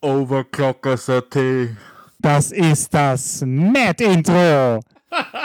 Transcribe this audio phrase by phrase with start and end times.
[0.00, 1.76] Overclocker Saté.
[2.18, 4.80] Das ist das Mad Intro.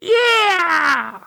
[0.00, 1.20] yeah!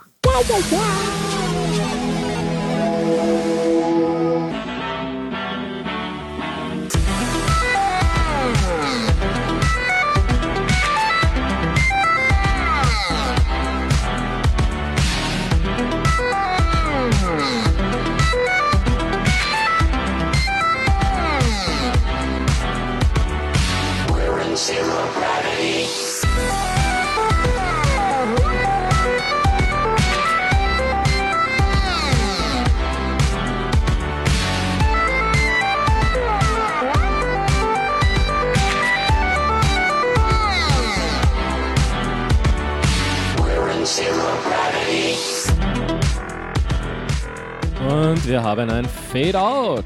[48.09, 49.85] Und wir haben ein Fade-Out.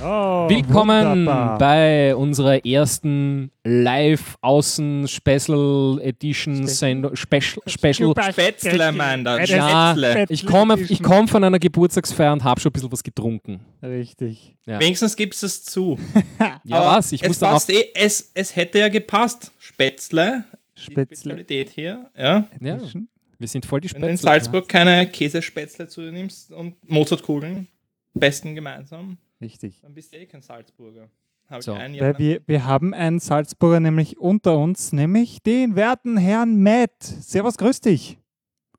[0.00, 1.58] Oh, Willkommen wunderbar.
[1.58, 7.16] bei unserer ersten Live-Außen-Special Edition Sendung.
[7.16, 8.14] Special, Special.
[8.30, 9.42] Spätzle, mein da.
[9.42, 10.26] Ja, Spätzle.
[10.28, 13.58] ich komme ich komm von einer Geburtstagsfeier und habe schon ein bisschen was getrunken.
[13.82, 14.54] Richtig.
[14.66, 15.98] Ja, Wenigstens gibst du es zu.
[16.62, 17.10] ja Aber was?
[17.10, 17.54] Ich es muss dann auch.
[17.54, 19.50] passt eh, es, es hätte ja gepasst.
[19.58, 20.44] Spätzle.
[20.76, 22.08] Spezialität hier.
[22.16, 22.44] Ja.
[22.60, 22.78] Ja,
[23.38, 24.30] wir sind voll die Wenn du in Spätzle.
[24.30, 27.68] Salzburg keine Käsespätzle zu dir nimmst und Mozartkugeln,
[28.14, 29.80] besten gemeinsam, Richtig.
[29.82, 31.08] dann bist du eh kein Salzburger.
[31.48, 31.76] Habe So.
[31.76, 37.02] ich wir, wir haben einen Salzburger nämlich unter uns, nämlich den werten Herrn Matt.
[37.02, 38.18] Servus, grüß dich.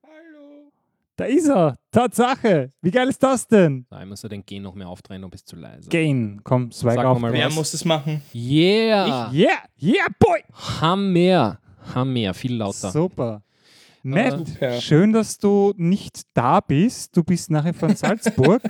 [0.02, 0.72] Hallo.
[1.16, 1.78] Da ist er.
[1.92, 2.72] Tatsache.
[2.82, 3.86] Wie geil ist das denn?
[3.92, 5.90] Da muss er den G noch mehr aufdrehen, du bist zu leise.
[5.90, 6.42] Gain.
[6.44, 7.20] Komm, Swag Sag auf.
[7.20, 7.56] mal Wer was.
[7.56, 8.22] muss es machen?
[8.34, 9.32] Yeah!
[9.32, 10.42] Yeah, yeah, boy.
[10.82, 11.60] Hammer!
[11.94, 12.90] Hammer, viel lauter.
[12.92, 13.44] Super.
[14.06, 14.82] Matt, Super.
[14.82, 17.16] schön, dass du nicht da bist.
[17.18, 18.62] Du bist nachher von Salzburg.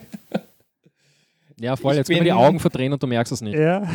[1.59, 3.57] Ja, voll, Ich jetzt können wir die Augen verdrehen und du merkst es nicht.
[3.57, 3.87] ja.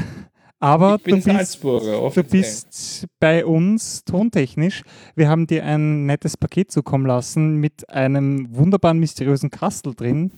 [0.63, 2.11] Aber ich bin du bist, Salzburger.
[2.15, 4.83] du bist bei uns tontechnisch.
[5.17, 10.33] Wir haben dir ein nettes Paket zukommen lassen mit einem wunderbaren, mysteriösen Kastel drin.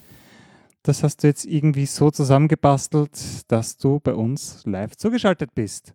[0.85, 5.93] Das hast du jetzt irgendwie so zusammengebastelt, dass du bei uns live zugeschaltet bist.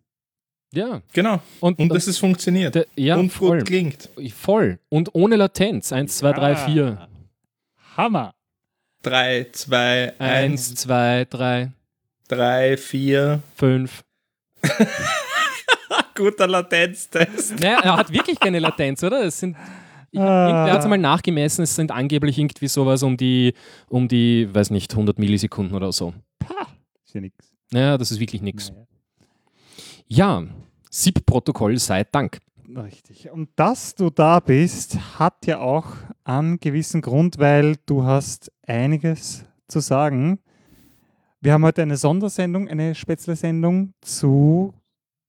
[0.77, 1.01] Ja.
[1.13, 1.41] Genau.
[1.59, 2.75] Und, Und dass es funktioniert.
[2.75, 3.63] der- ja, und voll.
[3.63, 4.09] klingt.
[4.35, 4.79] Voll.
[4.89, 5.91] Und ohne Latenz.
[5.91, 6.55] Eins, zwei, drei, Ja.
[6.55, 7.07] vier.
[7.97, 8.33] Hammer.
[9.03, 11.71] 3, 2, 1, Eins, zwei, drei,
[12.27, 13.41] 3, 4.
[13.55, 14.03] fünf.
[16.15, 17.59] Guter Latenztest.
[17.59, 19.23] Naja, er hat wirklich keine Latenz, oder?
[19.23, 19.55] Es sind.
[20.11, 20.47] Ich, Ah.
[20.47, 23.53] Irgendwer hat es mal nachgemessen, es sind angeblich irgendwie sowas um die,
[23.89, 26.13] um die, weiß nicht, 100 Millisekunden oder so.
[27.05, 27.35] Ist ja nix.
[27.71, 28.71] Naja, das ist wirklich nichts.
[28.71, 28.85] Naja.
[30.07, 30.43] Ja,
[30.91, 32.39] SIP-Protokoll sei Dank.
[32.75, 33.29] Richtig.
[33.31, 35.87] Und dass du da bist, hat ja auch
[36.23, 40.39] einen gewissen Grund, weil du hast einiges zu sagen.
[41.39, 44.73] Wir haben heute eine Sondersendung, eine Spätzle-Sendung zu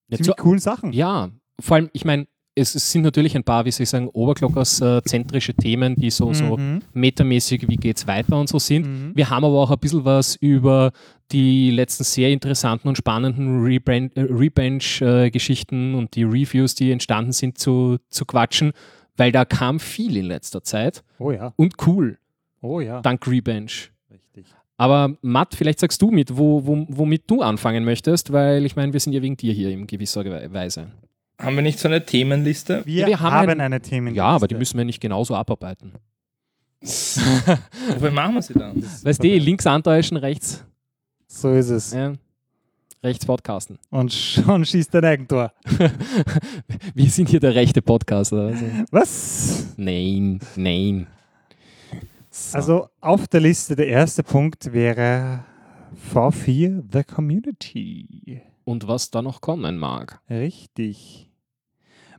[0.09, 0.93] Ja, ziemlich zu, coolen Sachen.
[0.93, 1.31] ja
[1.61, 2.27] vor allem, ich meine,
[2.59, 6.57] es, es sind natürlich ein paar, wie soll ich sagen, Oberglockers-zentrische Themen, die so, so
[6.57, 6.81] Mhm.
[6.93, 8.87] metamäßig, wie geht's weiter und so sind.
[8.87, 9.13] Mhm.
[9.15, 10.93] Wir haben aber auch ein bisschen was über
[11.33, 17.99] die letzten sehr interessanten und spannenden äh, Rebench-Geschichten und die Reviews, die entstanden sind, zu,
[18.09, 18.73] zu quatschen,
[19.17, 22.19] weil da kam viel in letzter Zeit Oh ja, und cool,
[22.61, 23.01] oh ja.
[23.03, 23.91] dank Rebench.
[24.11, 24.47] Richtig.
[24.77, 28.93] Aber Matt, vielleicht sagst du mit, wo, wo, womit du anfangen möchtest, weil ich meine,
[28.93, 30.87] wir sind ja wegen dir hier in gewisser We- Weise.
[31.38, 32.82] Haben wir nicht so eine Themenliste?
[32.84, 34.15] Wir, wir haben haben, ein- eine Themen.
[34.15, 35.93] Ja, aber die müssen wir nicht genauso abarbeiten.
[36.81, 38.82] Wofür machen wir sie dann?
[39.03, 40.65] Weißt du, links antäuschen, rechts,
[41.27, 41.93] So ist es.
[41.93, 42.12] ja,
[43.03, 43.78] rechts podcasten.
[43.91, 45.53] Und schon schießt ein Eigentor.
[46.94, 48.37] wir sind hier der rechte Podcaster.
[48.47, 48.65] Also.
[48.91, 49.75] Was?
[49.77, 51.06] Nein, nein.
[52.31, 52.56] So.
[52.56, 55.44] Also auf der Liste der erste Punkt wäre
[56.12, 58.42] V4 The Community.
[58.65, 60.21] Und was da noch kommen mag.
[60.30, 61.28] Richtig.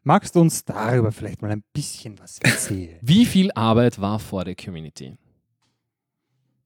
[0.04, 2.98] Magst du uns darüber vielleicht mal ein bisschen was erzählen?
[3.02, 5.18] Wie viel Arbeit war vor der Community?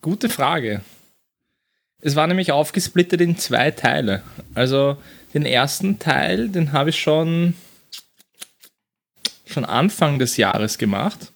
[0.02, 0.82] Gute Frage.
[2.02, 4.24] Es war nämlich aufgesplittet in zwei Teile.
[4.54, 4.98] Also
[5.34, 7.54] den ersten Teil, den habe ich schon,
[9.46, 11.32] schon Anfang des Jahres gemacht.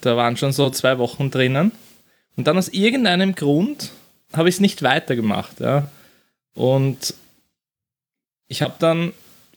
[0.00, 1.72] Da waren schon so zwei Wochen drinnen.
[2.36, 3.90] Und dann aus irgendeinem Grund
[4.32, 5.60] habe ich es nicht weitergemacht.
[5.60, 5.90] Ja.
[6.54, 7.14] Und
[8.46, 9.12] ich habe dann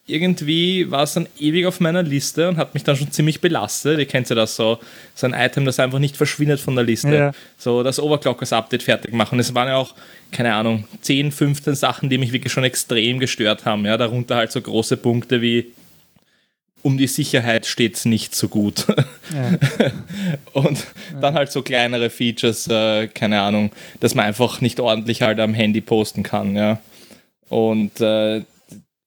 [0.10, 4.00] irgendwie war es dann ewig auf meiner Liste und hat mich dann schon ziemlich belastet.
[4.00, 4.80] Ihr kennt ja das so,
[5.16, 7.14] so ein Item, das einfach nicht verschwindet von der Liste.
[7.14, 7.32] Ja.
[7.58, 9.40] So das Overclockers-Update fertig machen.
[9.40, 9.94] Es waren ja auch,
[10.32, 13.86] keine Ahnung, 10, 15 Sachen, die mich wirklich schon extrem gestört haben.
[13.86, 15.72] Ja, darunter halt so große Punkte wie
[16.82, 18.86] um die Sicherheit steht es nicht so gut.
[19.34, 19.92] Ja.
[20.54, 20.88] Und
[21.20, 25.54] dann halt so kleinere Features, äh, keine Ahnung, dass man einfach nicht ordentlich halt am
[25.54, 26.80] Handy posten kann, ja.
[27.50, 28.44] Und äh,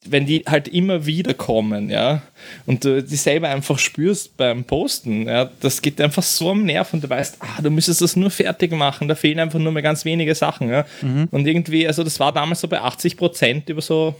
[0.04, 2.22] wenn die halt immer wieder kommen, ja,
[2.66, 6.92] und du die selber einfach spürst beim Posten, ja, das geht einfach so am Nerv
[6.92, 9.82] und du weißt, ah, du müsstest das nur fertig machen, da fehlen einfach nur mehr
[9.82, 10.84] ganz wenige Sachen, ja.
[11.30, 14.14] Und irgendwie, also das war damals so bei 80 Prozent über so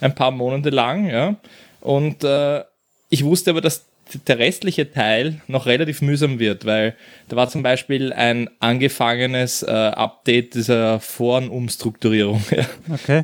[0.00, 1.36] ein paar Monate lang, ja.
[1.80, 2.62] Und äh,
[3.08, 3.84] ich wusste aber, dass
[4.26, 6.94] der restliche Teil noch relativ mühsam wird, weil
[7.28, 12.44] da war zum Beispiel ein angefangenes äh, Update dieser Forenumstrukturierung.
[12.50, 12.66] Ja.
[12.92, 13.22] Okay.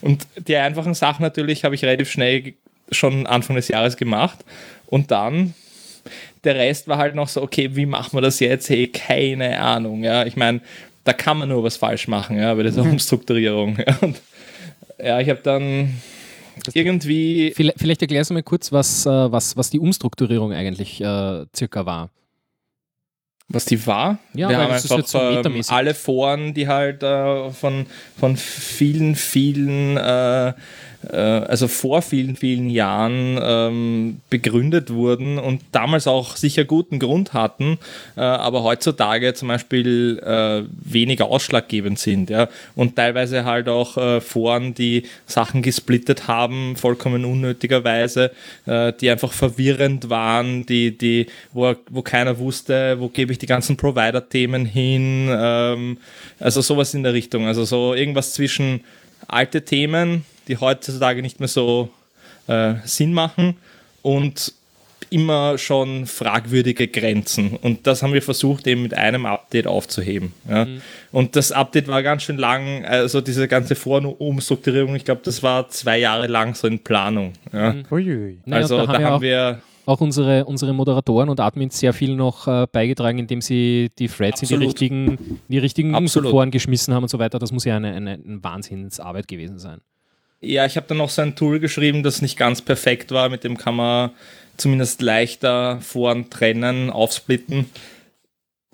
[0.00, 2.54] Und die einfachen Sachen natürlich habe ich relativ schnell
[2.90, 4.44] schon Anfang des Jahres gemacht.
[4.86, 5.54] Und dann
[6.44, 8.68] der Rest war halt noch so, okay, wie machen wir das jetzt?
[8.68, 10.02] Hey, keine Ahnung.
[10.02, 10.60] Ja, ich meine,
[11.04, 13.78] da kann man nur was falsch machen, ja, bei dieser Umstrukturierung.
[13.86, 14.20] Ja, und,
[14.98, 16.00] ja ich habe dann
[16.74, 21.44] irgendwie Vielleicht, vielleicht erklärst du mir kurz, was, äh, was, was die Umstrukturierung eigentlich äh,
[21.54, 22.10] circa war.
[23.48, 24.18] was die war.
[24.34, 25.72] Ja, wir haben das ist einfach so metamäßig.
[25.72, 27.86] alle Foren, die halt äh, von,
[28.18, 30.52] von vielen, vielen, äh, äh,
[31.08, 37.78] also vor vielen, vielen Jahren ähm, begründet wurden und damals auch sicher guten Grund hatten,
[38.16, 42.30] äh, aber heutzutage zum Beispiel äh, weniger ausschlaggebend sind.
[42.30, 42.48] Ja?
[42.74, 48.30] Und teilweise halt auch äh, Foren, die Sachen gesplittet haben, vollkommen unnötigerweise,
[48.66, 53.46] äh, die einfach verwirrend waren, die, die, wo, wo keiner wusste, wo gebe ich die
[53.46, 55.98] ganzen Provider-Themen hin, ähm,
[56.38, 57.46] also sowas in der Richtung.
[57.46, 58.80] Also so irgendwas zwischen
[59.28, 61.90] alte Themen, die heutzutage nicht mehr so
[62.46, 63.56] äh, Sinn machen
[64.02, 64.52] und
[65.10, 67.56] immer schon fragwürdige Grenzen.
[67.60, 70.32] Und das haben wir versucht, eben mit einem Update aufzuheben.
[70.48, 70.66] Ja.
[71.12, 75.68] Und das Update war ganz schön lang, also diese ganze Vorumstrukturierung, ich glaube, das war
[75.68, 77.34] zwei Jahre lang so in Planung.
[77.52, 77.74] Ja.
[78.46, 81.78] Naja, also da da haben wir haben auch, wir auch unsere, unsere Moderatoren und Admins
[81.78, 85.94] sehr viel noch äh, beigetragen, indem sie die Threads in die richtigen, in die richtigen.
[86.30, 87.38] Foren geschmissen haben und so weiter.
[87.38, 89.80] Das muss ja eine, eine, eine Wahnsinnsarbeit gewesen sein.
[90.44, 93.28] Ja, ich habe dann noch so ein Tool geschrieben, das nicht ganz perfekt war.
[93.28, 94.10] Mit dem kann man
[94.56, 97.66] zumindest leichter Foren trennen, aufsplitten.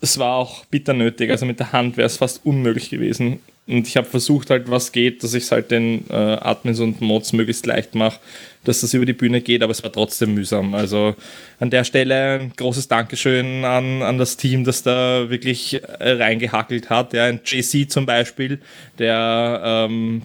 [0.00, 1.31] Das war auch bitter nötig.
[1.31, 3.41] Also mit der Hand wäre es fast unmöglich gewesen.
[3.67, 7.03] Und ich habe versucht halt, was geht, dass ich es halt den äh, Admins und
[7.03, 8.19] Mods möglichst leicht mache,
[8.65, 10.75] dass das über die Bühne geht, aber es war trotzdem mühsam.
[10.75, 11.15] Also
[11.61, 16.88] an der Stelle ein großes Dankeschön an, an das Team, das da wirklich äh, reingehackelt
[16.88, 17.12] hat.
[17.12, 18.62] Ja, ein JC zum Beispiel,
[18.99, 20.23] der ähm,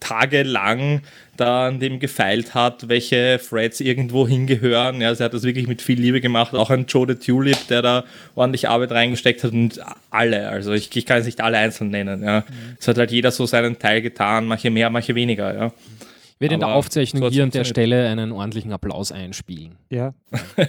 [0.00, 1.02] tagelang
[1.36, 5.00] da an dem gefeilt hat, welche Threads irgendwo hingehören.
[5.00, 6.54] Ja, sie hat das wirklich mit viel Liebe gemacht.
[6.54, 8.04] Auch ein Joe the Tulip, der da
[8.34, 9.80] ordentlich Arbeit reingesteckt hat und
[10.10, 10.48] alle.
[10.48, 12.22] Also ich, ich kann es nicht alle einzeln nennen.
[12.22, 12.44] Ja.
[12.78, 15.54] Es hat halt jeder so seinen Teil getan, manche mehr, manche weniger.
[15.54, 15.66] Ja.
[15.66, 17.64] Ich werde in der Aufzeichnung so hier an der.
[17.64, 19.76] Stelle einen ordentlichen Applaus einspielen.
[19.90, 20.14] Ja.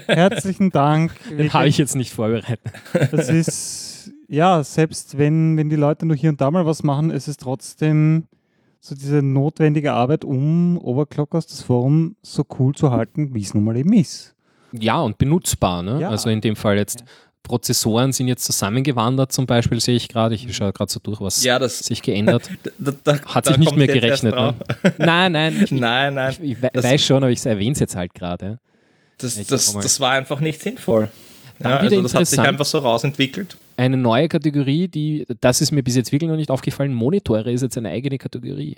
[0.07, 1.13] Herzlichen Dank.
[1.37, 2.59] Den habe ich jetzt nicht vorbereitet.
[3.11, 7.09] Das ist, ja, selbst wenn, wenn die Leute nur hier und da mal was machen,
[7.09, 8.25] ist es trotzdem
[8.83, 13.63] so diese notwendige Arbeit, um Overclockers, das Forum, so cool zu halten, wie es nun
[13.63, 14.33] mal eben ist.
[14.71, 15.83] Ja, und benutzbar.
[15.83, 16.01] Ne?
[16.01, 16.09] Ja.
[16.09, 17.03] Also in dem Fall jetzt
[17.43, 20.35] Prozessoren sind jetzt zusammengewandert, zum Beispiel, sehe ich gerade.
[20.35, 22.49] Ich schaue gerade so durch, was Ja, das sich geändert.
[22.79, 24.33] da, da, Hat sich nicht mehr gerechnet.
[24.35, 24.53] Ne?
[24.97, 25.61] Nein, nein.
[25.63, 26.35] Ich, Nein, nein.
[26.41, 28.59] ich, ich Das- weiß schon, aber ich erwähne es jetzt halt gerade.
[29.17, 31.09] Das, das, das war einfach nicht sinnvoll.
[31.59, 33.55] Ja, also das hat sich einfach so rausentwickelt.
[33.81, 37.63] Eine neue Kategorie, die, das ist mir bis jetzt wirklich noch nicht aufgefallen, Monitore ist
[37.63, 38.77] jetzt eine eigene Kategorie.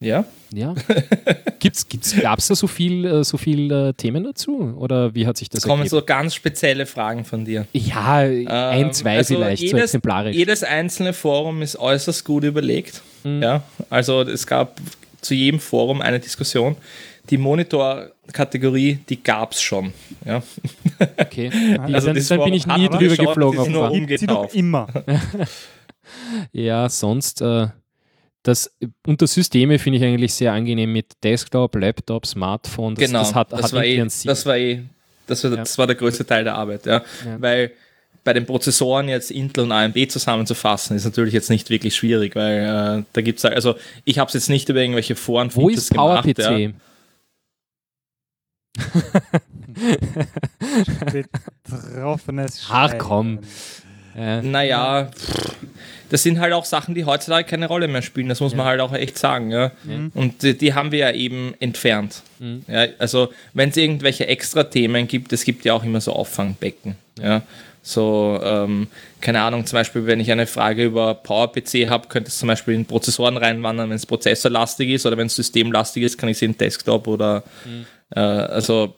[0.00, 0.24] Ja.
[0.52, 0.74] Ja.
[1.60, 4.74] gibt's, gibt's, Gab es da so viel, äh, so viel äh, Themen dazu?
[4.76, 5.90] Oder wie hat sich das Es kommen ergeben?
[5.90, 7.68] so ganz spezielle Fragen von dir.
[7.72, 10.36] Ja, ein, zwei also vielleicht, so jedes, exemplarisch.
[10.36, 13.00] Jedes einzelne Forum ist äußerst gut überlegt.
[13.22, 13.44] Mhm.
[13.44, 14.80] Ja, also es gab
[15.20, 16.74] zu jedem Forum eine Diskussion.
[17.30, 19.92] Die Monitor-Kategorie, die gab es schon.
[20.24, 20.42] Ja.
[21.18, 21.50] Okay.
[21.50, 23.58] Die, Also dann, das dann bin ich nie drüber geschaut, geflogen.
[23.58, 23.92] das ist nur offenbar.
[23.92, 24.54] um- Gibt sie doch umgetauft.
[24.54, 24.88] immer.
[26.52, 27.68] Ja, sonst, äh,
[28.42, 28.70] das
[29.06, 32.96] unter Systeme finde ich eigentlich sehr angenehm mit Desktop, Laptop, Smartphone.
[32.96, 34.82] Das, genau, das hat, das, hat war eh, das war eh,
[35.26, 36.84] das war, das war der größte Teil der Arbeit.
[36.86, 37.02] Ja.
[37.24, 37.40] Ja.
[37.40, 37.70] Weil
[38.24, 42.98] bei den Prozessoren jetzt Intel und AMD zusammenzufassen, ist natürlich jetzt nicht wirklich schwierig, weil
[43.00, 45.94] äh, da gibt es also ich habe es jetzt nicht über irgendwelche Foren Wo ist
[45.94, 46.34] PowerPC?
[46.36, 46.74] gemacht,
[51.64, 53.40] Betroffenes Ach, komm.
[54.16, 55.54] Äh, Naja, pff,
[56.10, 58.28] das sind halt auch Sachen, die heutzutage keine Rolle mehr spielen.
[58.28, 59.50] Das muss man halt auch echt sagen.
[59.50, 59.72] Ja?
[60.14, 62.22] Und die, die haben wir ja eben entfernt.
[62.68, 66.96] Ja, also, wenn es irgendwelche extra Themen gibt, es gibt ja auch immer so Auffangbecken.
[67.18, 67.40] Ja?
[67.82, 68.88] So, ähm,
[69.22, 72.74] keine Ahnung, zum Beispiel, wenn ich eine Frage über PowerPC habe, könnte es zum Beispiel
[72.74, 76.44] in Prozessoren reinwandern, wenn es prozessorlastig ist oder wenn es systemlastig ist, kann ich sie
[76.44, 78.94] in Desktop oder äh, also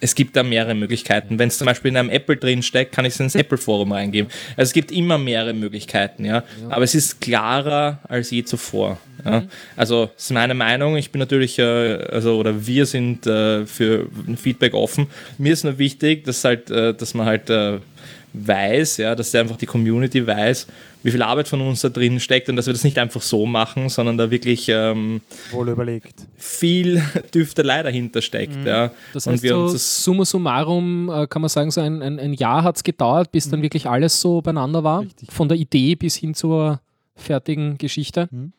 [0.00, 1.38] es gibt da mehrere Möglichkeiten.
[1.38, 4.30] Wenn es zum Beispiel in einem Apple drin steckt, kann ich es ins Apple-Forum reingeben.
[4.50, 6.44] Also es gibt immer mehrere Möglichkeiten, ja.
[6.68, 8.98] Aber es ist klarer als je zuvor.
[9.24, 9.44] Ja.
[9.74, 10.96] Also das ist meine Meinung.
[10.96, 15.08] Ich bin natürlich, äh, also oder wir sind äh, für Feedback offen.
[15.38, 17.78] Mir ist nur wichtig, dass halt, äh, dass man halt äh,
[18.32, 20.66] weiß, ja, dass einfach die Community weiß,
[21.02, 23.46] wie viel Arbeit von uns da drin steckt und dass wir das nicht einfach so
[23.46, 25.20] machen, sondern da wirklich ähm,
[25.52, 26.26] Wohl überlegt.
[26.36, 27.02] viel
[27.34, 28.64] Düftelei dahinter steckt.
[28.64, 28.90] Ja.
[29.12, 32.02] Das und heißt, wir so uns das summa summarum äh, kann man sagen, so ein,
[32.02, 35.02] ein, ein Jahr hat es gedauert, bis dann wirklich alles so beieinander war.
[35.02, 35.32] Richtig.
[35.32, 36.80] Von der Idee bis hin zur
[37.14, 38.28] fertigen Geschichte.
[38.30, 38.52] Mhm.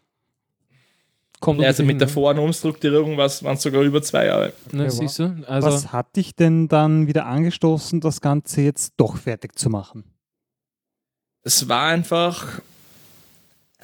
[1.39, 4.53] Kommt also mit der hin, Vor- und Umstrukturierung waren es sogar über zwei Jahre.
[4.71, 4.79] ne?
[4.79, 5.35] Ne, Ja, siehst du?
[5.47, 10.03] Also, Was hat dich denn dann wieder angestoßen, das Ganze jetzt doch fertig zu machen?
[11.43, 12.59] Es war einfach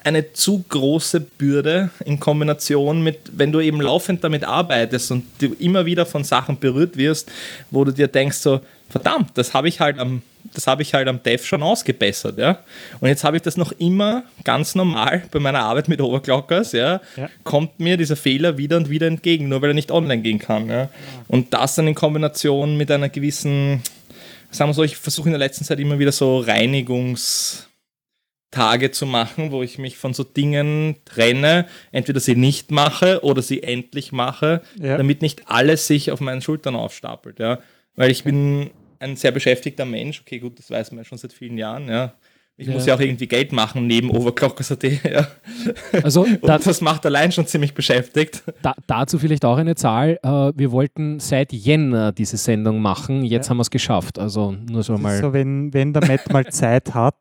[0.04, 5.54] eine zu große Bürde in Kombination mit, wenn du eben laufend damit arbeitest und du
[5.60, 7.32] immer wieder von Sachen berührt wirst,
[7.72, 10.22] wo du dir denkst so, verdammt, das habe ich halt am
[10.54, 12.60] das habe ich halt am Dev schon ausgebessert, ja.
[13.00, 17.02] Und jetzt habe ich das noch immer ganz normal bei meiner Arbeit mit Overclockers, ja,
[17.16, 17.30] Ja.
[17.44, 20.70] kommt mir dieser Fehler wieder und wieder entgegen, nur weil er nicht online gehen kann,
[20.70, 20.90] ja.
[21.28, 23.82] Und das dann in Kombination mit einer gewissen,
[24.52, 27.70] sagen wir so, ich versuche in der letzten Zeit immer wieder so Reinigungs
[28.52, 33.42] Tage zu machen, wo ich mich von so Dingen trenne, entweder sie nicht mache oder
[33.42, 34.98] sie endlich mache, Ja.
[34.98, 37.60] damit nicht alles sich auf meinen Schultern aufstapelt, ja.
[37.96, 38.70] Weil ich bin
[39.04, 42.14] ein sehr beschäftigter Mensch, okay, gut, das weiß man ja schon seit vielen Jahren, ja.
[42.56, 42.74] Ich Ja.
[42.74, 45.28] muss ja auch irgendwie Geld machen neben Overclockers.at, ja.
[46.04, 48.44] also da, das macht allein schon ziemlich beschäftigt.
[48.62, 50.20] da, dazu vielleicht auch eine Zahl.
[50.22, 53.24] Äh, wir wollten seit Jänner diese Sendung machen.
[53.24, 53.50] Jetzt Ja.
[53.52, 54.20] haben wir es geschafft.
[54.20, 55.16] Also nur so Das mal.
[55.16, 57.16] ist so, wenn, wenn der Matt mal Zeit hat,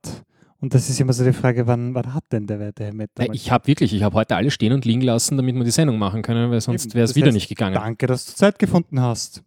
[0.61, 3.11] und das ist immer so die Frage, wann, wann hat denn der werte Herr Matt
[3.15, 5.65] da Äh, Ich habe wirklich, ich habe heute alles stehen und liegen lassen, damit wir
[5.65, 7.75] die Sendung machen können, weil sonst wäre es wieder heißt, nicht gegangen.
[7.75, 9.43] Danke, dass du Zeit gefunden hast.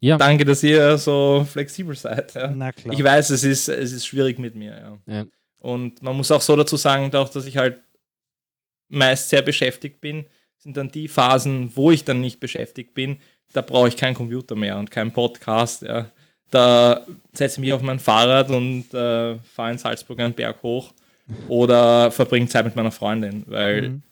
[0.00, 0.18] Ja.
[0.18, 2.34] Danke, dass ihr so flexibel seid.
[2.34, 2.48] Ja.
[2.54, 2.94] Na klar.
[2.94, 5.14] Ich weiß, es ist, es ist schwierig mit mir, ja.
[5.14, 5.24] Ja.
[5.58, 7.80] Und man muss auch so dazu sagen, auch, dass ich halt
[8.88, 10.26] meist sehr beschäftigt bin,
[10.58, 13.18] sind dann die Phasen, wo ich dann nicht beschäftigt bin,
[13.52, 15.82] da brauche ich keinen Computer mehr und keinen Podcast.
[15.82, 16.10] Ja.
[16.50, 20.92] Da setze ich mich auf mein Fahrrad und äh, fahre in Salzburg einen Berg hoch
[21.48, 24.02] oder verbringe Zeit mit meiner Freundin, weil Mhm.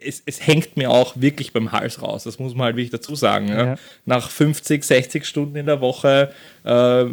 [0.00, 2.24] Es, es hängt mir auch wirklich beim Hals raus.
[2.24, 3.48] Das muss man halt wirklich dazu sagen.
[3.48, 3.66] Ja.
[3.66, 3.74] Ja.
[4.04, 6.32] Nach 50, 60 Stunden in der Woche,
[6.64, 7.04] äh,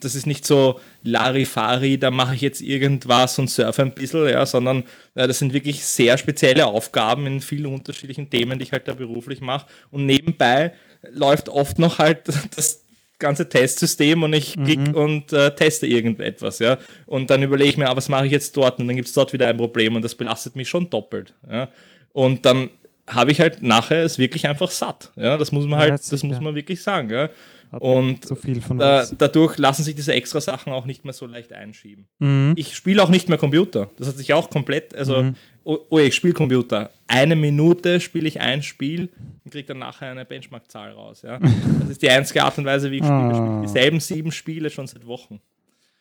[0.00, 4.44] das ist nicht so Larifari, da mache ich jetzt irgendwas und surfe ein bisschen, ja,
[4.46, 4.84] sondern
[5.14, 8.94] äh, das sind wirklich sehr spezielle Aufgaben in vielen unterschiedlichen Themen, die ich halt da
[8.94, 9.66] beruflich mache.
[9.90, 10.72] Und nebenbei
[11.12, 12.82] läuft oft noch halt das
[13.18, 16.78] ganze Testsystem und ich klick und äh, teste irgendetwas, ja.
[17.06, 18.80] Und dann überlege ich mir, ah, was mache ich jetzt dort?
[18.80, 21.32] Und dann gibt es dort wieder ein Problem und das belastet mich schon doppelt.
[21.48, 21.68] Ja.
[22.12, 22.70] Und dann
[23.08, 25.12] habe ich halt nachher es wirklich einfach satt.
[25.16, 25.36] Ja.
[25.36, 26.26] Das muss man Ja, halt, das sicher.
[26.26, 27.10] muss man wirklich sagen.
[27.10, 27.30] Ja.
[27.78, 31.24] Und so viel von da, dadurch lassen sich diese extra Sachen auch nicht mehr so
[31.26, 32.06] leicht einschieben.
[32.18, 32.52] Mhm.
[32.56, 33.88] Ich spiele auch nicht mehr Computer.
[33.98, 35.34] Das hat sich auch komplett, also, Mhm.
[35.64, 36.90] oh, oh, ich spiele Computer.
[37.08, 39.08] Eine Minute spiele ich ein Spiel
[39.44, 41.22] und kriege dann nachher eine Benchmark-Zahl raus.
[41.22, 41.38] Ja.
[41.80, 43.34] Das ist die einzige Art und Weise, wie ich Spiele Ah.
[43.34, 43.60] spiele.
[43.62, 45.40] Dieselben sieben Spiele schon seit Wochen.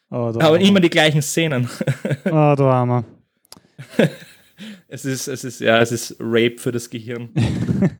[0.09, 1.69] Oh, Aber immer die gleichen Szenen.
[2.25, 3.05] Oh, du Armer.
[4.93, 7.29] Es ist, es ist, ja, es ist Rape für das Gehirn.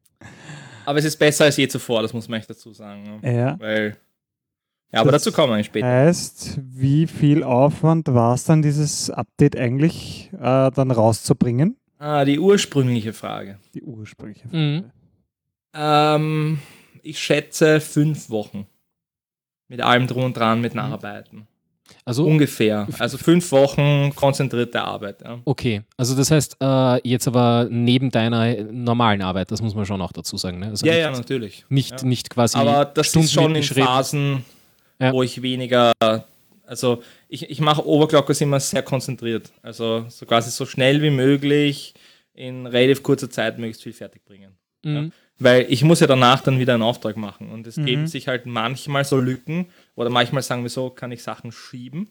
[0.86, 3.22] aber es ist besser als je zuvor, das muss man echt dazu sagen.
[3.22, 3.34] Ne?
[3.34, 3.58] Ja.
[3.60, 3.96] Weil,
[4.92, 5.88] ja, aber Das dazu kommen wir eigentlich später.
[5.88, 11.78] Heißt, wie viel Aufwand war es dann, dieses Update eigentlich äh, dann rauszubringen?
[11.98, 13.58] Ah, die ursprüngliche Frage.
[13.74, 14.92] Die ursprüngliche Mhm.
[15.74, 16.60] Ähm,
[17.04, 18.68] ich schätze fünf Wochen.
[19.70, 21.48] Mit allem drum und dran, mit Nacharbeiten.
[22.06, 22.88] Also Ungefähr.
[23.00, 25.22] Also fünf Wochen konzentrierte Arbeit.
[25.24, 25.40] Ja.
[25.46, 30.02] Okay, also das heißt, äh, jetzt aber neben deiner normalen Arbeit, das muss man schon
[30.02, 30.60] auch dazu sagen.
[30.60, 30.68] Ne?
[30.68, 31.66] Also Ja, nicht, ja, natürlich.
[31.70, 32.08] nicht, Ja.
[32.08, 32.58] nicht quasi.
[32.58, 33.64] Aber das Stunden ist schon in.
[33.64, 34.46] Phasen,
[35.00, 35.12] Ja.
[35.14, 35.92] wo ich weniger,
[36.66, 39.52] also ich, ich mache Overclockers immer sehr konzentriert.
[39.62, 41.94] Also so quasi so schnell wie möglich
[42.34, 44.52] in relativ kurzer Zeit möglichst viel fertig bringen.
[44.84, 45.12] Mhm.
[45.40, 47.50] Weil ich muss ja danach dann wieder einen Auftrag machen.
[47.50, 47.86] Und es Mhm.
[47.86, 52.10] geben sich halt manchmal so Lücken oder manchmal sagen wir so, kann ich Sachen schieben.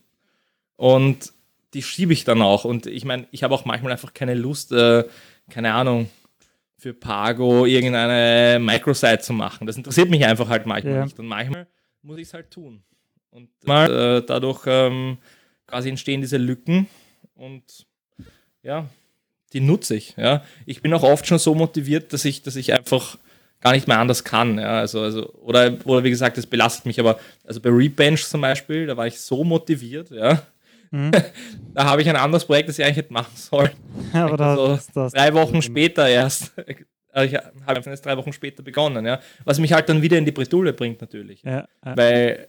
[0.76, 1.32] Und
[1.74, 2.64] die schiebe ich dann auch.
[2.64, 5.04] Und ich meine, ich habe auch manchmal einfach keine Lust, äh,
[5.50, 6.10] keine Ahnung,
[6.78, 9.66] für Pago irgendeine Microsite zu machen.
[9.66, 11.04] Das interessiert mich einfach halt manchmal Ja.
[11.04, 11.18] nicht.
[11.18, 11.66] Und manchmal
[12.02, 12.82] muss ich es halt tun.
[13.30, 15.18] Und äh, dadurch ähm,
[15.66, 16.88] quasi entstehen diese Lücken
[17.34, 17.86] und
[18.62, 18.88] ja,
[19.52, 20.16] die nutze ich.
[20.16, 20.42] Ja.
[20.66, 23.18] Ich bin auch oft schon so motiviert, dass ich, dass ich einfach
[23.60, 24.58] gar nicht mehr anders kann.
[24.58, 24.78] Ja.
[24.78, 28.86] Also, also, oder, oder wie gesagt, das belastet mich, aber also bei Rebench zum Beispiel,
[28.86, 30.42] da war ich so motiviert, ja.
[30.90, 31.12] Mhm.
[31.74, 33.70] da habe ich ein anderes Projekt, das ich eigentlich hätte machen sollen.
[34.12, 36.52] Aber da, also, das, das drei Wochen später erst.
[37.12, 39.18] Also ich habe erst drei Wochen später begonnen, ja.
[39.42, 41.42] Was mich halt dann wieder in die Bredouille bringt, natürlich.
[41.42, 41.96] Ja, ja.
[41.96, 42.46] Weil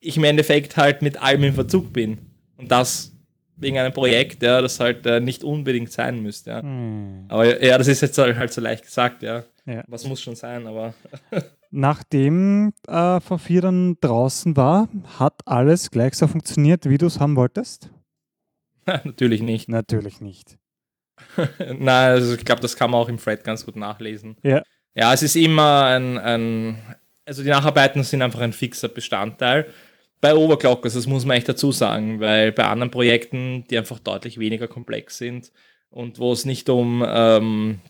[0.00, 2.18] ich im Endeffekt halt mit allem im Verzug bin.
[2.56, 3.12] Und das
[3.56, 6.50] wegen einem Projekt, ja, das halt äh, nicht unbedingt sein müsste.
[6.50, 6.62] Ja.
[6.62, 7.26] Hm.
[7.28, 9.44] Aber ja, das ist jetzt halt so leicht gesagt, ja.
[9.66, 9.84] Ja.
[9.86, 10.94] Was muss schon sein, aber.
[11.70, 17.36] Nachdem äh, V4 dann draußen war, hat alles gleich so funktioniert, wie du es haben
[17.36, 17.90] wolltest?
[18.86, 19.68] Natürlich nicht.
[19.68, 20.58] Natürlich nicht.
[21.58, 24.36] Nein, also ich glaube, das kann man auch im Thread ganz gut nachlesen.
[24.42, 24.62] Ja.
[24.94, 26.78] Ja, es ist immer ein, ein
[27.24, 29.66] also die Nacharbeiten sind einfach ein fixer Bestandteil
[30.24, 34.38] bei Overclockers, das muss man echt dazu sagen, weil bei anderen Projekten, die einfach deutlich
[34.38, 35.52] weniger komplex sind
[35.90, 37.80] und wo es nicht um, ähm,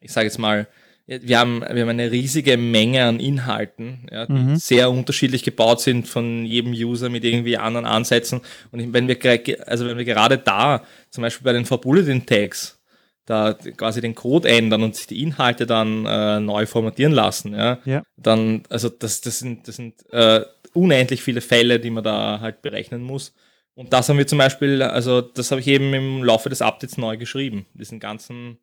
[0.00, 0.66] ich sage jetzt mal,
[1.08, 4.56] wir haben, wir haben eine riesige Menge an Inhalten, ja, die mhm.
[4.56, 8.42] sehr unterschiedlich gebaut sind von jedem User mit irgendwie anderen Ansätzen.
[8.72, 9.18] Und wenn wir,
[9.66, 12.78] also wenn wir gerade da, zum Beispiel bei den Verbulletin Tags,
[13.24, 17.78] da quasi den Code ändern und sich die Inhalte dann äh, neu formatieren lassen, ja,
[17.86, 18.02] ja.
[18.16, 20.42] dann, also das, das sind, das sind äh,
[20.74, 23.34] unendlich viele Fälle, die man da halt berechnen muss.
[23.74, 26.98] Und das haben wir zum Beispiel, also das habe ich eben im Laufe des Updates
[26.98, 28.58] neu geschrieben, diesen ganzen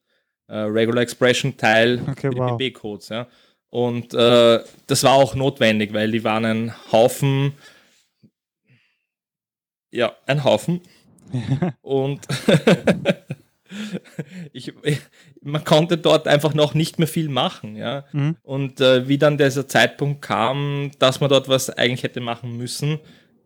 [0.47, 2.59] äh, Regular Expression Teil okay, wow.
[2.73, 3.27] codes Ja.
[3.69, 7.53] Und äh, das war auch notwendig, weil die waren ein Haufen,
[9.91, 10.81] ja, ein Haufen.
[11.81, 12.21] Und
[14.53, 14.73] ich,
[15.41, 18.05] man konnte dort einfach noch nicht mehr viel machen, ja.
[18.11, 18.37] Mhm.
[18.43, 22.99] Und äh, wie dann dieser Zeitpunkt kam, dass man dort was eigentlich hätte machen müssen,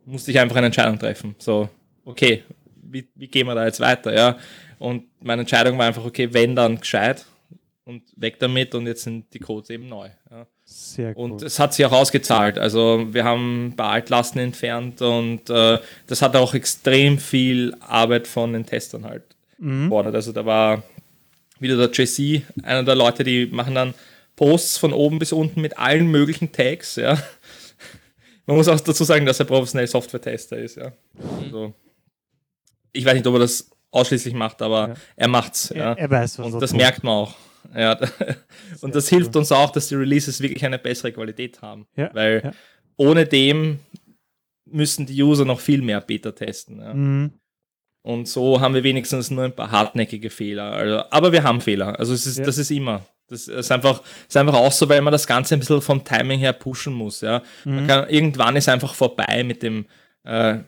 [0.05, 1.35] musste ich einfach eine Entscheidung treffen.
[1.39, 1.69] So,
[2.05, 2.43] okay,
[2.83, 4.37] wie, wie gehen wir da jetzt weiter, ja?
[4.79, 7.25] Und meine Entscheidung war einfach, okay, wenn dann gescheit
[7.86, 10.09] und weg damit und jetzt sind die Codes eben neu.
[10.31, 10.48] Ja.
[10.63, 11.31] Sehr cool.
[11.31, 12.59] Und es hat sich auch ausgezahlt.
[12.59, 18.27] Also wir haben ein paar Altlasten entfernt und äh, das hat auch extrem viel Arbeit
[18.27, 19.24] von den Testern halt
[19.57, 19.86] mhm.
[19.86, 20.13] gefordert.
[20.13, 20.83] Also da war
[21.59, 23.95] wieder der JC, einer der Leute, die machen dann
[24.36, 27.21] Posts von oben bis unten mit allen möglichen Tags, ja.
[28.45, 30.93] Man muss auch dazu sagen, dass er professionell Software-Tester ist, ja.
[31.43, 31.73] Also,
[32.93, 34.93] ich weiß nicht, ob er das ausschließlich macht, aber ja.
[35.15, 35.93] er macht's, ja.
[35.93, 36.80] Er, weiß, was Und das tut.
[36.80, 37.36] merkt man auch.
[37.75, 37.99] Ja.
[38.82, 41.88] Und das hilft uns auch, dass die Releases wirklich eine bessere Qualität haben.
[41.95, 42.10] Ja.
[42.13, 42.52] Weil ja.
[42.97, 43.80] ohne dem
[44.65, 46.80] müssen die User noch viel mehr Beta testen.
[46.80, 46.93] Ja.
[46.93, 47.34] Mhm.
[48.02, 50.71] Und so haben wir wenigstens nur ein paar hartnäckige Fehler.
[50.71, 51.99] Also, aber wir haben Fehler.
[51.99, 53.06] Also es ist, das ist immer.
[53.28, 56.39] Das ist einfach, ist einfach auch so, weil man das Ganze ein bisschen vom Timing
[56.39, 57.21] her pushen muss.
[57.21, 57.43] Ja.
[57.65, 57.88] Mhm.
[57.88, 59.86] Kann, irgendwann ist einfach vorbei mit dem
[60.23, 60.60] äh,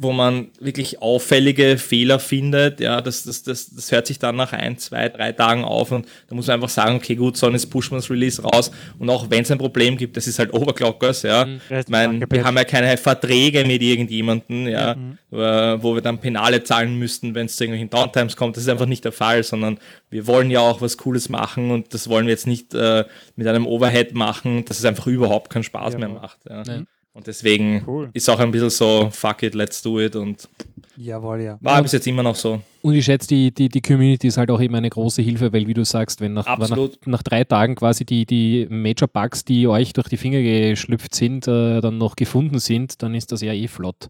[0.00, 4.52] wo man wirklich auffällige Fehler findet, ja, das, das, das, das hört sich dann nach
[4.52, 7.52] ein, zwei, drei Tagen auf und da muss man einfach sagen, okay, gut, so wir
[7.98, 11.44] das Release raus und auch wenn es ein Problem gibt, das ist halt Overclockers, ja.
[11.44, 11.60] Mhm.
[11.68, 15.18] Ich meine, wir haben ja keine Verträge mit irgendjemandem, ja, mhm.
[15.30, 18.56] Wo wir dann Penale zahlen müssten, wenn es zu irgendwelchen Downtimes kommt.
[18.56, 21.92] Das ist einfach nicht der Fall, sondern wir wollen ja auch was Cooles machen und
[21.92, 23.04] das wollen wir jetzt nicht äh,
[23.36, 26.38] mit einem Overhead machen, dass es einfach überhaupt keinen Spaß ja, mehr macht.
[26.48, 26.62] Ja.
[26.66, 26.86] Mhm.
[27.18, 28.10] Und deswegen cool.
[28.12, 30.14] ist auch ein bisschen so, fuck it, let's do it.
[30.14, 30.48] Und
[30.96, 31.58] Jawohl, ja.
[31.60, 32.60] War bis jetzt immer noch so.
[32.80, 35.66] Und ich schätze, die, die, die Community ist halt auch eben eine große Hilfe, weil
[35.66, 39.66] wie du sagst, wenn nach, nach, nach, drei Tagen quasi die, die Major Bugs, die
[39.66, 43.52] euch durch die Finger geschlüpft sind, äh, dann noch gefunden sind, dann ist das ja
[43.52, 44.08] eh flott.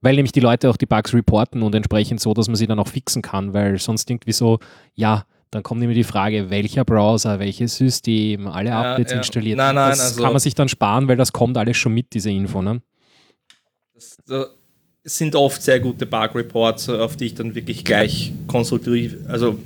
[0.00, 2.78] Weil nämlich die Leute auch die Bugs reporten und entsprechend so, dass man sie dann
[2.78, 4.60] auch fixen kann, weil sonst irgendwie so,
[4.94, 9.18] ja, dann kommt immer die Frage, welcher Browser, welches System, alle ja, Updates ja.
[9.18, 9.56] installiert.
[9.56, 12.12] Nein, nein, das also kann man sich dann sparen, weil das kommt alles schon mit,
[12.14, 12.62] diese Info.
[12.62, 12.82] Ne?
[13.94, 14.48] Das, das
[15.04, 19.58] sind oft sehr gute Bug-Reports, auf die ich dann wirklich gleich konstruktiv, also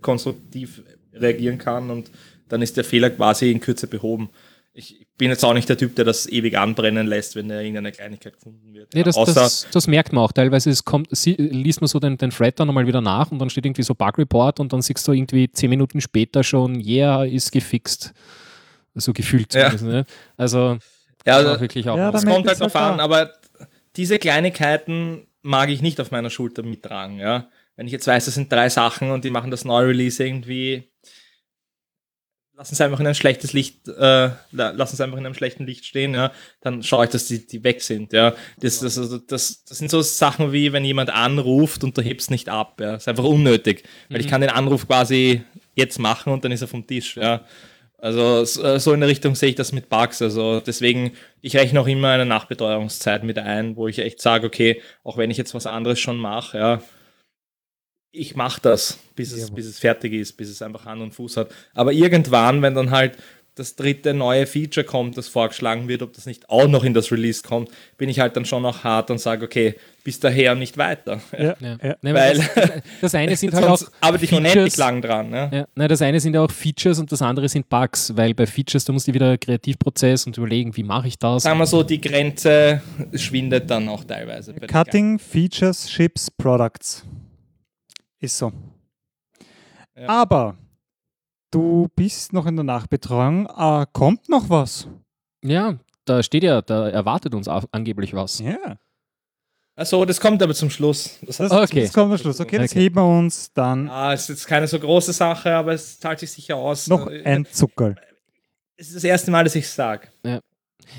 [0.00, 0.82] konstruktiv
[1.14, 2.10] reagieren kann und
[2.48, 4.28] dann ist der Fehler quasi in Kürze behoben
[4.74, 7.92] ich bin jetzt auch nicht der Typ, der das ewig anbrennen lässt, wenn da irgendeine
[7.92, 8.94] Kleinigkeit gefunden wird.
[8.94, 10.70] Nee, das, das, das, merkt man auch teilweise.
[10.70, 13.50] Es kommt, sie, liest man so den, den Thread dann nochmal wieder nach und dann
[13.50, 17.24] steht irgendwie so Bug Report und dann siehst du irgendwie zehn Minuten später schon, yeah,
[17.24, 18.14] ist gefixt.
[18.94, 19.72] So gefühlt ja.
[19.74, 20.04] Ne?
[20.36, 20.78] Also,
[21.26, 21.96] ja, also wirklich auch.
[21.96, 23.32] Ja, das kommt halt drauf an, aber
[23.96, 27.18] diese Kleinigkeiten mag ich nicht auf meiner Schulter mittragen.
[27.18, 27.48] Ja?
[27.76, 30.91] Wenn ich jetzt weiß, das sind drei Sachen und die machen das Neu-Release irgendwie
[32.62, 35.84] lassen sie einfach in ein schlechtes Licht, äh, lassen sie einfach in einem schlechten Licht
[35.84, 38.34] stehen, ja, dann schaue ich, dass die, die weg sind, ja.
[38.60, 42.30] Das, das, also, das, das sind so Sachen wie, wenn jemand anruft und du hebst
[42.30, 42.92] nicht ab, ja.
[42.92, 44.24] Das ist einfach unnötig, weil mhm.
[44.24, 45.42] ich kann den Anruf quasi
[45.74, 47.44] jetzt machen und dann ist er vom Tisch, ja.
[47.98, 50.22] Also äh, so in der Richtung sehe ich das mit Bugs.
[50.22, 54.82] Also deswegen, ich rechne auch immer eine Nachbetreuungszeit mit ein, wo ich echt sage, okay,
[55.04, 56.82] auch wenn ich jetzt was anderes schon mache, ja,
[58.12, 61.38] ich mache das, bis es, bis es fertig ist, bis es einfach Hand und Fuß
[61.38, 61.50] hat.
[61.74, 63.16] Aber irgendwann, wenn dann halt
[63.54, 67.12] das dritte neue Feature kommt, das vorgeschlagen wird, ob das nicht auch noch in das
[67.12, 70.78] Release kommt, bin ich halt dann schon noch hart und sage, okay, bis daher nicht
[70.78, 71.20] weiter.
[71.38, 71.96] Ja, Ja.
[72.00, 72.70] Weil- das,
[73.02, 75.28] das, eine sind halt auch arbeite ich unendlich lang dran.
[75.28, 75.50] Ne?
[75.52, 78.46] Ja, nein, das eine sind ja auch Features und das andere sind Bugs, weil bei
[78.46, 81.42] Features, da musst du wieder Kreativprozess und überlegen, wie mache ich das.
[81.42, 82.80] Sagen wir so, die Grenze
[83.14, 84.54] schwindet dann auch teilweise.
[84.54, 87.04] Cutting Features, Ships, Products.
[88.22, 88.52] Ist so.
[89.96, 90.08] Ja.
[90.08, 90.56] Aber
[91.50, 93.46] du bist noch in der Nachbetreuung.
[93.46, 94.88] Äh, kommt noch was?
[95.44, 98.38] Ja, da steht ja, da erwartet uns angeblich was.
[98.38, 98.76] Ja.
[99.74, 101.18] Achso, das kommt aber zum Schluss.
[101.22, 101.82] Das Das, heißt, Okay.
[101.82, 102.40] das kommt am Schluss.
[102.40, 102.80] Okay, das Okay.
[102.80, 106.30] heben wir uns dann ah, ist jetzt keine so große Sache, aber es zahlt sich
[106.30, 106.86] sicher aus.
[106.88, 107.96] noch Äh, ein Zuckerl.
[108.76, 110.08] Es ist das erste Mal, dass ich es sage.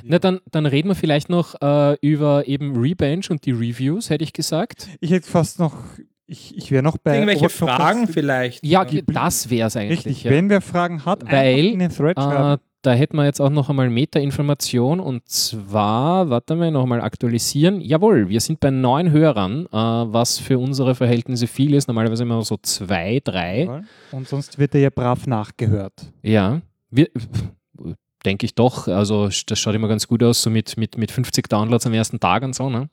[0.04, 4.24] Na, dann, dann reden wir vielleicht noch äh, über eben Rebench und die Reviews, hätte
[4.24, 4.88] ich gesagt.
[5.02, 5.76] Ich hätte fast noch,
[6.34, 8.66] ich, ich wäre noch bei Irgendwelche Overclockers- Fragen vielleicht?
[8.66, 10.00] Ja, das wäre es eigentlich.
[10.00, 10.32] Richtig, ja.
[10.32, 13.70] wenn wer Fragen hat, Weil, in den Thread Äh, da hätten wir jetzt auch noch
[13.70, 17.80] einmal Meta-Information und zwar, warte mal, noch einmal aktualisieren.
[17.80, 21.88] Jawohl, wir sind bei neun Hörern, äh, was für unsere Verhältnisse viel ist.
[21.88, 23.84] Normalerweise immer so zwei, drei.
[24.12, 25.94] Und sonst wird er ja brav nachgehört.
[26.24, 27.08] Ja, wir,
[28.26, 28.88] denke ich doch.
[28.88, 32.20] Also das schaut immer ganz gut aus, so mit, mit, mit 50 Downloads am ersten
[32.20, 32.70] Tag und so.
[32.70, 32.90] Ne?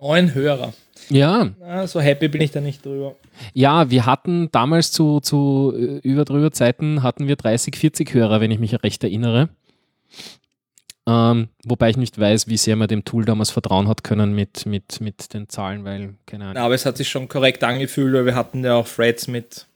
[0.00, 0.72] Neun Hörer.
[1.10, 3.14] Ja, Na, so happy bin ich da nicht drüber.
[3.54, 8.40] ja, wir hatten damals zu, zu äh, über drüber Zeiten hatten wir 30, 40 Hörer,
[8.40, 9.48] wenn ich mich recht erinnere.
[11.06, 14.66] Ähm, wobei ich nicht weiß, wie sehr man dem Tool damals vertrauen hat können mit,
[14.66, 16.54] mit, mit den Zahlen, weil, keine Ahnung.
[16.56, 19.66] Na, aber es hat sich schon korrekt angefühlt, weil wir hatten ja auch Threads mit.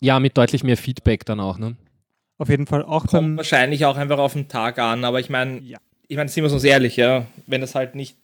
[0.00, 1.76] Ja, mit deutlich mehr Feedback dann auch, ne?
[2.38, 5.60] Auf jeden Fall auch Kommt wahrscheinlich auch einfach auf den Tag an, aber ich meine,
[5.60, 5.78] Ja.
[6.08, 8.18] ich meine, sind wir uns ehrlich, ja, wenn das halt nicht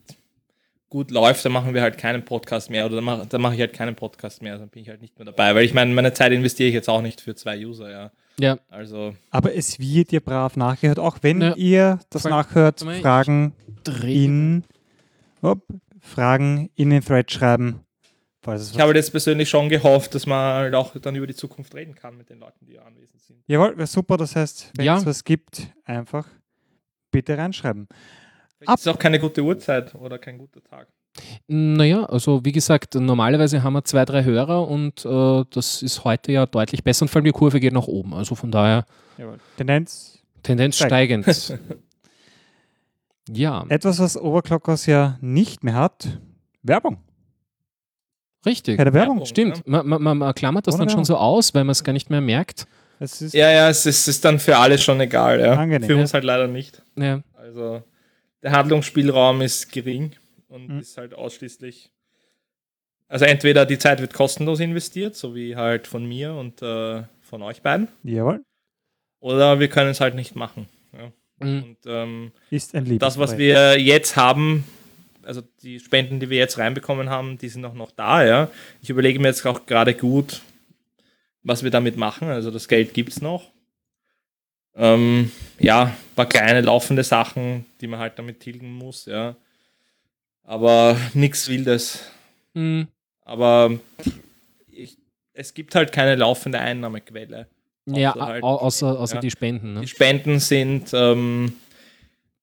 [0.92, 3.60] gut läuft, dann machen wir halt keinen Podcast mehr oder dann mache dann mach ich
[3.60, 6.12] halt keinen Podcast mehr, dann bin ich halt nicht mehr dabei, weil ich meine, meine
[6.12, 8.10] Zeit investiere ich jetzt auch nicht für zwei User, ja.
[8.38, 11.54] Ja, Also, Aber es wird ihr brav nachgehört, auch wenn Ja.
[11.56, 12.30] ihr das Voll.
[12.30, 13.54] nachhört, Fragen
[14.02, 14.64] in
[15.42, 15.66] hopp,
[16.00, 17.80] Fragen in den Thread schreiben.
[18.44, 21.94] Ich habe jetzt persönlich schon gehofft, dass man halt auch dann über die Zukunft reden
[21.94, 23.38] kann mit den Leuten, die anwesend sind.
[23.46, 24.16] Jawohl, wäre super.
[24.16, 24.96] Das heißt, wenn Ja.
[24.98, 26.26] es was gibt, einfach
[27.12, 27.86] bitte reinschreiben.
[28.64, 30.88] Vielleicht ist auch keine gute Uhrzeit oder kein guter Tag.
[31.46, 36.32] Naja, also wie gesagt, normalerweise haben wir zwei, drei Hörer und äh, das ist heute
[36.32, 38.14] ja deutlich besser und vor allem die Kurve geht nach oben.
[38.14, 38.86] Also von daher
[39.18, 39.38] Jawohl.
[39.56, 40.20] Tendenz.
[40.42, 41.26] Tendenz Steigend.
[41.26, 41.60] steigend.
[43.30, 46.18] ja, Etwas, was Overclockers ja nicht mehr hat,
[46.62, 46.98] Werbung.
[48.46, 48.78] richtig.
[48.78, 49.16] Keine Werbung.
[49.16, 49.26] Werbung.
[49.26, 51.04] Stimmt, man, man, man, man klammert das Ohne dann schon Werbung.
[51.04, 52.66] so aus, weil man es gar nicht mehr merkt.
[52.98, 55.52] Es ist Ja, ja, es ist, es ist dann für alle schon egal, ja.
[55.54, 56.00] Angenehm, für ja.
[56.00, 56.82] uns halt leider nicht.
[56.96, 57.20] Ja.
[57.34, 57.82] Also
[58.42, 60.12] der Handlungsspielraum ist gering
[60.48, 60.80] und Mhm.
[60.80, 61.90] ist halt ausschließlich.
[63.08, 67.42] Also entweder die Zeit wird kostenlos investiert, so wie halt von mir und äh, von
[67.42, 68.42] euch beiden, Jawohl.
[69.20, 70.66] oder wir können es halt nicht machen.
[70.92, 71.12] Ja.
[71.46, 71.62] Mhm.
[71.62, 74.64] Und ähm, Ist ein das, was wir jetzt haben,
[75.24, 78.50] also die Spenden, die wir jetzt reinbekommen haben, die sind auch noch da, ja.
[78.80, 80.40] Ich überlege mir jetzt auch gerade gut,
[81.42, 82.28] was wir damit machen.
[82.28, 83.51] Also das Geld gibt es noch.
[84.74, 89.36] Ähm, ja, ein paar kleine laufende Sachen, die man halt damit tilgen muss, ja.
[90.44, 92.10] Aber nichts Wildes.
[92.54, 92.88] Mhm.
[93.24, 93.70] Aber
[94.70, 94.98] ich,
[95.34, 97.46] es gibt halt keine laufende Einnahmequelle.
[97.86, 99.20] Ja, Außer halt- au- außer, außer ja.
[99.20, 99.74] die Spenden.
[99.74, 99.80] Ne?
[99.82, 101.54] Die Spenden sind, ähm,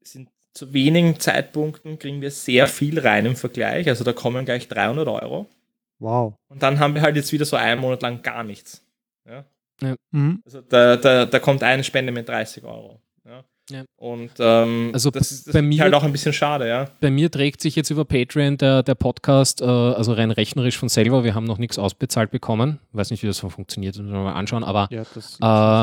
[0.04, 3.88] sind zu wenigen Zeitpunkten kriegen wir sehr viel rein im Vergleich.
[3.88, 5.48] Also da kommen gleich 300 Euro.
[6.00, 6.34] Wow.
[6.50, 8.82] Und dann haben wir halt jetzt wieder so einen Monat lang gar nichts.
[9.26, 9.46] Ja?
[10.12, 10.42] Mhm.
[10.46, 13.02] Also da, da, da kommt eine Spende mit 30 Euro.
[13.26, 13.44] Ja?
[13.72, 13.84] Ja.
[13.98, 16.88] Und ähm, Also das ist, das bei ist mir- halt auch ein bisschen schade, ja.
[17.02, 20.90] Bei mir trägt sich jetzt über Patreon der, der Podcast, äh, also rein rechnerisch von
[20.90, 21.24] selber.
[21.24, 22.80] Wir haben noch nichts ausbezahlt bekommen.
[22.94, 24.64] Weiß nicht, wie das so funktioniert, das müssen wir mal anschauen.
[24.64, 25.40] Aber Ja, das Ähm,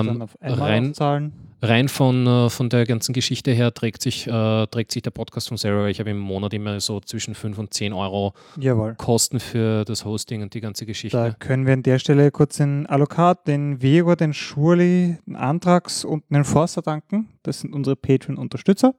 [0.06, 1.32] dann auf einmal rein- auszahlen.
[1.68, 5.48] Rein von, äh, von der ganzen Geschichte her trägt sich, äh, trägt sich der Podcast
[5.48, 5.88] von selber.
[5.88, 8.94] Ich habe im Monat immer so zwischen 5 und 10 Euro Jawohl.
[8.96, 11.36] Kosten für das Hosting und die ganze Da Geschichte.
[11.38, 16.24] können wir an der Stelle kurz den Allokat, den Vego, den Schurli, den Antrax und
[16.30, 17.28] den Forster danken.
[17.42, 18.94] Das sind unsere Patreon-Unterstützer.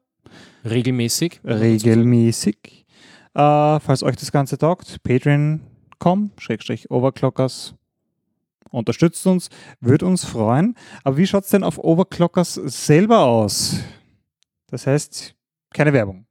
[0.70, 1.40] Regelmäßig.
[1.46, 2.86] Regelmäßig.
[3.34, 7.76] Äh, falls euch das Ganze taugt, patreon.com, Schrägstrich Overclockers.
[8.72, 9.50] Unterstützt uns,
[9.80, 10.76] würde uns freuen.
[11.04, 13.78] Aber wie schaut es denn auf Overclockers selber aus?
[14.68, 15.36] Das heißt,
[15.74, 16.26] keine Werbung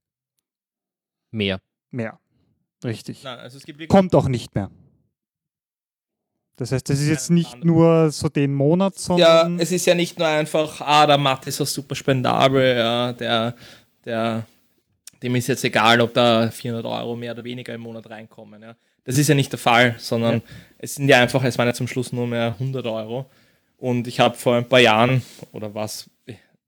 [1.31, 1.61] Mehr.
[1.91, 2.19] mehr.
[2.85, 3.23] Richtig.
[3.25, 4.71] Nein, also es gibt wirklich Kommt auch nicht mehr.
[6.57, 9.59] Das heißt, das ist jetzt nicht nur so den Monat, Ja, sondern.
[9.61, 13.55] es ist ja nicht nur einfach, ah, der Matt ist so super spendabel, ja, der,
[14.05, 14.47] der,
[15.23, 18.63] dem ist jetzt egal, ob da 400 Euro mehr oder weniger im Monat reinkommen.
[18.63, 18.75] Ja.
[19.07, 20.43] Das ist ja nicht der Fall, sondern
[20.79, 23.27] es sind ja einfach, es waren ja zum Schluss nur mehr 100 Euro.
[23.79, 26.11] Und ich habe vor ein paar Jahren, oder was,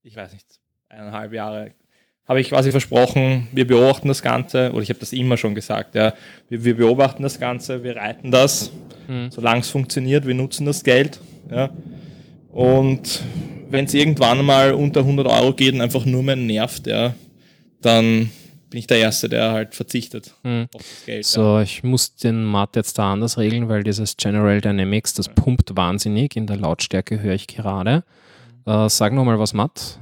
[0.03, 0.47] ich weiß nicht,
[0.89, 1.73] eineinhalb Jahre,
[2.27, 5.95] habe ich quasi versprochen, wir beobachten das Ganze, oder ich habe das immer schon gesagt,
[5.95, 6.15] ja,
[6.49, 8.71] wir, wir beobachten das Ganze, wir reiten das,
[9.31, 11.21] solange es funktioniert, wir nutzen das Geld,
[11.51, 11.71] ja.
[12.53, 13.23] Und
[13.71, 17.15] wenn es irgendwann mal unter 100 Euro geht und einfach nur mehr nervt, ja,
[17.81, 18.31] dann
[18.71, 20.69] bin ich der Erste, der halt verzichtet Hm.
[20.75, 21.25] auf das Geld.
[21.27, 21.31] Ja.
[21.31, 25.77] So, ich muss den Matt jetzt da anders regeln, weil dieses General Dynamics, das pumpt
[25.77, 26.37] wahnsinnig.
[26.37, 28.05] In der Lautstärke höre ich gerade.
[28.67, 29.99] Äh, sag nochmal was, Matt.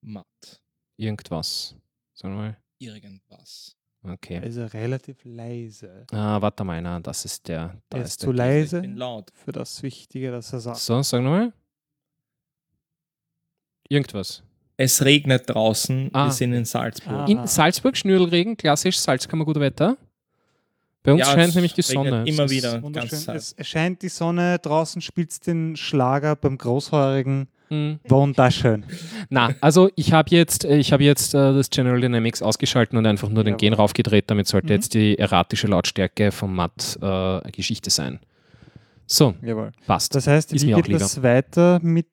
[0.00, 0.60] Matt.
[0.96, 1.74] Irgendwas.
[2.14, 2.56] Sag mal.
[2.78, 3.76] Irgendwas.
[4.06, 4.38] Okay.
[4.38, 6.06] Also relativ leise.
[6.12, 7.80] Ah, warte mal, na, das ist der.
[7.88, 8.34] Da Er ist ist zu der.
[8.46, 9.30] leise laut.
[9.34, 10.76] für das Wichtige, das er sagt.
[10.78, 11.52] So, sag nochmal.
[13.88, 14.43] Irgendwas.
[14.76, 16.26] Es regnet draußen, Ah.
[16.26, 17.12] wir sind in Salzburg.
[17.12, 17.24] Ah.
[17.26, 19.96] In Salzburg Schnürlregen, klassisch, Salzkammer, gut Wetter.
[21.04, 22.24] Bei uns Ja, scheint es nämlich die Sonne.
[22.26, 22.82] immer wieder.
[23.34, 27.46] Es erscheint die Sonne, draußen spielt den Schlager beim Großheurigen.
[27.68, 27.98] Hm.
[28.08, 28.84] Wunderschön.
[29.30, 33.28] Na, also ich habe jetzt, ich habe jetzt äh, das General Dynamics ausgeschalten und einfach
[33.28, 33.58] nur den Jawohl.
[33.58, 34.24] Gen raufgedreht.
[34.28, 34.72] Damit sollte Mhm.
[34.72, 38.18] jetzt die erratische Lautstärke vom Matt äh, Geschichte sein.
[39.06, 39.72] So, Jawohl.
[39.86, 40.14] passt.
[40.14, 42.08] Das heißt, Ist wie geht das weiter mit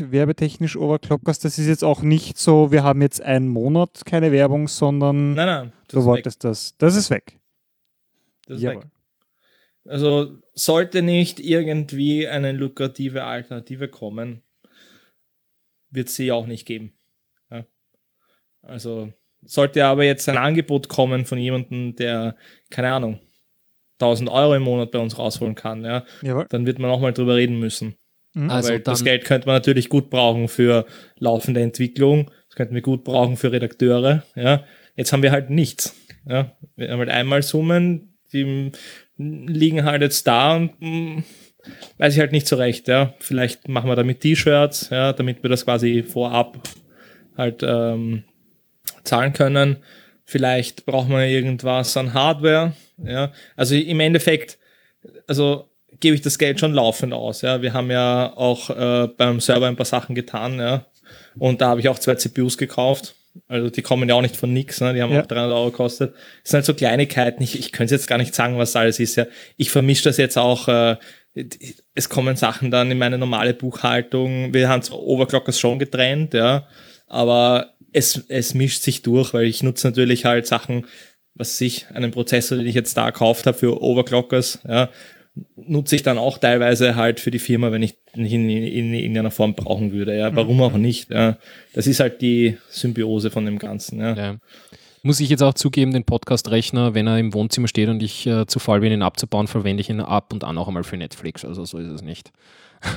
[0.00, 1.38] werbetechnisch Overclockers?
[1.38, 5.46] Das ist jetzt auch nicht so, wir haben jetzt einen Monat keine Werbung, sondern Nein,
[5.46, 5.72] nein.
[5.88, 6.08] du ist weg.
[6.10, 6.76] wolltest das.
[6.78, 7.38] Das ist weg.
[8.46, 8.82] Das ist Jawohl.
[8.82, 8.90] weg.
[9.86, 14.42] Also sollte nicht irgendwie eine lukrative Alternative kommen,
[15.90, 16.92] wird sie auch nicht geben.
[17.50, 17.64] Ja.
[18.62, 22.36] Also sollte aber jetzt ein Angebot kommen von jemandem, der,
[22.70, 23.20] keine Ahnung,
[24.00, 26.46] 1000 Euro im Monat bei uns rausholen kann, ja, Jawohl.
[26.48, 27.96] dann wird man auch mal drüber reden müssen.
[28.34, 28.50] Mhm.
[28.50, 30.86] Also Weil das Geld könnte man natürlich gut brauchen für
[31.18, 34.22] laufende Entwicklung, das könnten wir gut brauchen für Redakteure.
[34.36, 34.64] Ja.
[34.96, 35.96] Jetzt haben wir halt nichts.
[36.28, 36.52] Ja.
[36.76, 38.72] Wir haben halt einmal Summen, die
[39.16, 41.24] liegen halt jetzt da und mm,
[41.98, 42.88] weiß ich halt nicht so recht.
[42.88, 43.14] Ja.
[43.20, 46.60] Vielleicht machen wir damit T-Shirts, ja, damit wir das quasi vorab
[47.36, 48.24] halt ähm,
[49.04, 49.78] zahlen können.
[50.24, 52.72] Vielleicht braucht man irgendwas an Hardware.
[53.02, 53.32] Ja.
[53.56, 54.58] Also im Endeffekt,
[55.26, 55.68] also
[56.00, 57.42] gebe ich das Geld schon laufend aus.
[57.42, 57.62] Ja.
[57.62, 60.58] Wir haben ja auch äh, beim Server ein paar Sachen getan.
[60.58, 60.86] Ja.
[61.38, 63.14] Und da habe ich auch zwei CPUs gekauft.
[63.48, 64.94] Also die kommen ja auch nicht von nix, ne?
[64.94, 65.22] die haben Ja.
[65.22, 66.14] auch 300 Euro gekostet.
[66.42, 67.42] Das sind halt so Kleinigkeiten.
[67.42, 69.16] Ich, ich könnte jetzt gar nicht sagen, was alles ist.
[69.16, 69.26] Ja.
[69.56, 70.68] Ich vermische das jetzt auch.
[70.68, 70.96] Äh,
[71.94, 74.54] es kommen Sachen dann in meine normale Buchhaltung.
[74.54, 76.68] Wir haben zwar Overclockers schon getrennt, ja,
[77.08, 80.86] aber es, es mischt sich durch, weil ich nutze natürlich halt Sachen,
[81.34, 84.88] was ich, einen Prozessor, den ich jetzt da gekauft habe für Overclockers, ja,
[85.56, 88.94] nutze ich dann auch teilweise halt für die Firma, wenn ich ihn in, in, in
[88.94, 90.16] irgendeiner Form brauchen würde.
[90.16, 91.10] Ja, warum auch nicht?
[91.10, 91.38] Ja.
[91.72, 94.00] Das ist halt die Symbiose von dem Ganzen.
[94.00, 94.14] Ja.
[94.14, 94.36] Ja.
[95.02, 98.46] Muss ich jetzt auch zugeben, den Podcast-Rechner, wenn er im Wohnzimmer steht und ich äh,
[98.46, 101.44] zu faul bin, ihn abzubauen, verwende ich ihn ab und an auch einmal für Netflix.
[101.44, 102.30] Also so ist es nicht.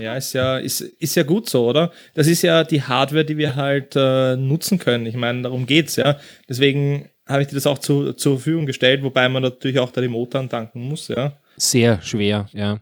[0.02, 1.94] Ja, ist ja, ist, ist ja gut so, oder?
[2.14, 5.06] Das ist ja die Hardware, die wir halt äh, nutzen können.
[5.06, 6.18] Ich meine, darum geht's, ja.
[6.50, 10.02] Deswegen habe ich dir das auch zu, zur Verfügung gestellt, wobei man natürlich auch da
[10.02, 11.38] die Motoren tanken muss, ja.
[11.58, 12.80] Sehr schwer, ja.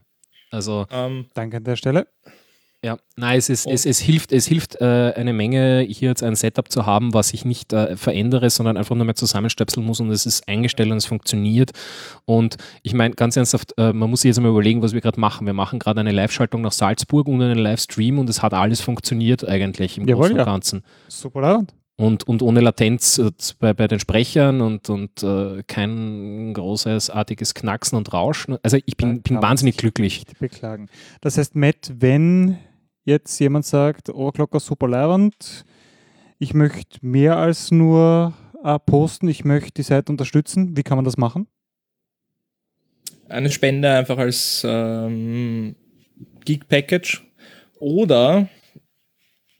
[0.51, 2.07] Also Ähm, Danke an der Stelle.
[2.85, 6.35] Ja, nein, es, ist, es, es hilft, es hilft äh, eine Menge, hier jetzt ein
[6.35, 10.11] Setup zu haben, was ich nicht äh, verändere, sondern einfach nur mehr zusammenstöpseln muss und
[10.11, 11.71] es ist eingestellt und es funktioniert.
[12.25, 15.19] Und ich meine, ganz ernsthaft, äh, man muss sich jetzt mal überlegen, was wir gerade
[15.19, 15.47] machen.
[15.47, 19.47] Wir machen gerade eine Live-Schaltung nach Salzburg und einen Livestream und es hat alles funktioniert
[19.47, 20.45] eigentlich im Jawohl, Großen und ja.
[20.45, 20.83] Ganzen.
[21.07, 21.73] Super laut.
[21.97, 27.53] Und, und ohne Latenz äh, bei, bei den Sprechern und, und äh, kein großes artiges
[27.53, 28.57] Knacksen und Rauschen.
[28.63, 30.25] Also ich bin, bin wahnsinnig glücklich.
[30.27, 30.89] Nicht beklagen.
[31.21, 32.57] Das heißt, Matt, wenn
[33.05, 35.63] jetzt jemand sagt, Overclocker super leibend,
[36.37, 41.05] ich möchte mehr als nur äh, posten, ich möchte die Seite unterstützen, wie kann man
[41.05, 41.47] das machen?
[43.29, 45.75] eine Spende einfach als ähm,
[46.45, 47.23] Geek-Package
[47.79, 48.47] oder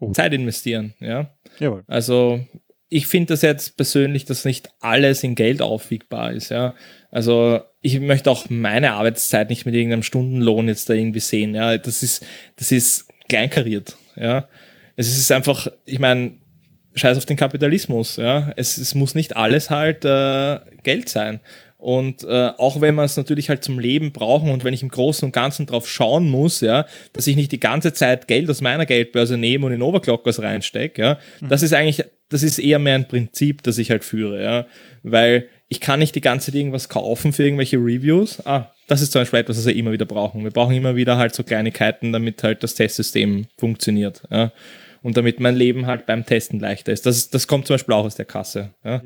[0.10, 0.12] Oh.
[0.12, 1.32] Zeit investieren, ja.
[1.60, 1.84] Jawohl.
[1.88, 2.46] Also
[2.90, 6.76] ich finde das jetzt persönlich, dass nicht alles in Geld aufwiegbar ist, ja.
[7.12, 11.78] Also ich möchte auch meine Arbeitszeit nicht mit irgendeinem Stundenlohn jetzt da irgendwie sehen, ja.
[11.78, 12.26] Das ist,
[12.58, 14.48] das ist kleinkariert, ja.
[14.96, 16.38] Es ist einfach, ich meine,
[16.94, 18.54] scheiß auf den Kapitalismus, ja.
[18.56, 21.40] Es, es muss nicht alles halt äh, Geld sein.
[21.78, 24.90] Und äh, auch wenn man es natürlich halt zum Leben brauchen und wenn ich im
[24.90, 28.62] Großen und Ganzen drauf schauen muss, ja, dass ich nicht die ganze Zeit Geld aus
[28.62, 32.96] meiner Geldbörse nehme und in Overclockers reinstecke, ja, das ist eigentlich, das ist eher mehr
[32.96, 34.66] ein Prinzip, das ich halt führe, ja.
[35.04, 38.46] Weil ich kann nicht die ganze Zeit irgendwas kaufen für irgendwelche Reviews.
[38.46, 40.44] Ah, das ist zum Beispiel etwas, was wir immer wieder brauchen.
[40.44, 44.24] Wir brauchen immer wieder halt so Kleinigkeiten, damit halt das Testsystem funktioniert.
[44.30, 44.52] Ja?
[45.02, 47.06] Und damit mein Leben halt beim Testen leichter ist.
[47.06, 48.74] Das, das kommt zum Beispiel auch aus der Kasse.
[48.84, 49.02] Ja?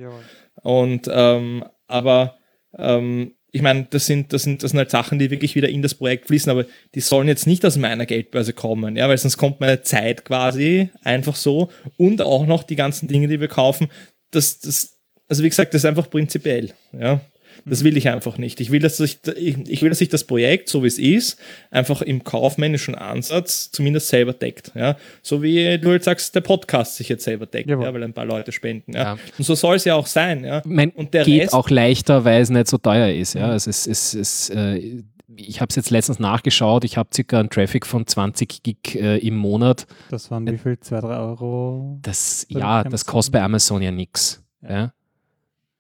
[0.61, 2.38] Und ähm, aber
[2.77, 5.81] ähm, ich meine, das sind, das, sind, das sind halt Sachen, die wirklich wieder in
[5.81, 9.37] das Projekt fließen, aber die sollen jetzt nicht aus meiner Geldbörse kommen, ja, weil sonst
[9.37, 13.87] kommt meine Zeit quasi einfach so und auch noch die ganzen Dinge, die wir kaufen.
[14.31, 17.21] Das, das, also wie gesagt, das ist einfach prinzipiell, ja.
[17.65, 18.59] Das will ich einfach nicht.
[18.59, 21.39] Ich will, dass ich, ich will, dass sich das Projekt, so wie es ist,
[21.71, 24.71] einfach im kaufmännischen Ansatz zumindest selber deckt.
[24.75, 24.97] Ja?
[25.21, 28.25] So wie du jetzt sagst, der Podcast sich jetzt selber deckt, ja, weil ein paar
[28.25, 28.93] Leute spenden.
[28.93, 29.03] Ja?
[29.03, 29.17] ja.
[29.37, 30.43] Und so soll es ja auch sein.
[30.43, 30.61] Ja?
[30.65, 33.35] Mein, Und der geht Rest, auch leichter, weil es nicht so teuer ist.
[33.35, 33.49] Ja?
[33.49, 35.03] Also es, es, es, äh,
[35.35, 39.17] ich habe es jetzt letztens nachgeschaut, ich habe circa einen Traffic von 20 Gig äh,
[39.17, 39.87] im Monat.
[40.09, 40.79] Das waren wie viel?
[40.79, 41.99] 2, 3 Euro?
[42.01, 44.43] Das, ja, das kostet bei Amazon ja nichts.
[44.61, 44.91] Ja.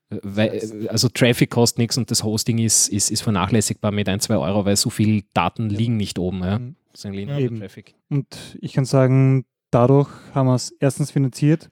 [0.09, 4.37] Weil, also Traffic kostet nichts und das Hosting ist, ist, ist vernachlässigbar mit ein, zwei
[4.37, 6.43] Euro, weil so viele Daten liegen nicht oben.
[6.43, 6.59] Ja?
[6.59, 6.75] Mhm.
[7.13, 7.59] Eben.
[7.59, 7.93] Traffic.
[8.09, 11.69] Und ich kann sagen, dadurch haben wir es erstens finanziert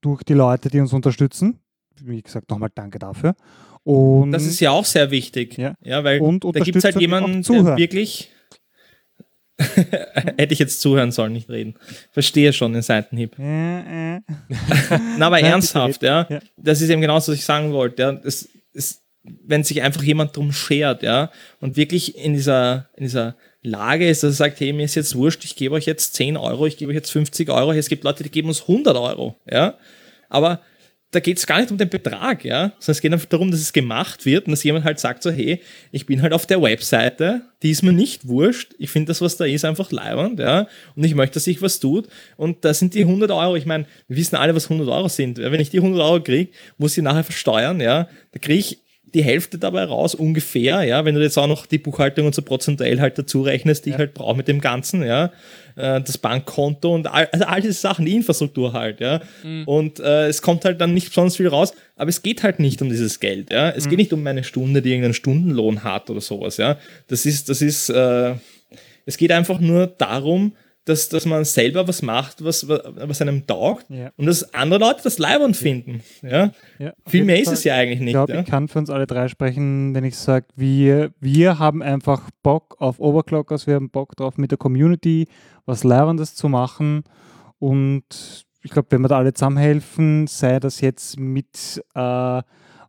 [0.00, 1.58] durch die Leute, die uns unterstützen.
[2.00, 3.34] Wie gesagt, nochmal danke dafür.
[3.82, 5.56] Und das ist ja auch sehr wichtig.
[5.58, 8.30] Ja, ja weil und da gibt es halt jemanden, der wirklich
[10.36, 11.74] Hätte ich jetzt zuhören sollen, nicht reden.
[12.12, 13.36] Verstehe schon den Seitenhieb.
[13.38, 14.20] Äh, äh.
[15.18, 16.26] Na, aber ernsthaft, ja.
[16.28, 16.38] ja.
[16.56, 18.02] Das ist eben genau das, was ich sagen wollte.
[18.02, 18.12] Ja.
[18.12, 23.34] Das ist, wenn sich einfach jemand drum schert, ja, und wirklich in dieser, in dieser
[23.62, 26.36] Lage ist, dass er sagt, hey, mir ist jetzt wurscht, ich gebe euch jetzt 10
[26.36, 29.36] Euro, ich gebe euch jetzt 50 Euro, es gibt Leute, die geben uns 100 Euro,
[29.50, 29.74] ja.
[30.28, 30.60] Aber
[31.10, 33.60] da geht es gar nicht um den Betrag, ja, sondern es geht einfach darum, dass
[33.60, 36.60] es gemacht wird und dass jemand halt sagt so, hey, ich bin halt auf der
[36.60, 40.68] Webseite, die ist mir nicht wurscht, ich finde das, was da ist, einfach leibend, ja,
[40.96, 42.08] und ich möchte, dass sich was tut.
[42.36, 45.38] Und da sind die 100 Euro, ich meine, wir wissen alle, was 100 Euro sind,
[45.38, 48.78] wenn ich die 100 Euro kriege, muss ich nachher versteuern, ja, da kriege ich
[49.14, 52.42] die Hälfte dabei raus, ungefähr, ja, wenn du jetzt auch noch die Buchhaltung und so
[52.42, 53.96] prozentuell halt dazu rechnest, die ja.
[53.96, 55.32] ich halt brauche mit dem Ganzen, ja,
[55.78, 59.64] äh, das Bankkonto und all, also all diese Sachen, die Infrastruktur halt, ja, mhm.
[59.64, 62.82] und äh, es kommt halt dann nicht besonders viel raus, aber es geht halt nicht
[62.82, 63.90] um dieses Geld, ja, es mhm.
[63.90, 67.62] geht nicht um meine Stunde, die irgendeinen Stundenlohn hat oder sowas, ja, das ist, das
[67.62, 68.34] ist, äh,
[69.06, 70.52] es geht einfach nur darum,
[70.88, 74.10] dass, dass man selber was macht, was, was einem taugt ja.
[74.16, 76.02] und dass andere Leute das leibend finden.
[76.22, 76.52] Ja?
[76.78, 78.08] ja Viel mehr ist es ja eigentlich nicht.
[78.08, 78.40] Ich glaube, ja?
[78.40, 82.76] ich kann für uns alle drei sprechen, wenn ich sage, wir, wir haben einfach Bock
[82.78, 85.26] auf Overclockers, wir haben Bock drauf, mit der Community
[85.66, 87.04] was Leibendes zu machen
[87.58, 92.42] und ich glaube, wenn wir da alle zusammenhelfen, sei das jetzt mit äh,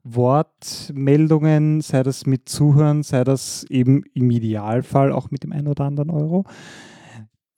[0.04, 5.86] Wortmeldungen, sei das mit Zuhören, sei das eben im Idealfall auch mit dem einen oder
[5.86, 6.46] anderen Euro,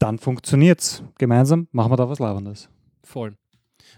[0.02, 1.04] dann funktioniert es.
[1.18, 2.70] Gemeinsam machen wir da was Labendes.
[3.04, 3.36] Voll.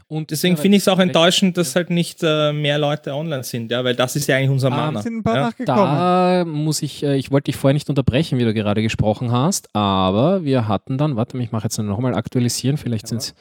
[0.07, 3.71] Und deswegen finde ich es auch enttäuschend, dass halt nicht äh, mehr Leute online sind,
[3.71, 5.01] ja, weil das ist ja eigentlich unser ah, Mana.
[5.01, 5.41] Sind ein paar ja.
[5.41, 5.85] nachgekommen.
[5.85, 9.73] Da muss ich, äh, ich wollte dich vorher nicht unterbrechen, wie du gerade gesprochen hast,
[9.73, 13.33] aber wir hatten dann, warte, ich mache jetzt nochmal aktualisieren, vielleicht sind es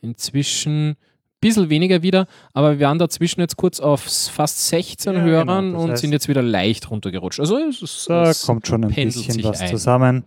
[0.00, 0.96] inzwischen ein
[1.40, 5.72] bisschen weniger wieder, aber wir waren dazwischen jetzt kurz auf fast 16 ja, genau, Hörern
[5.72, 7.40] genau, und sind jetzt wieder leicht runtergerutscht.
[7.40, 9.68] Also es, es, da es kommt schon ein bisschen was ein.
[9.68, 10.24] zusammen.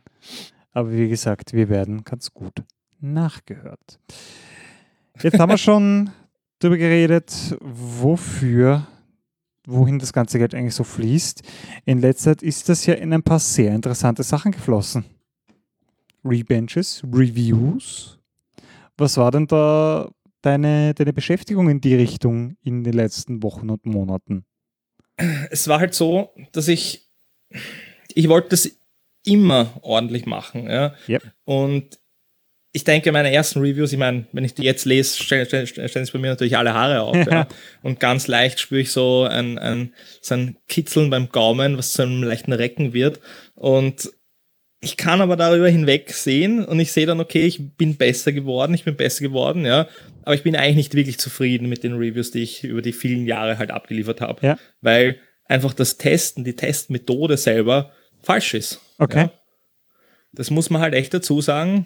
[0.75, 2.61] Aber wie gesagt, wir werden ganz gut
[2.99, 3.97] nachgehört.
[5.21, 6.09] Jetzt haben wir schon
[6.59, 8.85] darüber geredet, wofür,
[9.65, 11.43] wohin das ganze Geld eigentlich so fließt.
[11.85, 15.05] In letzter Zeit ist das ja in ein paar sehr interessante Sachen geflossen.
[16.25, 18.19] Rebenches, Reviews.
[18.97, 20.11] Was war denn da
[20.41, 24.43] deine, deine Beschäftigung in die Richtung in den letzten Wochen und Monaten?
[25.49, 27.07] Es war halt so, dass ich,
[28.13, 28.77] ich wollte das
[29.25, 30.69] immer ordentlich machen.
[30.69, 30.95] Ja?
[31.07, 31.23] Yep.
[31.43, 31.99] Und
[32.75, 35.87] ich denke, meine ersten Reviews, ich meine, wenn ich die jetzt lese, stellen stell, stell,
[35.87, 37.15] stell bei mir natürlich alle Haare auf.
[37.15, 37.47] ja.
[37.81, 42.01] Und ganz leicht spüre ich so ein, ein, so ein Kitzeln beim Gaumen, was zu
[42.01, 43.21] einem leichten Recken wird.
[43.53, 44.11] Und
[44.81, 48.73] ich kann aber darüber hinweg sehen und ich sehe dann, okay, ich bin besser geworden,
[48.73, 49.87] ich bin besser geworden, ja.
[50.23, 53.25] Aber ich bin eigentlich nicht wirklich zufrieden mit den Reviews, die ich über die vielen
[53.25, 54.45] Jahre halt abgeliefert habe.
[54.45, 54.59] Ja.
[54.81, 57.93] Weil einfach das Testen, die Testmethode selber
[58.25, 58.81] falsch ist.
[58.97, 59.23] Okay.
[59.23, 59.31] Ja.
[60.33, 61.85] Das muss man halt echt dazu sagen.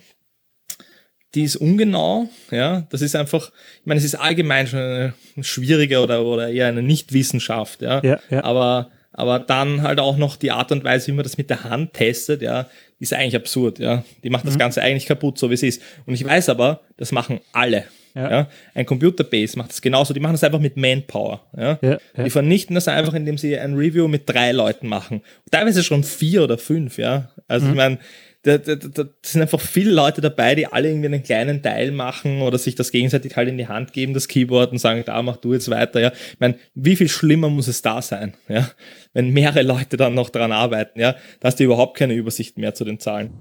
[1.35, 2.87] Die ist ungenau, ja.
[2.89, 6.81] Das ist einfach, ich meine, es ist allgemein schon eine schwierige oder, oder eher eine
[6.81, 8.01] Nichtwissenschaft, ja.
[8.03, 8.43] ja, ja.
[8.43, 11.65] Aber, aber dann halt auch noch die Art und Weise, wie man das mit der
[11.65, 14.03] Hand testet, ja, ist eigentlich absurd, ja.
[14.23, 14.59] Die macht das mhm.
[14.59, 15.83] Ganze eigentlich kaputt, so wie es ist.
[16.07, 17.85] Und ich weiß aber, das machen alle.
[18.15, 18.31] Ja.
[18.31, 18.47] ja.
[18.73, 20.13] Ein Computerbase macht das genauso.
[20.13, 21.41] Die machen das einfach mit Manpower.
[21.55, 21.79] Ja?
[21.81, 22.23] ja, ja.
[22.23, 25.21] Die vernichten das einfach, indem sie ein Review mit drei Leuten machen.
[25.51, 26.97] Teilweise schon vier oder fünf.
[26.97, 27.31] Ja.
[27.47, 27.71] Also mhm.
[27.71, 27.99] ich meine,
[28.43, 32.41] da, da, da sind einfach viele Leute dabei, die alle irgendwie einen kleinen Teil machen
[32.41, 35.37] oder sich das gegenseitig halt in die Hand geben, das Keyboard und sagen, da mach
[35.37, 36.11] du jetzt weiter, ja.
[36.13, 38.69] Ich meine, wie viel schlimmer muss es da sein, ja?
[39.13, 42.73] Wenn mehrere Leute dann noch dran arbeiten, ja, da hast du überhaupt keine Übersicht mehr
[42.73, 43.33] zu den Zahlen.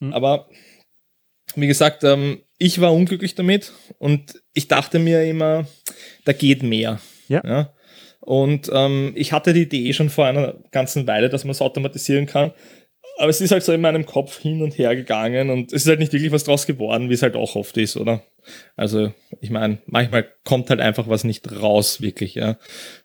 [0.00, 0.12] Mhm.
[0.12, 0.48] Aber
[1.56, 5.66] wie gesagt, ähm, ich war unglücklich damit und ich dachte mir immer,
[6.24, 7.00] da geht mehr.
[7.26, 7.42] Ja.
[7.44, 7.72] ja?
[8.20, 12.26] Und ähm, ich hatte die Idee schon vor einer ganzen Weile, dass man es automatisieren
[12.26, 12.52] kann.
[13.18, 15.88] Aber es ist halt so in meinem Kopf hin und her gegangen und es ist
[15.88, 18.22] halt nicht wirklich was draus geworden, wie es halt auch oft ist, oder?
[18.76, 22.58] Also, ich meine, manchmal kommt halt einfach was nicht raus, wirklich, ja.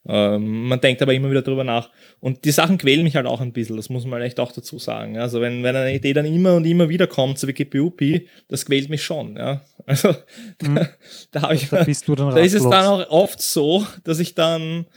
[0.07, 1.91] Ähm, man denkt aber immer wieder drüber nach.
[2.19, 4.79] Und die Sachen quälen mich halt auch ein bisschen, das muss man echt auch dazu
[4.79, 5.17] sagen.
[5.17, 8.01] Also, wenn, wenn eine Idee dann immer und immer wieder kommt, so wie GPUP,
[8.47, 9.61] das quält mich schon, ja.
[9.85, 10.09] Also,
[10.61, 10.75] mhm.
[10.75, 10.89] da,
[11.31, 14.19] da habe ich, da, bist du dann da ist es dann auch oft so, dass
[14.19, 14.87] ich dann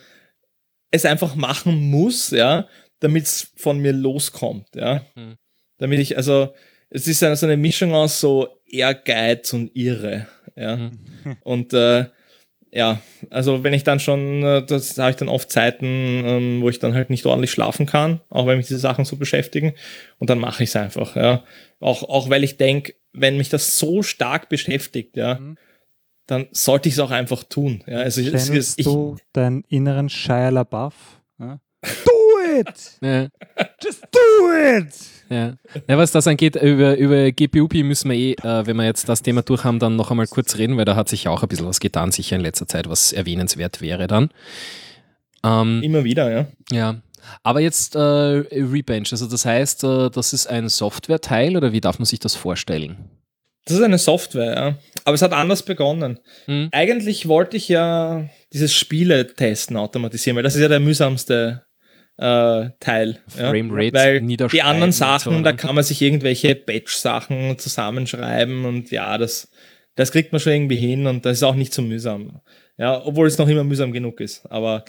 [0.91, 2.67] es einfach machen muss, ja,
[3.01, 5.05] damit es von mir loskommt, ja.
[5.15, 5.37] Mhm.
[5.79, 6.55] Damit ich, also,
[6.91, 10.27] es ist eine, so eine Mischung aus so Ehrgeiz und Irre,
[10.57, 10.77] ja.
[10.77, 11.37] Mhm.
[11.43, 12.07] Und äh,
[12.73, 16.69] ja, also wenn ich dann schon, äh, das habe ich dann oft Zeiten, ähm, wo
[16.69, 19.75] ich dann halt nicht ordentlich schlafen kann, auch wenn mich diese Sachen so beschäftigen.
[20.19, 21.43] Und dann mache ich es einfach, ja.
[21.81, 25.57] Auch, auch weil ich denke, wenn mich das so stark beschäftigt, ja, mhm.
[26.27, 27.83] dann sollte ich es auch einfach tun.
[27.87, 27.99] Ja.
[27.99, 31.21] Also Channelst ich, du deinen inneren Shia LaBeouf?
[31.41, 31.61] Ja?
[31.83, 32.13] Do
[32.59, 32.99] it!
[33.01, 33.29] Ja.
[33.83, 34.95] Just do it!
[35.31, 35.55] Ja.
[35.89, 39.23] ja, was das angeht, über, über GPUP müssen wir eh, äh, wenn wir jetzt das
[39.23, 41.67] Thema durch haben, dann noch einmal kurz reden, weil da hat sich auch ein bisschen
[41.67, 44.31] was getan, sicher in letzter Zeit, was erwähnenswert wäre dann.
[45.45, 46.47] Ähm, Immer wieder, ja.
[46.73, 46.97] Ja.
[47.45, 51.99] Aber jetzt äh, Rebench, also das heißt, äh, das ist ein Softwareteil oder wie darf
[51.99, 52.97] man sich das vorstellen?
[53.67, 54.79] Das ist eine Software, ja.
[55.05, 56.19] Aber es hat anders begonnen.
[56.47, 56.71] Hm.
[56.73, 61.63] Eigentlich wollte ich ja dieses Spiele-Testen automatisieren, weil das ist ja der mühsamste
[62.21, 63.19] äh, Teil.
[63.29, 63.93] Frame ja?
[63.95, 69.51] Weil die anderen Sachen, so, da kann man sich irgendwelche Batch-Sachen zusammenschreiben und ja, das,
[69.95, 72.41] das kriegt man schon irgendwie hin und das ist auch nicht so mühsam.
[72.77, 74.45] Ja, obwohl es noch immer mühsam genug ist.
[74.51, 74.85] Aber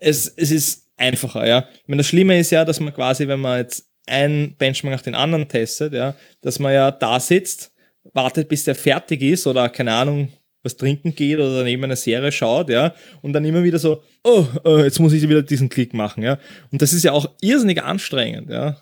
[0.00, 1.66] es, es ist einfacher, ja.
[1.72, 5.02] Ich meine, das Schlimme ist ja, dass man quasi, wenn man jetzt ein Benchmark nach
[5.02, 7.72] den anderen testet, ja, dass man ja da sitzt,
[8.12, 10.30] wartet, bis der fertig ist oder keine Ahnung,
[10.62, 14.46] was trinken geht oder neben einer Serie schaut, ja, und dann immer wieder so, oh,
[14.64, 16.38] oh, jetzt muss ich wieder diesen Klick machen, ja.
[16.70, 18.76] Und das ist ja auch irrsinnig anstrengend, ja.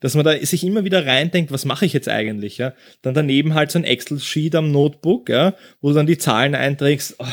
[0.00, 2.74] Dass man da sich immer wieder reindenkt, was mache ich jetzt eigentlich, ja.
[3.02, 7.16] Dann daneben halt so ein Excel-Sheet am Notebook, ja, wo du dann die Zahlen einträgst.
[7.18, 7.24] Oh,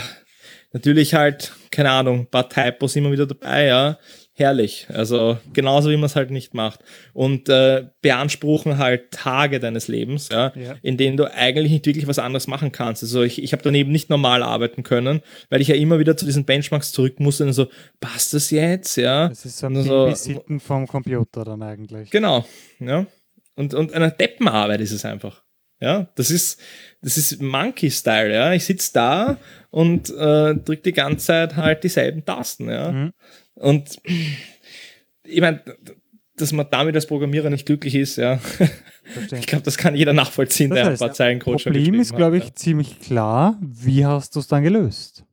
[0.72, 4.00] natürlich halt, keine Ahnung, paar Typos immer wieder dabei, ja
[4.34, 4.88] herrlich.
[4.90, 6.80] Also genauso wie man es halt nicht macht.
[7.14, 12.08] Und äh, beanspruchen halt Tage deines Lebens, ja, ja, in denen du eigentlich nicht wirklich
[12.08, 13.04] was anderes machen kannst.
[13.04, 16.26] Also ich, ich habe daneben nicht normal arbeiten können, weil ich ja immer wieder zu
[16.26, 17.68] diesen Benchmarks zurück musste und so,
[18.00, 18.98] passt das jetzt?
[18.98, 19.30] Ja.
[19.30, 22.10] Das ist so ein so, Visiten vom Computer dann eigentlich.
[22.10, 22.46] Genau,
[22.80, 23.06] ja.
[23.56, 25.44] Und, und eine Deppenarbeit ist es einfach.
[25.80, 26.62] Ja, das ist,
[27.02, 28.54] das ist Monkey-Style, ja.
[28.54, 29.38] Ich sitze da
[29.70, 32.92] und äh, drücke die ganze Zeit halt dieselben Tasten, ja.
[32.92, 33.14] Mhm.
[33.56, 33.98] Und
[35.24, 35.64] ich meine,
[36.36, 38.40] dass man damit als Programmierer nicht glücklich ist, ja.
[39.32, 42.16] Ich glaube, das kann jeder nachvollziehen, das der heißt, ein paar Zeilen Code Problem ist,
[42.16, 42.56] glaube ich, ja.
[42.56, 43.60] ziemlich klar.
[43.62, 45.26] Wie hast du es dann gelöst?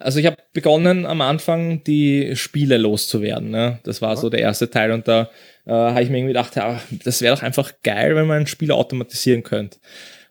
[0.00, 3.50] Also ich habe begonnen am Anfang die Spiele loszuwerden.
[3.50, 3.78] Ne?
[3.84, 5.30] Das war so der erste Teil und da
[5.66, 8.46] äh, habe ich mir irgendwie gedacht, ja, das wäre doch einfach geil, wenn man ein
[8.46, 9.78] Spiel automatisieren könnte.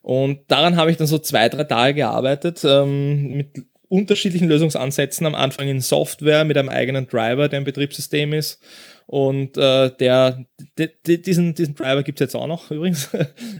[0.01, 5.35] Und daran habe ich dann so zwei, drei Tage gearbeitet ähm, mit unterschiedlichen Lösungsansätzen am
[5.35, 8.61] Anfang in Software mit einem eigenen Driver, der ein Betriebssystem ist.
[9.07, 10.45] Und äh, der,
[10.77, 13.09] de, de, diesen, diesen Driver gibt es jetzt auch noch übrigens.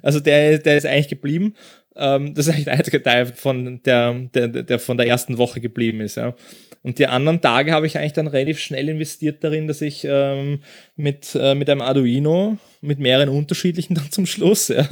[0.03, 1.55] Also der, der ist eigentlich geblieben.
[1.95, 5.59] Ähm, das ist eigentlich der einzige Teil von der, der, der von der ersten Woche
[5.59, 6.15] geblieben ist.
[6.15, 6.35] Ja.
[6.83, 10.61] Und die anderen Tage habe ich eigentlich dann relativ schnell investiert darin, dass ich ähm,
[10.95, 14.87] mit, äh, mit einem Arduino, mit mehreren unterschiedlichen dann zum Schluss, ja,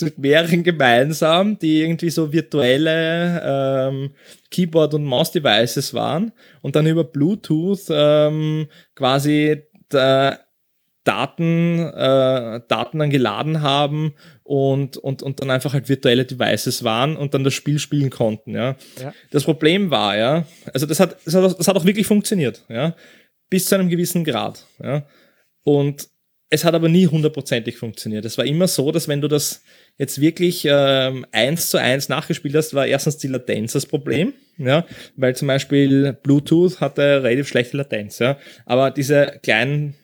[0.00, 4.10] mit mehreren gemeinsam, die irgendwie so virtuelle ähm,
[4.50, 6.32] Keyboard- und Maus-Devices waren
[6.62, 10.38] und dann über Bluetooth ähm, quasi da,
[11.08, 14.12] Daten, äh, Daten dann geladen haben
[14.42, 18.54] und, und, und dann einfach halt virtuelle Devices waren und dann das Spiel spielen konnten.
[18.54, 18.76] Ja.
[19.00, 19.14] ja.
[19.30, 22.94] Das Problem war, ja, also das hat, das hat, das hat auch wirklich funktioniert, ja,
[23.48, 24.66] bis zu einem gewissen Grad.
[24.82, 25.06] Ja.
[25.68, 26.08] Und
[26.48, 28.24] es hat aber nie hundertprozentig funktioniert.
[28.24, 29.62] Es war immer so, dass wenn du das
[29.98, 34.86] jetzt wirklich ähm, eins zu eins nachgespielt hast, war erstens die Latenz das Problem, ja,
[35.16, 39.94] weil zum Beispiel Bluetooth hatte relativ schlechte Latenz, ja, aber diese kleinen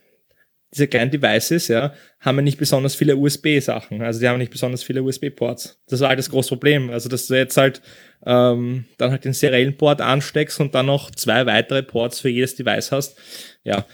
[0.75, 4.03] diese kleinen Devices, ja, haben ja nicht besonders viele USB-Sachen.
[4.03, 5.81] Also die haben nicht besonders viele USB-Ports.
[5.87, 6.91] Das war halt das große Problem.
[6.91, 7.81] Also dass du jetzt halt
[8.27, 12.57] ähm, dann halt den seriellen Port ansteckst und dann noch zwei weitere Ports für jedes
[12.57, 13.17] Device hast.
[13.63, 13.87] Ja,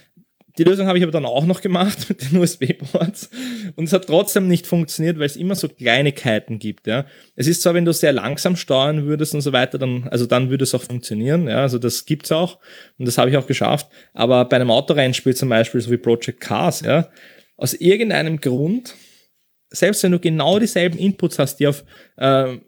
[0.61, 3.31] die Lösung habe ich aber dann auch noch gemacht mit den USB-Ports
[3.77, 6.87] und es hat trotzdem nicht funktioniert, weil es immer so Kleinigkeiten gibt.
[6.87, 7.07] Ja.
[7.35, 10.51] Es ist zwar, wenn du sehr langsam steuern würdest und so weiter, dann, also dann
[10.51, 11.49] würde es auch funktionieren.
[11.49, 11.63] Ja.
[11.63, 12.59] Also das gibt's auch
[12.99, 13.89] und das habe ich auch geschafft.
[14.13, 17.09] Aber bei einem Autorennspiel zum Beispiel, so wie Project Cars, ja,
[17.57, 18.95] aus irgendeinem Grund,
[19.71, 21.85] selbst wenn du genau dieselben Inputs hast, die auf
[22.19, 22.59] äh,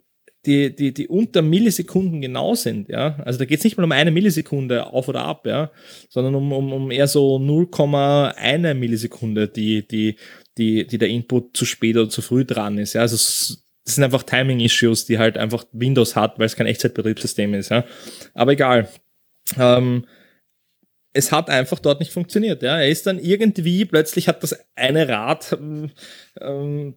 [0.45, 3.15] die, die, die unter Millisekunden genau sind, ja.
[3.23, 5.71] Also da geht es nicht mal um eine Millisekunde auf oder ab, ja,
[6.09, 10.17] sondern um, um, um eher so 0,1 Millisekunde, die, die,
[10.57, 13.01] die, die der Input zu spät oder zu früh dran ist, ja.
[13.01, 17.69] Also das sind einfach Timing-Issues, die halt einfach Windows hat, weil es kein Echtzeitbetriebssystem ist,
[17.69, 17.85] ja.
[18.33, 18.89] Aber egal.
[19.57, 20.05] Ähm,
[21.13, 22.63] es hat einfach dort nicht funktioniert.
[22.63, 22.79] Ja.
[22.79, 25.91] Er ist dann irgendwie, plötzlich hat das eine Rad ähm,
[26.41, 26.95] ähm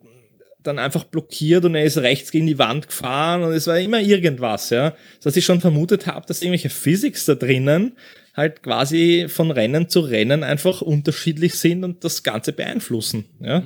[0.67, 4.01] dann einfach blockiert und er ist rechts gegen die Wand gefahren und es war immer
[4.01, 4.95] irgendwas, ja.
[5.23, 7.97] Dass ich schon vermutet habe, dass irgendwelche Physics da drinnen
[8.35, 13.63] halt quasi von Rennen zu Rennen einfach unterschiedlich sind und das Ganze beeinflussen, ja.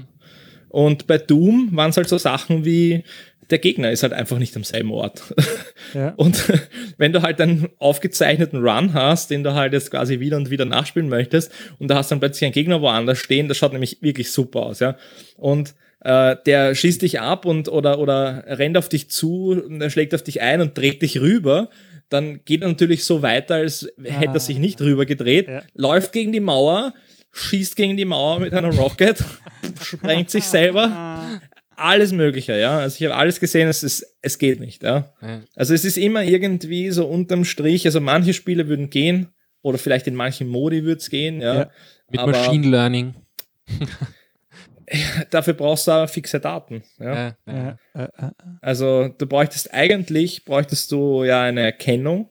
[0.68, 3.02] Und bei Doom waren es halt so Sachen wie,
[3.50, 5.22] der Gegner ist halt einfach nicht am selben Ort.
[5.92, 6.10] Ja.
[6.10, 6.44] Und
[6.98, 10.64] wenn du halt einen aufgezeichneten Run hast, den du halt jetzt quasi wieder und wieder
[10.64, 14.30] nachspielen möchtest, und da hast dann plötzlich einen Gegner woanders stehen, das schaut nämlich wirklich
[14.30, 14.96] super aus, ja.
[15.36, 19.90] Und äh, der schießt dich ab und oder, oder rennt auf dich zu, und er
[19.90, 21.68] schlägt auf dich ein und dreht dich rüber,
[22.08, 25.62] dann geht er natürlich so weiter, als hätte er sich nicht rüber gedreht, ja.
[25.74, 26.94] läuft gegen die Mauer,
[27.32, 29.22] schießt gegen die Mauer mit einer Rocket,
[29.82, 31.40] sprengt sich selber.
[31.76, 32.78] Alles Mögliche, ja.
[32.78, 35.14] Also ich habe alles gesehen, es, ist, es geht nicht, ja.
[35.22, 35.40] ja.
[35.54, 39.28] Also es ist immer irgendwie so unterm Strich, also manche Spiele würden gehen,
[39.62, 41.54] oder vielleicht in manchen Modi würde es gehen, ja.
[41.54, 41.70] ja.
[42.10, 43.14] Mit Machine Learning.
[45.30, 46.82] dafür brauchst du fixe Daten.
[46.98, 47.36] Ja?
[47.46, 48.32] Ja, ja.
[48.60, 52.28] Also du bräuchtest eigentlich, bräuchtest du ja eine Erkennung,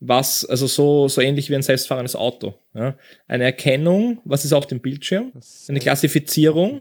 [0.00, 2.54] was, also so, so ähnlich wie ein selbstfahrendes Auto.
[2.74, 2.96] Ja?
[3.26, 5.32] Eine Erkennung, was ist auf dem Bildschirm,
[5.68, 6.78] eine Klassifizierung.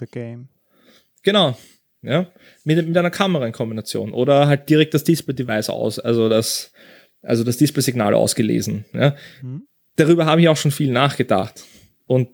[1.22, 1.58] Genau.
[2.06, 2.28] Ja,
[2.66, 6.74] mit, mit einer Kamera in Kombination oder halt direkt das Display-Device aus, also das,
[7.22, 8.84] also das Display-Signal ausgelesen.
[8.92, 9.16] Ja.
[9.42, 9.66] Mhm.
[9.96, 11.64] Darüber habe ich auch schon viel nachgedacht.
[12.06, 12.28] Und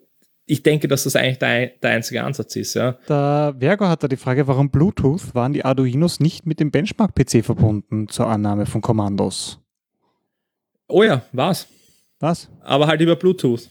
[0.49, 2.73] ich denke, dass das eigentlich der, der einzige Ansatz ist.
[2.73, 2.93] Ja.
[3.07, 7.45] Der Vergo hat da die Frage, warum Bluetooth waren die Arduinos nicht mit dem Benchmark-PC
[7.45, 9.59] verbunden zur Annahme von Kommandos?
[10.87, 11.67] Oh ja, war's.
[12.19, 12.49] Was?
[12.61, 13.69] Aber halt über Bluetooth.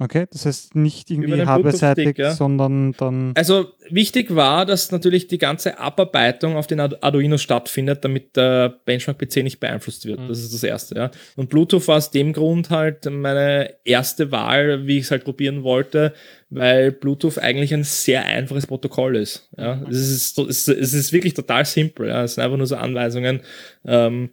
[0.00, 2.32] Okay, das heißt nicht irgendwie hardware-seitig, ja.
[2.32, 3.32] sondern dann.
[3.36, 9.44] Also wichtig war, dass natürlich die ganze Abarbeitung auf den Arduino stattfindet, damit der Benchmark-PC
[9.44, 10.18] nicht beeinflusst wird.
[10.18, 10.28] Mhm.
[10.28, 11.10] Das ist das Erste, ja.
[11.36, 15.62] Und Bluetooth war aus dem Grund halt meine erste Wahl, wie ich es halt probieren
[15.62, 16.12] wollte,
[16.50, 19.48] weil Bluetooth eigentlich ein sehr einfaches Protokoll ist.
[19.56, 19.76] Ja.
[19.76, 19.86] Mhm.
[19.90, 22.08] Es, ist, es ist wirklich total simpel.
[22.08, 22.24] Ja.
[22.24, 23.42] Es sind einfach nur so Anweisungen.
[23.86, 24.30] Ähm,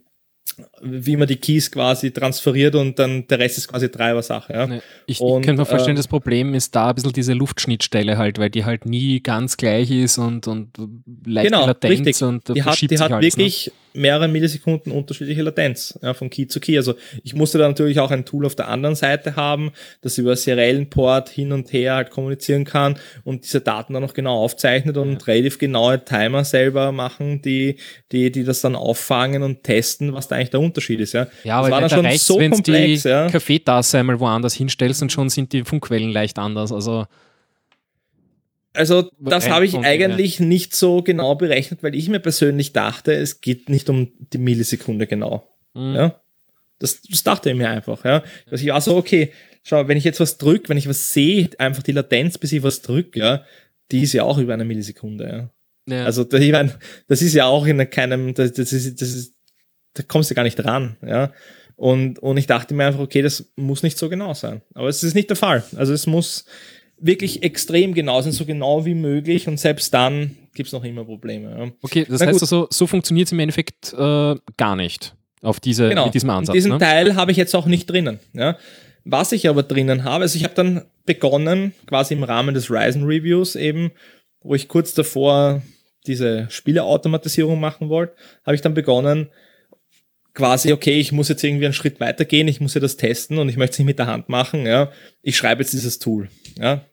[0.80, 4.52] wie man die Keys quasi transferiert und dann der Rest ist quasi Treiber-Sache.
[4.52, 4.68] Ja.
[5.06, 8.18] Ich, und, ich könnte mir vorstellen, äh, das Problem ist da ein bisschen diese Luftschnittstelle
[8.18, 10.70] halt, weil die halt nie ganz gleich ist und, und
[11.24, 12.22] leicht genau, Latenz richtig.
[12.22, 13.20] und die hat, die hat ne?
[13.20, 13.72] wirklich?
[13.94, 16.76] Mehrere Millisekunden unterschiedliche Latenz ja, von Key zu Key.
[16.76, 20.36] Also ich musste da natürlich auch ein Tool auf der anderen Seite haben, das über
[20.36, 24.96] seriellen Port hin und her halt kommunizieren kann und diese Daten dann auch genau aufzeichnet
[24.96, 25.18] und ja.
[25.26, 27.76] relativ genaue Timer selber machen, die,
[28.12, 31.12] die, die das dann auffangen und testen, was da eigentlich der Unterschied ist.
[31.12, 33.02] Ja, ja aber das war dann schon reicht's, so komplex.
[33.02, 33.28] die ja.
[33.28, 36.72] Kaffeetasse einmal woanders hinstellst und schon sind die Funkquellen leicht anders.
[36.72, 37.06] Also
[38.74, 40.44] also das habe ich eigentlich ja.
[40.44, 45.06] nicht so genau berechnet, weil ich mir persönlich dachte, es geht nicht um die Millisekunde
[45.06, 45.46] genau.
[45.74, 45.94] Mhm.
[45.94, 46.20] Ja?
[46.78, 48.04] Das, das dachte ich mir einfach.
[48.04, 48.22] Ja?
[48.50, 51.50] Also ich war so, okay, schau, wenn ich jetzt was drücke, wenn ich was sehe,
[51.58, 53.44] einfach die Latenz, bis ich was drücke, ja,
[53.90, 55.50] die ist ja auch über eine Millisekunde.
[55.88, 55.94] Ja?
[55.94, 56.04] ja.
[56.04, 56.72] Also ich mein,
[57.08, 59.34] das ist ja auch in keinem, das, das, ist, das ist
[59.94, 61.32] da kommst du gar nicht ran, ja.
[61.76, 64.62] Und, und ich dachte mir einfach, okay, das muss nicht so genau sein.
[64.74, 65.64] Aber es ist nicht der Fall.
[65.76, 66.44] Also es muss
[67.02, 71.04] wirklich extrem genau sein, so genau wie möglich und selbst dann gibt es noch immer
[71.04, 71.50] Probleme.
[71.50, 71.72] Ja.
[71.82, 72.42] Okay, das Na heißt gut.
[72.42, 76.06] also, so funktioniert es im Endeffekt äh, gar nicht auf diese, genau.
[76.06, 76.54] mit diesem Ansatz.
[76.54, 76.78] Diesen ne?
[76.78, 78.20] Teil habe ich jetzt auch nicht drinnen.
[78.32, 78.56] Ja.
[79.04, 83.04] Was ich aber drinnen habe, also ich habe dann begonnen, quasi im Rahmen des Ryzen
[83.04, 83.90] Reviews eben,
[84.42, 85.62] wo ich kurz davor
[86.06, 88.14] diese Spieleautomatisierung machen wollte,
[88.46, 89.28] habe ich dann begonnen,
[90.34, 93.48] quasi, okay, ich muss jetzt irgendwie einen Schritt weitergehen, ich muss ja das testen und
[93.48, 94.92] ich möchte es nicht mit der Hand machen, ja.
[95.20, 96.28] Ich schreibe jetzt dieses Tool,
[96.58, 96.84] ja.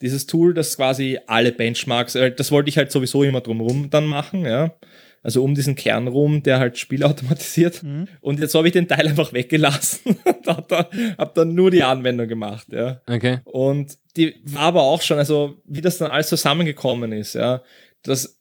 [0.00, 4.06] Dieses Tool, das quasi alle Benchmarks, äh, das wollte ich halt sowieso immer drumherum dann
[4.06, 4.74] machen, ja.
[5.22, 7.82] Also um diesen Kern rum, der halt Spiele automatisiert.
[7.82, 8.08] Mhm.
[8.20, 11.82] Und jetzt habe ich den Teil einfach weggelassen und habe dann, hab dann nur die
[11.82, 13.00] Anwendung gemacht, ja.
[13.06, 13.40] Okay.
[13.44, 17.62] Und die war aber auch schon, also wie das dann alles zusammengekommen ist, ja.
[18.02, 18.40] Das,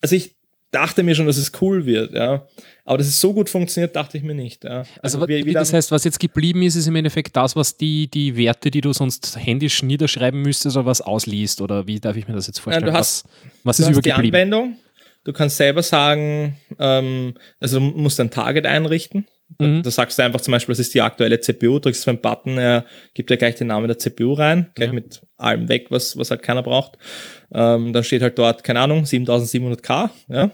[0.00, 0.36] also ich,
[0.72, 2.46] dachte mir schon, dass es cool wird, ja.
[2.84, 4.64] Aber dass es so gut funktioniert, dachte ich mir nicht.
[4.64, 4.78] Ja.
[5.00, 7.76] Also, also wie, wie das heißt, was jetzt geblieben ist, ist im Endeffekt das, was
[7.76, 12.16] die, die Werte, die du sonst händisch niederschreiben müsstest, oder was ausliest, oder wie darf
[12.16, 12.86] ich mir das jetzt vorstellen?
[12.86, 13.32] Ja, du hast, was,
[13.64, 14.32] was du ist hast übergeblieben?
[14.32, 14.76] die Anwendung,
[15.24, 19.26] du kannst selber sagen, ähm, also du musst ein Target einrichten.
[19.58, 19.82] Mhm.
[19.82, 22.58] Da sagst du einfach zum Beispiel, das ist die aktuelle CPU, drückst auf einen Button,
[22.58, 24.94] er gibt ja gleich den Namen der CPU rein, gleich ja.
[24.94, 26.98] mit allem weg, was, was halt keiner braucht.
[27.52, 30.50] Ähm, dann steht halt dort, keine Ahnung, 7700K, ja.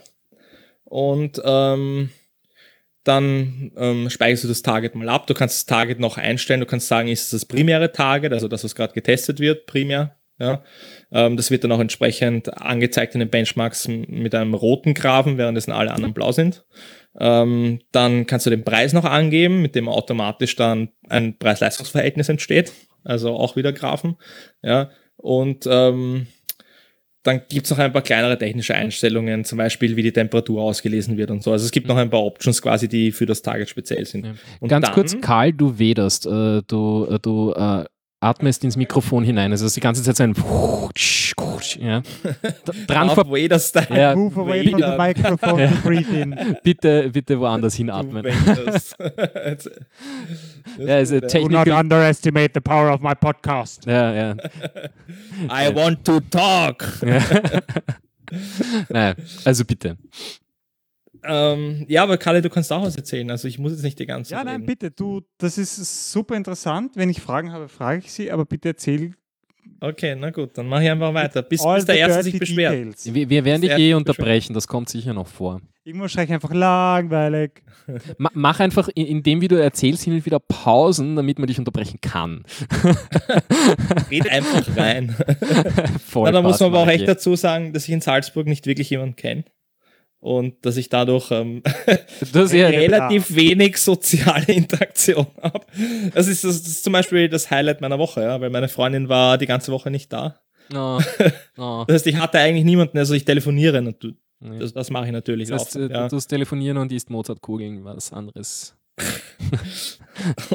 [0.89, 2.09] Und ähm,
[3.03, 5.27] dann ähm, speicherst du das Target mal ab.
[5.27, 6.59] Du kannst das Target noch einstellen.
[6.59, 10.15] Du kannst sagen, ist es das primäre Target, also das, was gerade getestet wird, primär.
[10.39, 10.63] Ja,
[11.11, 15.73] ähm, das wird dann auch entsprechend angezeigt in den Benchmarks mit einem roten Grafen, währenddessen
[15.73, 16.65] alle anderen blau sind.
[17.19, 22.71] Ähm, dann kannst du den Preis noch angeben, mit dem automatisch dann ein Preis-Leistungs-Verhältnis entsteht.
[23.03, 24.15] Also auch wieder Graphen.
[24.61, 26.27] Ja, und ähm,
[27.29, 31.17] dann gibt es noch ein paar kleinere technische Einstellungen, zum Beispiel wie die Temperatur ausgelesen
[31.17, 31.51] wird und so.
[31.51, 34.25] Also es gibt noch ein paar Options quasi, die für das Target speziell sind.
[34.25, 34.67] Ja.
[34.67, 37.85] Ganz dann, kurz, Karl, du wederst, äh, du, äh, du äh,
[38.21, 39.51] atmest ins Mikrofon hinein.
[39.51, 40.33] Also die ganze Zeit so ein
[41.79, 42.01] ja.
[42.87, 44.15] Dran vor ja.
[44.15, 45.71] Move away from the microphone ja.
[45.83, 46.35] breathe in.
[46.63, 48.25] Bitte, bitte woanders hinatmen.
[50.77, 51.63] ja, also technical.
[51.63, 53.85] Do not underestimate the power of my podcast.
[53.85, 54.35] Ja, ja.
[55.49, 56.85] I want to talk.
[57.05, 57.21] Ja.
[58.89, 59.15] naja,
[59.45, 59.97] also bitte.
[61.23, 63.29] Ähm, ja, aber Kalle, du kannst auch was erzählen.
[63.31, 64.39] Also ich muss jetzt nicht die ganze Zeit.
[64.39, 64.65] Ja, nein, reden.
[64.65, 64.91] bitte.
[64.91, 66.93] Du, das ist super interessant.
[66.95, 69.13] Wenn ich Fragen habe, frage ich sie, aber bitte erzähl.
[69.81, 71.41] Okay, na gut, dann mache ich einfach weiter.
[71.41, 72.97] Bis, bis der Erste sich beschwert.
[73.05, 75.61] Wir, wir, werden dich eh unterbrechen, das kommt sicher noch vor.
[75.85, 77.63] Irgendwo schreie ich einfach langweilig.
[78.17, 81.99] Mach einfach, in dem, wie du erzählst, hin und wieder Pausen, damit man dich unterbrechen
[82.01, 82.43] kann.
[84.11, 85.15] Red einfach rein.
[86.05, 88.65] Voll na, da muss man aber auch echt dazu sagen, dass ich in Salzburg nicht
[88.65, 89.45] wirklich jemanden kenne
[90.19, 91.63] und dass ich dadurch ähm,
[92.33, 93.35] das relativ ja.
[93.35, 95.65] wenig soziale Interaktion habe.
[96.13, 99.37] Das ist, das ist zum Beispiel das Highlight meiner Woche, ja, weil meine Freundin war
[99.37, 100.39] die ganze Woche nicht da.
[100.73, 100.99] Oh.
[101.57, 101.83] Oh.
[101.87, 105.49] Das heißt, ich hatte eigentlich niemanden, also ich telefoniere und das, das mache ich natürlich
[105.49, 105.89] das heißt, auch.
[105.89, 106.03] Ja.
[106.03, 108.77] Du tust telefonieren und isst Mozartkugeln, was anderes.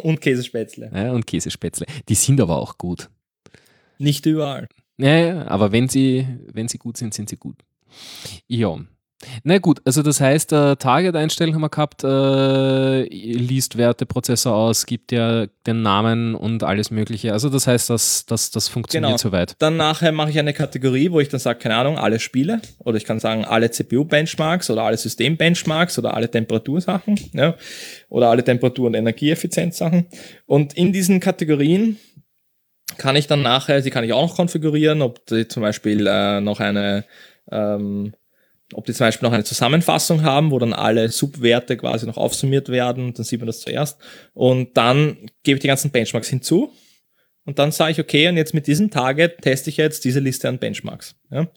[0.03, 0.91] und Käsespätzle.
[0.95, 1.87] Ja, und Käsespätzle.
[2.09, 3.11] Die sind aber auch gut.
[3.99, 4.69] Nicht überall.
[4.99, 7.57] Ja, aber wenn sie, wenn sie gut sind, sind sie gut.
[8.47, 8.79] Ja.
[9.43, 15.13] Na gut, also das heißt, äh, Target-Einstellung haben wir gehabt, äh, liest Werteprozessor aus, gibt
[15.13, 17.33] ja den Namen und alles Mögliche.
[17.33, 19.19] Also das heißt, das, das, das funktioniert genau.
[19.19, 19.55] soweit.
[19.59, 22.97] Dann nachher mache ich eine Kategorie, wo ich dann sage, keine Ahnung, alle Spiele oder
[22.97, 27.55] ich kann sagen, alle CPU-Benchmarks oder alle System-Benchmarks oder alle Temperatursachen ja,
[28.09, 30.07] oder alle Temperatur- und Energieeffizienzsachen.
[30.47, 31.99] Und in diesen Kategorien
[32.99, 36.41] kann ich dann nachher, sie kann ich auch noch konfigurieren, ob die zum Beispiel äh,
[36.41, 37.05] noch eine
[37.51, 38.15] ähm,
[38.73, 42.69] ob die zum Beispiel noch eine Zusammenfassung haben, wo dann alle Subwerte quasi noch aufsummiert
[42.71, 43.99] werden, dann sieht man das zuerst.
[44.33, 46.73] Und dann gebe ich die ganzen Benchmarks hinzu.
[47.45, 50.49] Und dann sage ich, okay, und jetzt mit diesem Target teste ich jetzt diese Liste
[50.49, 51.15] an Benchmarks.
[51.31, 51.49] Ja?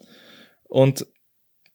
[0.63, 1.07] Und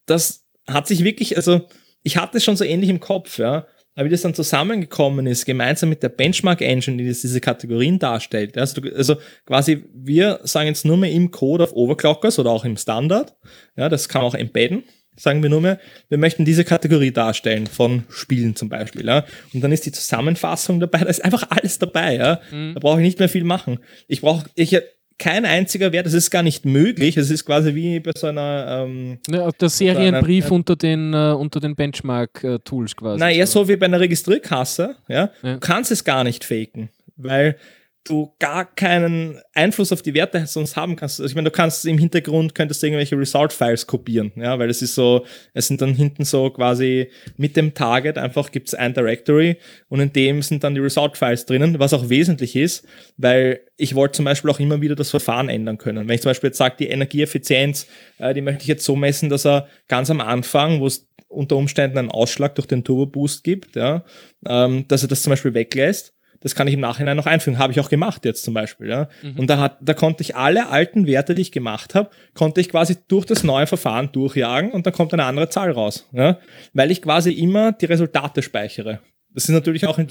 [0.05, 1.67] das hat sich wirklich, also
[2.03, 5.45] ich hatte es schon so ähnlich im Kopf, ja, aber wie das dann zusammengekommen ist,
[5.45, 8.57] gemeinsam mit der Benchmark-Engine, die das, diese Kategorien darstellt.
[8.57, 12.79] Also, also quasi, wir sagen jetzt nur mehr im Code auf Overclockers oder auch im
[12.79, 13.37] Standard.
[13.77, 14.85] Ja, das kann man auch embedden
[15.17, 19.07] sagen wir nur mehr, wir möchten diese Kategorie darstellen von Spielen zum Beispiel.
[19.07, 19.25] Ja?
[19.53, 22.17] Und dann ist die Zusammenfassung dabei, da ist einfach alles dabei.
[22.17, 22.41] Ja?
[22.51, 22.75] Mhm.
[22.75, 23.79] Da brauche ich nicht mehr viel machen.
[24.09, 24.77] Ich brauche, ich,
[25.19, 27.17] kein einziger Wert, das ist gar nicht möglich.
[27.17, 28.85] Es ist quasi wie bei so einer.
[28.87, 33.21] Ähm, ja, der Serienbrief einer, unter den, unter den Benchmark-Tools quasi.
[33.21, 34.97] Na, eher so wie bei einer Registrierkasse.
[35.09, 35.31] Ja?
[35.43, 35.55] ja?
[35.55, 37.57] Du kannst es gar nicht faken, weil
[38.05, 41.21] du gar keinen Einfluss auf die Werte sonst haben kannst.
[41.21, 44.83] Also ich meine, du kannst im Hintergrund, könntest du irgendwelche Result-Files kopieren, ja, weil es
[44.83, 45.25] ist so,
[45.55, 49.57] es sind dann hinten so quasi mit dem Target einfach gibt es ein Directory
[49.89, 52.87] und in dem sind dann die Result-Files drinnen, was auch wesentlich ist,
[53.19, 56.09] weil ich wollte zum Beispiel auch immer wieder das Verfahren ändern können.
[56.09, 57.87] Wenn ich zum Beispiel jetzt sage, die Energieeffizienz,
[58.19, 61.57] äh, die möchte ich jetzt so messen, dass er ganz am Anfang, wo es unter
[61.57, 64.05] Umständen einen Ausschlag durch den Turbo Boost gibt, ja,
[64.47, 67.59] ähm, dass er das zum Beispiel weglässt das kann ich im Nachhinein noch einfügen.
[67.59, 68.89] Habe ich auch gemacht jetzt zum Beispiel.
[68.89, 69.09] Ja.
[69.23, 69.39] Mhm.
[69.39, 72.69] Und da, hat, da konnte ich alle alten Werte, die ich gemacht habe, konnte ich
[72.69, 76.09] quasi durch das neue Verfahren durchjagen und dann kommt eine andere Zahl raus.
[76.13, 76.39] Ja.
[76.73, 79.01] Weil ich quasi immer die Resultate speichere.
[79.35, 80.09] Das ist natürlich auch, in,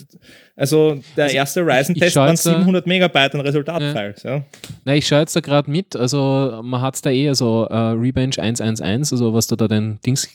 [0.55, 4.23] also der also erste Ryzen-Test waren 700 Megabyte an Resultatfiles.
[4.23, 4.37] Ja.
[4.37, 4.43] Ja.
[4.83, 7.91] Na, ich schaue jetzt da gerade mit, also man hat es da eh so uh,
[7.91, 10.27] Rebench 111, also was du da den Dings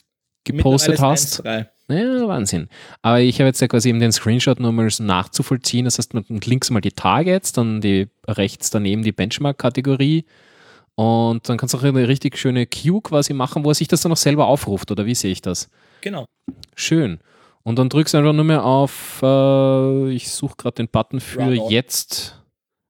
[0.47, 1.45] gepostet hast.
[1.45, 2.67] 1, ja, Wahnsinn.
[3.01, 5.85] Aber ich habe jetzt ja quasi eben den Screenshot nochmal so nachzuvollziehen.
[5.85, 10.25] Das heißt, man links mal die Targets, dann die rechts daneben die Benchmark-Kategorie
[10.95, 14.01] Und dann kannst du auch eine richtig schöne Queue quasi machen, wo er sich das
[14.01, 15.69] dann auch selber aufruft, oder wie sehe ich das?
[16.01, 16.25] Genau.
[16.75, 17.19] Schön.
[17.63, 21.53] Und dann drückst du einfach nur mehr auf, äh, ich suche gerade den Button für
[21.69, 22.41] jetzt.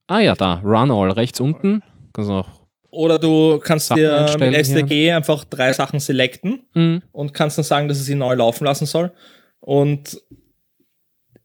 [0.08, 1.84] Ah ja, da, Run All, rechts unten.
[2.14, 2.57] Kannst du noch.
[2.98, 7.02] Oder du kannst Sachen dir mit einstellen STG einfach drei Sachen selecten Mhm.
[7.12, 9.12] und kannst dann sagen, dass es ihn neu laufen lassen soll.
[9.60, 10.20] Und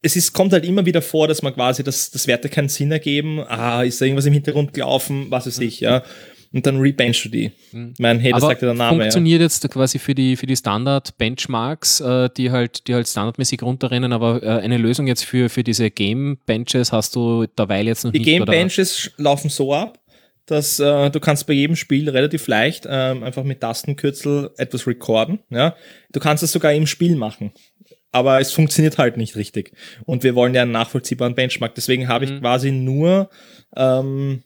[0.01, 2.91] es ist, kommt halt immer wieder vor, dass man quasi, dass das Werte keinen Sinn
[2.91, 3.41] ergeben.
[3.47, 6.03] Ah, ist da irgendwas im Hintergrund gelaufen, was weiß ich, ja.
[6.55, 7.51] Und dann rebenchst du die.
[7.73, 7.93] Mhm.
[7.95, 9.03] Ich meine, hey, das Aber sagt ja der Name, ja.
[9.05, 14.13] funktioniert jetzt quasi für die, für die Standard-Benchmarks, äh, die, halt, die halt standardmäßig runterrennen,
[14.13, 18.19] aber äh, eine Lösung jetzt für, für diese Game-Benches hast du derweil jetzt noch Die
[18.19, 18.27] nicht?
[18.27, 18.53] Game oder?
[18.53, 19.99] Benches laufen so ab,
[20.47, 25.41] dass äh, du kannst bei jedem Spiel relativ leicht ähm, einfach mit Tastenkürzel etwas recorden.
[25.51, 25.77] Ja?
[26.13, 27.53] Du kannst es sogar im Spiel machen.
[28.11, 29.73] Aber es funktioniert halt nicht richtig.
[30.05, 31.75] Und wir wollen ja einen nachvollziehbaren Benchmark.
[31.75, 32.41] Deswegen habe ich Mhm.
[32.41, 33.31] quasi nur
[33.77, 34.43] ähm,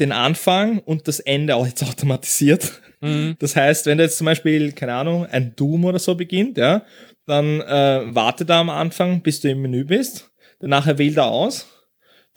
[0.00, 2.80] den Anfang und das Ende auch jetzt automatisiert.
[3.00, 3.36] Mhm.
[3.38, 6.84] Das heißt, wenn du jetzt zum Beispiel, keine Ahnung, ein Doom oder so beginnt, ja,
[7.26, 10.30] dann äh, warte da am Anfang, bis du im Menü bist.
[10.60, 11.66] Dann nachher wählt er aus.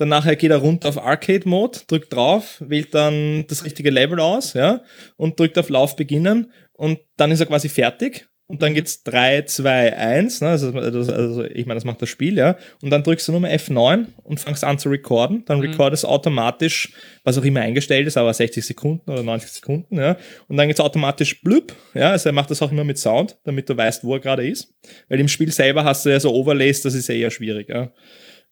[0.01, 4.19] Dann nachher geht er runter auf Arcade Mode, drückt drauf, wählt dann das richtige Level
[4.19, 4.81] aus, ja,
[5.15, 8.27] und drückt auf Lauf beginnen und dann ist er quasi fertig.
[8.47, 10.49] Und dann geht's 3, 2, 1, ne?
[10.49, 12.57] also, also, ich meine, das macht das Spiel, ja.
[12.81, 15.43] Und dann drückst du nur mal F9 und fängst an zu recorden.
[15.45, 15.67] Dann Mhm.
[15.69, 16.91] recordest automatisch,
[17.23, 20.17] was auch immer eingestellt ist, aber 60 Sekunden oder 90 Sekunden, ja.
[20.47, 22.09] Und dann geht's automatisch blüpp, ja.
[22.09, 24.73] Also er macht das auch immer mit Sound, damit du weißt, wo er gerade ist.
[25.07, 27.91] Weil im Spiel selber hast du ja so Overlays, das ist ja eher schwierig, ja.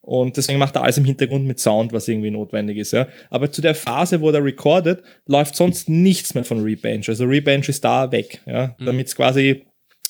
[0.02, 3.08] Und deswegen macht er alles im Hintergrund mit Sound, was irgendwie notwendig ist, ja.
[3.30, 7.10] Aber zu der Phase, wo der recordet, läuft sonst nichts mehr von Rebench.
[7.10, 8.76] Also Rebench ist da weg, ja.
[8.80, 9.66] Damit es quasi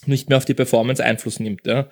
[0.05, 1.87] nicht mehr auf die Performance Einfluss nimmt, ja.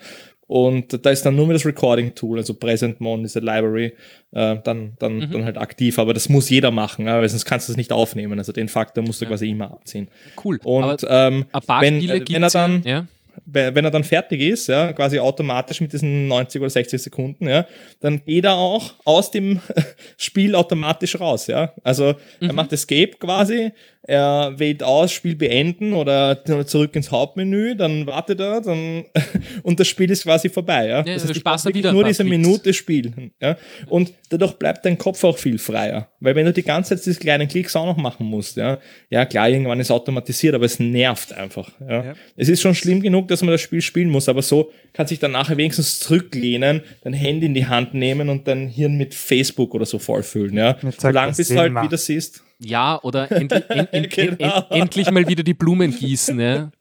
[0.49, 3.93] Und da ist dann nur mehr das Recording-Tool, also Present-Mon, diese Library,
[4.31, 5.31] äh, dann, dann, Mhm.
[5.31, 5.99] dann halt aktiv.
[5.99, 8.39] Aber das muss jeder machen, ja, weil sonst kannst du es nicht aufnehmen.
[8.39, 9.31] Also den Faktor musst du Ja.
[9.31, 10.07] quasi immer abziehen.
[10.41, 10.57] Cool.
[10.63, 11.45] Und aber ähm,
[11.79, 13.07] wenn, äh, wenn er dann, ja.
[13.45, 17.65] Wenn er dann fertig ist, ja, quasi automatisch mit diesen 90 oder 60 Sekunden, ja,
[17.99, 19.61] dann geht er auch aus dem
[20.17, 21.73] Spiel automatisch raus, ja.
[21.83, 23.71] Also er macht Escape quasi,
[24.07, 29.03] er wählt aus, Spiel beenden oder zurück ins Hauptmenü, dann wartet er, dann
[29.63, 31.05] und das Spiel ist quasi vorbei, ja.
[31.05, 32.37] Ja, das du heißt, da wieder nur diese Klicks.
[32.37, 33.57] Minute spielen, ja.
[33.87, 37.19] Und dadurch bleibt dein Kopf auch viel freier, weil wenn du die ganze Zeit diese
[37.19, 38.79] kleinen Klicks auch noch machen musst, ja,
[39.09, 42.05] ja klar, irgendwann ist automatisiert, aber es nervt einfach, ja.
[42.05, 42.13] Ja.
[42.35, 45.19] Es ist schon schlimm genug, dass man das Spiel spielen muss, aber so kann sich
[45.19, 49.73] dann nachher wenigstens zurücklehnen, dein Handy in die Hand nehmen und dein Hirn mit Facebook
[49.75, 50.77] oder so vollfüllen, ja.
[50.97, 51.83] Solange bis du halt Thema.
[51.83, 54.65] wieder siehst, ja, oder endlich, en, en, en, Genau.
[54.69, 56.39] en, endlich mal wieder die Blumen gießen.
[56.39, 56.71] Ja.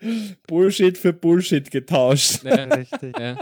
[0.46, 2.44] Bullshit für Bullshit getauscht.
[2.44, 3.18] Ja, Richtig.
[3.18, 3.36] ja.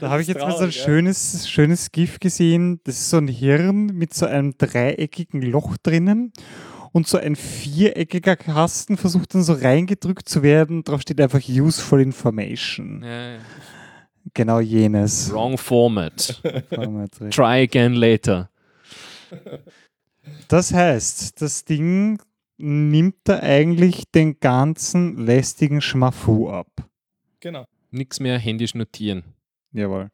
[0.00, 2.80] Da habe ich jetzt mal so ein schönes, schönes GIF gesehen.
[2.84, 6.32] Das ist so ein Hirn mit so einem dreieckigen Loch drinnen.
[6.92, 10.82] Und so ein viereckiger Kasten versucht dann so reingedrückt zu werden.
[10.82, 13.02] Drauf steht einfach Useful Information.
[13.02, 13.38] Ja, ja.
[14.34, 15.32] Genau jenes.
[15.32, 16.40] Wrong format.
[16.74, 17.10] Format.
[17.30, 18.50] Try again later.
[20.48, 22.20] Das heißt, das Ding
[22.58, 26.68] nimmt da eigentlich den ganzen lästigen Schmafu ab.
[27.40, 27.64] Genau.
[27.90, 29.24] Nichts mehr händisch notieren.
[29.72, 30.10] Jawohl.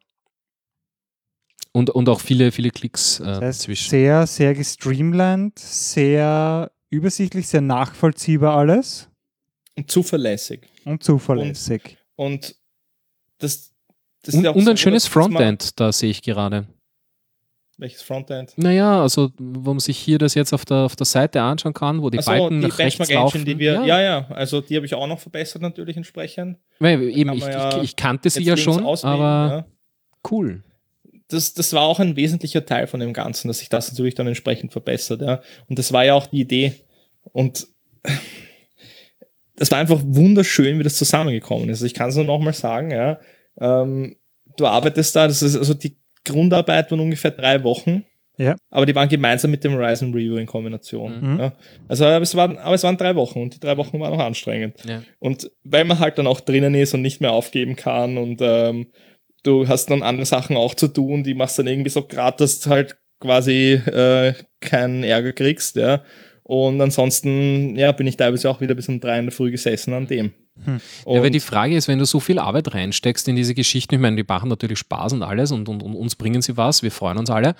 [1.71, 3.89] Und, und auch viele, viele Klicks äh, Das heißt, zwischen.
[3.89, 9.09] sehr, sehr gestreamlined, sehr übersichtlich, sehr nachvollziehbar alles
[9.75, 10.61] Und zuverlässig.
[10.85, 11.97] und zuverlässig.
[12.15, 12.55] Und
[13.37, 13.73] das,
[14.23, 16.67] das Und, ja auch und so, ein schönes Frontend, da sehe ich gerade.
[17.79, 18.53] Welches Frontend?
[18.57, 22.01] Naja, also wo man sich hier das jetzt auf der, auf der Seite anschauen kann,
[22.01, 23.45] wo die Also Balken die nach rechts laufen.
[23.45, 26.57] Die wir, ja, ja, also die habe ich auch noch verbessert natürlich entsprechend.
[26.79, 29.65] Weil eben, ich, ja ich, ich kannte sie ja schon, auswählen, aber ja.
[30.31, 30.63] cool.
[31.29, 34.27] Das, das war auch ein wesentlicher Teil von dem Ganzen, dass sich das natürlich dann
[34.27, 35.41] entsprechend verbessert, ja.
[35.67, 36.73] Und das war ja auch die Idee.
[37.33, 37.67] Und
[39.55, 41.77] das war einfach wunderschön, wie das zusammengekommen ist.
[41.77, 43.19] Also ich kann es nur nochmal sagen, ja.
[43.59, 44.15] Ähm,
[44.55, 48.05] du arbeitest da, das ist also die Grundarbeit waren ungefähr drei Wochen.
[48.37, 48.55] Ja.
[48.69, 51.33] Aber die waren gemeinsam mit dem Horizon Review in Kombination.
[51.33, 51.39] Mhm.
[51.39, 51.53] Ja.
[51.87, 54.23] Also aber es, waren, aber es waren drei Wochen und die drei Wochen waren auch
[54.23, 54.75] anstrengend.
[54.87, 55.01] Ja.
[55.19, 58.87] Und weil man halt dann auch drinnen ist und nicht mehr aufgeben kann und ähm,
[59.47, 62.59] du hast dann andere Sachen auch zu tun, die machst dann irgendwie so gerade, dass
[62.59, 66.03] du halt quasi äh, keinen Ärger kriegst, ja.
[66.43, 69.93] Und ansonsten, ja, bin ich teilweise auch wieder bis um drei in der Früh gesessen
[69.93, 70.31] an dem.
[70.63, 70.79] Hm.
[71.05, 74.01] Ja, weil die Frage ist, wenn du so viel Arbeit reinsteckst in diese Geschichten, ich
[74.01, 76.91] meine, die machen natürlich Spaß und alles und, und, und uns bringen sie was, wir
[76.91, 77.55] freuen uns alle,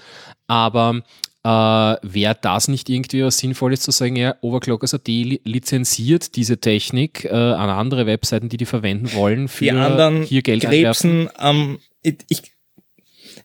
[0.48, 1.02] aber
[1.44, 7.26] äh, wäre das nicht irgendwie was Sinnvolles zu sagen, ja, Overclockers.at li lizenziert diese Technik
[7.26, 10.64] äh, an andere Webseiten, die die verwenden wollen, für die anderen hier Geld?
[10.64, 12.42] Krebsen am, ich, ich,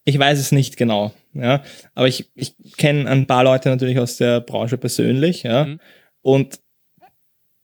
[0.05, 1.13] ich weiß es nicht genau.
[1.35, 1.63] Ja,
[1.95, 5.81] aber ich, ich kenne ein paar Leute natürlich aus der Branche persönlich, ja, Mhm.
[6.21, 6.61] und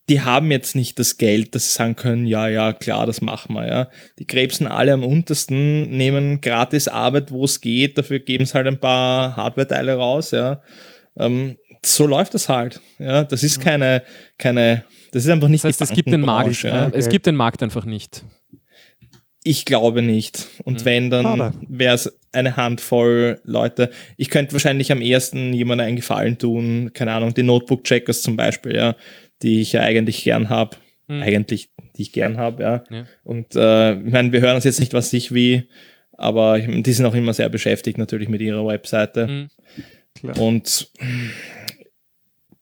[0.09, 3.55] die haben jetzt nicht das Geld, dass sie sagen können, ja, ja, klar, das machen
[3.55, 3.89] wir, ja.
[4.19, 8.67] Die krebsen alle am untersten, nehmen gratis Arbeit, wo es geht, dafür geben es halt
[8.67, 10.63] ein paar Hardware-Teile raus, ja.
[11.17, 13.25] Ähm, so läuft das halt, ja.
[13.25, 14.03] Das ist keine,
[14.39, 16.63] keine, das ist einfach nicht Das heißt, die es gibt den Markt.
[16.63, 16.89] Ja.
[16.89, 16.91] ja.
[16.93, 18.25] Es gibt den Markt einfach nicht.
[19.45, 20.47] Ich glaube nicht.
[20.65, 20.85] Und Mhm.
[20.85, 23.91] wenn, dann wäre es eine Handvoll Leute.
[24.17, 28.77] Ich könnte wahrscheinlich am ersten jemandem einen Gefallen tun, keine Ahnung, die Notebook-Checkers zum Beispiel,
[28.77, 28.97] ja,
[29.43, 30.77] die ich ja eigentlich gern habe.
[31.07, 31.23] Mhm.
[31.23, 32.85] Eigentlich, die ich gern habe, ja.
[32.91, 33.07] Ja.
[33.25, 35.69] Und äh, ich meine, wir hören uns jetzt nicht, was ich wie,
[36.13, 39.49] aber die sind auch immer sehr beschäftigt natürlich mit ihrer Webseite.
[40.15, 40.39] Klar.
[40.39, 40.91] Und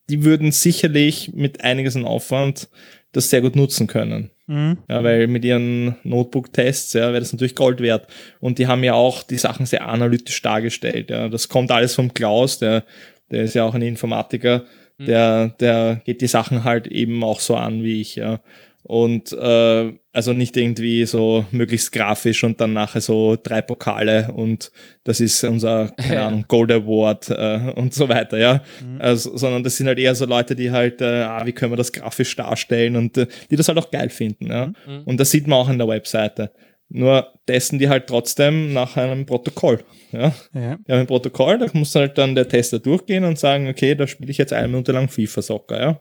[0.08, 2.68] die würden sicherlich mit einiges an Aufwand
[3.12, 4.30] das sehr gut nutzen können.
[4.46, 4.78] Mhm.
[4.88, 8.06] Ja, weil mit ihren Notebook-Tests ja, wäre das natürlich Gold wert.
[8.40, 11.10] Und die haben ja auch die Sachen sehr analytisch dargestellt.
[11.10, 11.28] Ja.
[11.28, 12.84] Das kommt alles vom Klaus, der,
[13.30, 14.66] der ist ja auch ein Informatiker,
[14.98, 18.16] der, der geht die Sachen halt eben auch so an wie ich.
[18.16, 18.40] Ja.
[18.82, 24.70] Und äh, also nicht irgendwie so möglichst grafisch und dann nachher so drei Pokale und
[25.02, 26.22] das ist unser, keine.
[26.26, 28.62] Ahnung, Gold Award äh, und so weiter, ja.
[28.80, 29.00] Mhm.
[29.00, 31.76] Also, sondern das sind halt eher so Leute, die halt, äh, ah, wie können wir
[31.76, 34.68] das grafisch darstellen und äh, die das halt auch geil finden, ja.
[34.68, 35.02] Mhm.
[35.04, 36.52] Und das sieht man auch in der Webseite.
[36.88, 39.82] Nur testen die halt trotzdem nach einem Protokoll.
[40.12, 40.76] Ja, Ja.
[40.86, 44.06] die haben ein Protokoll, da muss halt dann der Tester durchgehen und sagen, okay, da
[44.06, 46.00] spiele ich jetzt eine Minute lang FIFA-Soccer, ja.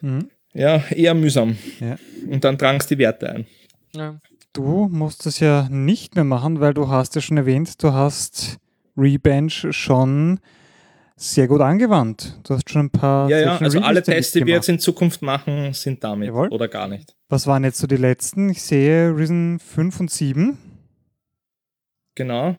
[0.00, 0.30] Mhm.
[0.52, 1.56] Ja, eher mühsam.
[1.80, 1.96] Ja.
[2.28, 3.46] Und dann tragst die Werte ein.
[3.94, 4.18] Ja.
[4.52, 8.56] Du musst es ja nicht mehr machen, weil du hast ja schon erwähnt, du hast
[8.96, 10.40] Rebench schon
[11.18, 12.38] sehr gut angewandt.
[12.46, 13.28] Du hast schon ein paar.
[13.30, 16.28] Ja, ja, also alle Reviews damit Tests, die wir jetzt in Zukunft machen, sind damit
[16.28, 16.48] Jawohl.
[16.48, 17.14] oder gar nicht.
[17.28, 18.50] Was waren jetzt so die letzten?
[18.50, 20.58] Ich sehe Risen 5 und 7.
[22.14, 22.56] Genau.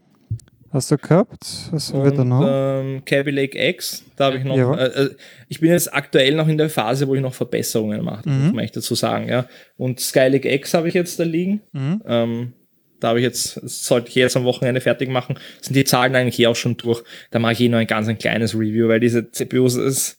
[0.71, 1.69] Hast du gehabt?
[1.71, 2.45] Was haben wir da noch?
[2.45, 5.15] ähm, Cabby Lake X, da habe ich noch, äh, äh,
[5.47, 8.43] ich bin jetzt aktuell noch in der Phase, wo ich noch Verbesserungen mache, Mhm.
[8.47, 9.45] muss man echt dazu sagen, ja.
[9.77, 11.61] Und Sky Lake X habe ich jetzt da liegen.
[11.71, 12.01] Mhm.
[12.05, 12.53] Ähm,
[12.99, 15.37] da habe ich jetzt, sollte ich jetzt am Wochenende fertig machen.
[15.61, 17.03] Sind die Zahlen eigentlich eh auch schon durch.
[17.31, 20.17] Da mache ich eh nur ein ganz ein kleines Review, weil diese CPUs ist,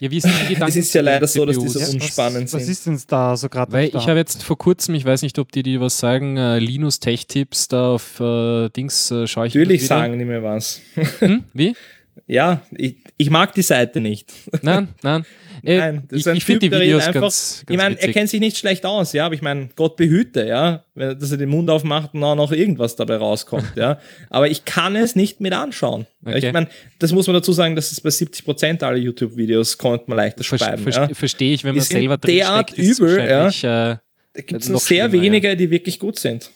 [0.00, 1.72] Ja, wie sind die Gedanken es ist ja leider so, dass CPUs?
[1.72, 2.72] diese Ja, unspannend was, was sind.
[2.72, 3.72] ist denn da so gerade?
[3.72, 6.58] Weil ich habe jetzt vor kurzem, ich weiß nicht, ob die dir was sagen, äh,
[6.58, 10.80] Linus Tech Tips da auf äh, Dings äh, schaue ich Natürlich sagen die mir was.
[11.20, 11.44] Hm?
[11.52, 11.74] Wie?
[12.26, 14.30] Ja, ich, ich mag die Seite nicht.
[14.62, 15.24] Nein, nein.
[15.62, 18.00] Äh, Nein, das ich ist ein ich finde die Videos einfach- ganz, ganz ich meine,
[18.00, 21.38] er kennt sich nicht schlecht aus, ja, aber ich meine, Gott behüte, ja, dass er
[21.38, 23.98] den Mund aufmacht und auch noch irgendwas dabei rauskommt, ja.
[24.30, 26.06] Aber ich kann es nicht mit anschauen.
[26.24, 26.46] Ja, Okay.
[26.48, 30.08] Ich meine, das muss man dazu sagen, dass es bei 70 Prozent aller YouTube-Videos kommt
[30.08, 30.82] man leichter Ver schreiben.
[30.82, 31.14] ver ja.
[31.14, 34.74] Verstehe ich, wenn man selber derart drinsteckt, ist übel, wahrscheinlich, äh, Da gibt es noch
[34.74, 36.50] noch sehr wenige, die wirklich gut sind.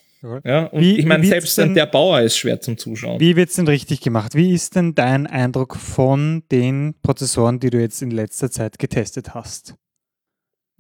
[0.45, 3.21] Ja, und Wie- ich meine, selbst denn- der Bauer ist schwer zum Zuschauen.
[3.21, 4.35] Wie wird es denn richtig gemacht?
[4.35, 9.35] Wie ist denn dein Eindruck von den Prozessoren, die du jetzt in letzter Zeit getestet
[9.35, 9.75] hast?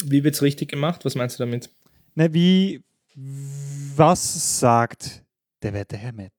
[0.02, 1.04] Wie wird's richtig gemacht?
[1.04, 1.68] Was meinst du damit?
[2.14, 2.82] Na, wie,
[3.14, 5.22] was sagt
[5.62, 6.32] der werte Herr Matt?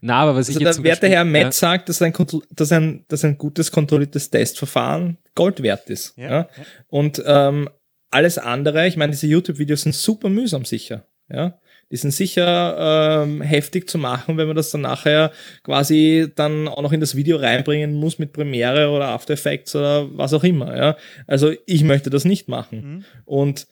[0.00, 2.12] Na, aber was Also ich jetzt der werte Beispiel- Herr Metz Ja, sagt, dass ein,
[2.54, 6.16] dass, ein, dass ein gutes kontrolliertes Testverfahren Gold wert ist.
[6.16, 6.48] Ja, ja.
[6.88, 7.68] Und ähm,
[8.10, 11.06] alles andere, ich meine, diese YouTube-Videos sind super mühsam sicher.
[11.28, 11.58] Ja?
[11.90, 15.32] Die sind sicher ähm, heftig zu machen, wenn man das dann nachher
[15.62, 20.08] quasi dann auch noch in das Video reinbringen muss mit Premiere oder After Effects oder
[20.16, 20.76] was auch immer.
[20.76, 20.96] Ja?
[21.26, 22.80] Also ich möchte das nicht machen.
[22.80, 23.04] Mhm.
[23.24, 23.66] Und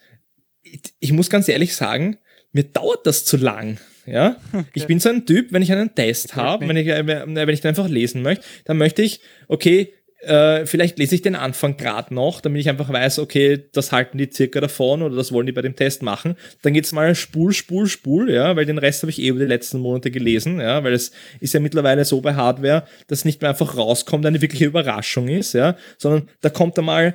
[0.63, 2.19] ich, ich muss ganz ehrlich sagen,
[2.53, 3.79] mir dauert das zu lang.
[4.07, 4.37] Ja,
[4.73, 7.61] ich bin so ein Typ, wenn ich einen Test habe, wenn ich, äh, wenn ich
[7.61, 9.93] den einfach lesen möchte, dann möchte ich, okay,
[10.27, 14.19] äh, vielleicht lese ich den Anfang gerade noch, damit ich einfach weiß, okay, das halten
[14.19, 16.37] die circa davon oder das wollen die bei dem Test machen.
[16.63, 19.47] Dann geht's mal Spul, Spul, Spul, ja, weil den Rest habe ich eh über die
[19.47, 23.51] letzten Monate gelesen, ja, weil es ist ja mittlerweile so bei Hardware, dass nicht mehr
[23.51, 27.15] einfach rauskommt, eine wirkliche Überraschung ist, ja, sondern da kommt einmal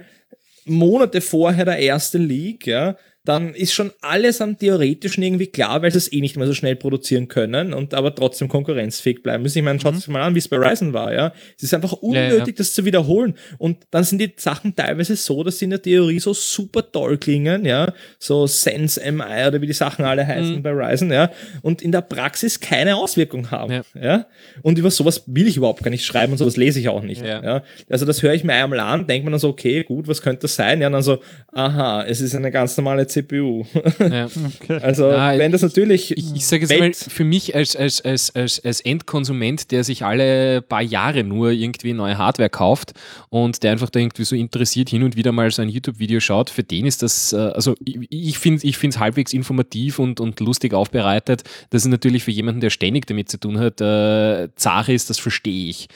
[0.65, 5.91] Monate vorher der erste Leak, ja, dann ist schon alles am Theoretischen irgendwie klar, weil
[5.91, 9.59] sie es eh nicht mehr so schnell produzieren können und aber trotzdem konkurrenzfähig bleiben müssen.
[9.59, 11.31] Ich meine, schaut euch mal an, wie es bei Ryzen war, ja.
[11.55, 12.53] Es ist einfach unnötig, ja.
[12.57, 13.35] das zu wiederholen.
[13.59, 17.19] Und dann sind die Sachen teilweise so, dass sie in der Theorie so super toll
[17.19, 17.93] klingen, ja.
[18.17, 20.63] So Sense MI oder wie die Sachen alle heißen Mhm.
[20.63, 21.29] bei Ryzen, ja.
[21.61, 23.81] Und in der Praxis keine Auswirkung haben, Ja.
[24.01, 24.25] ja.
[24.63, 27.23] Und über sowas will ich überhaupt gar nicht schreiben und sowas lese ich auch nicht,
[27.23, 27.43] Ja.
[27.43, 27.63] ja.
[27.87, 30.41] Also das höre ich mir einmal an, denkt man dann so, okay, gut, was könnte
[30.41, 30.81] das sein?
[30.81, 31.19] Ja, und dann so,
[31.53, 33.65] aha, es ist eine ganz normale CPU.
[33.99, 34.27] Ja.
[34.61, 34.79] Okay.
[34.81, 38.33] Also Na, wenn das natürlich Ich, ich sage jetzt mal, für mich als, als, als,
[38.35, 42.93] als, als Endkonsument, der sich alle paar Jahre nur irgendwie neue Hardware kauft
[43.29, 46.49] und der einfach da irgendwie so interessiert hin und wieder mal so ein YouTube-Video schaut,
[46.49, 50.73] für den ist das, äh, also ich, ich finde es halbwegs informativ und, und lustig
[50.73, 51.43] aufbereitet.
[51.69, 55.19] Das ist natürlich für jemanden, der ständig damit zu tun hat, äh, Sache ist, das
[55.19, 55.87] verstehe ich.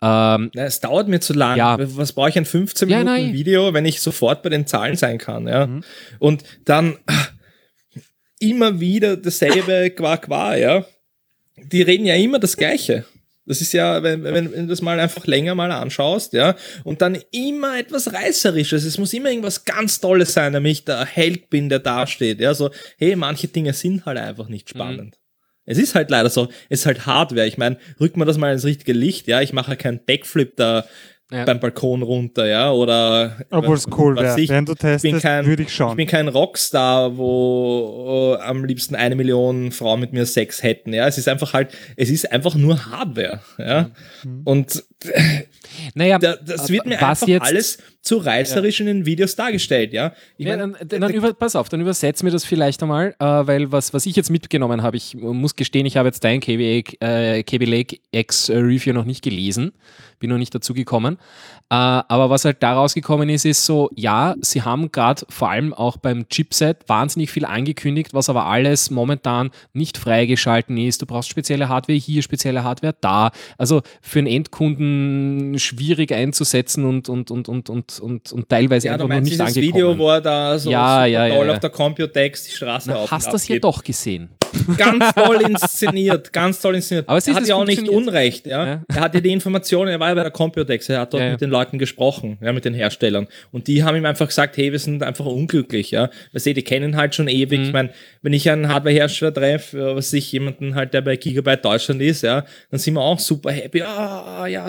[0.00, 1.56] Ähm, Na, es dauert mir zu lang.
[1.56, 1.76] Ja.
[1.78, 3.32] Was brauche ich ein 15 Ja, Minuten nein.
[3.32, 5.48] Video, wenn ich sofort bei den Zahlen sein kann?
[5.48, 5.68] Ja?
[6.18, 7.26] Und dann ah,
[8.38, 10.84] immer wieder dasselbe qua qua, ja.
[11.56, 13.04] Die reden ja immer das Gleiche.
[13.48, 17.00] Das ist ja, wenn, wenn, wenn du das mal einfach länger mal anschaust, ja, und
[17.00, 18.84] dann immer etwas Reißerisches.
[18.84, 22.40] Es muss immer irgendwas ganz Tolles sein, damit ich der Held bin, der da steht.
[22.40, 25.18] Ja, so, hey, manche Dinge sind halt einfach nicht spannend.
[25.68, 27.46] Es ist halt leider so, es ist halt Hardware.
[27.46, 30.84] Ich meine, rückt man das mal ins richtige Licht, ja, ich mache keinen Backflip da
[31.30, 31.44] Ja.
[31.44, 34.40] beim Balkon runter, ja, oder Obwohl es cool was wäre.
[34.40, 35.94] ich- Wenn du ich bin testest, kein, würde ich ich schauen.
[35.94, 40.94] bin kein Rockstar, wo äh, am liebsten eine Million Frauen mit mir Sex hätten.
[40.94, 43.40] Ja, es ist einfach halt, es ist einfach nur Hardware.
[43.58, 43.90] Ja,
[44.24, 44.40] Mhm.
[44.44, 44.84] und
[45.94, 49.92] naja, da, das wird mir einfach jetzt, alles zu reißerisch in den Videos dargestellt.
[49.92, 53.14] Ja, ich Ja, mein, dann, dann über, pass auf, dann übersetz mir das vielleicht einmal,
[53.18, 56.40] äh, weil was, was ich jetzt mitgenommen habe, ich muss gestehen, ich habe jetzt dein
[56.40, 59.72] KB, äh, KB Lake X äh, Review noch nicht gelesen,
[60.18, 61.18] bin noch nicht dazu gekommen.
[61.70, 65.74] Äh, aber was halt da rausgekommen ist, ist so, ja, sie haben gerade vor allem
[65.74, 71.02] auch beim Chipset wahnsinnig viel angekündigt, was aber alles momentan nicht freigeschalten ist.
[71.02, 73.32] Du brauchst spezielle Hardware hier, spezielle Hardware da.
[73.58, 78.94] Also für einen Endkunden schwierig einzusetzen und, und, und, und, und, und, und teilweise ja,
[78.94, 79.74] einfach meinst nicht angekommen.
[79.74, 81.52] Video, wo er da so Ja, ja, ja, toll ja.
[81.54, 83.64] auf der Computex die Straße Na, auf hast das ja abgeht.
[83.64, 84.28] doch gesehen.
[84.76, 87.08] ganz toll inszeniert, ganz toll inszeniert.
[87.08, 87.88] Aber es er hat ja auch nicht.
[87.88, 88.66] Unrecht, ja?
[88.66, 88.82] Ja.
[88.88, 91.32] Er hatte die Informationen, er war ja bei der Computex, er hat dort Ja, ja.
[91.32, 93.26] mit den Leuten gesprochen, ja, mit den Herstellern.
[93.52, 96.10] Und die haben ihm einfach gesagt, hey, wir sind einfach unglücklich, ja.
[96.32, 97.60] Weil sie, die kennen halt schon ewig.
[97.60, 97.64] Mhm.
[97.66, 97.90] Ich meine,
[98.22, 102.22] wenn ich einen Hardwarehersteller treffe, äh, was ich jemanden halt, der bei Gigabyte Deutschland ist,
[102.22, 104.64] ja, dann sind wir auch super happy, ah, ja,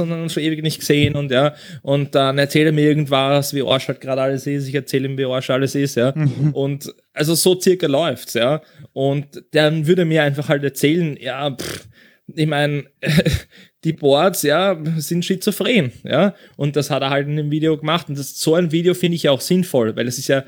[0.00, 1.54] und dann schon ewig nicht gesehen und ja.
[1.82, 5.18] Und dann erzählt er mir irgendwas, wie Arsch halt gerade alles ist, ich erzähle ihm,
[5.18, 6.12] wie Arsch alles ist, ja.
[6.52, 8.62] Und also so circa läuft's, ja.
[8.92, 11.88] Und dann würde mir einfach halt erzählen, ja, pff,
[12.34, 12.84] ich meine,
[13.84, 16.34] die Boards, ja, sind schizophren, ja.
[16.56, 18.08] Und das hat er halt in dem Video gemacht.
[18.08, 20.44] Und das, so ein Video finde ich ja auch sinnvoll, weil es ist ja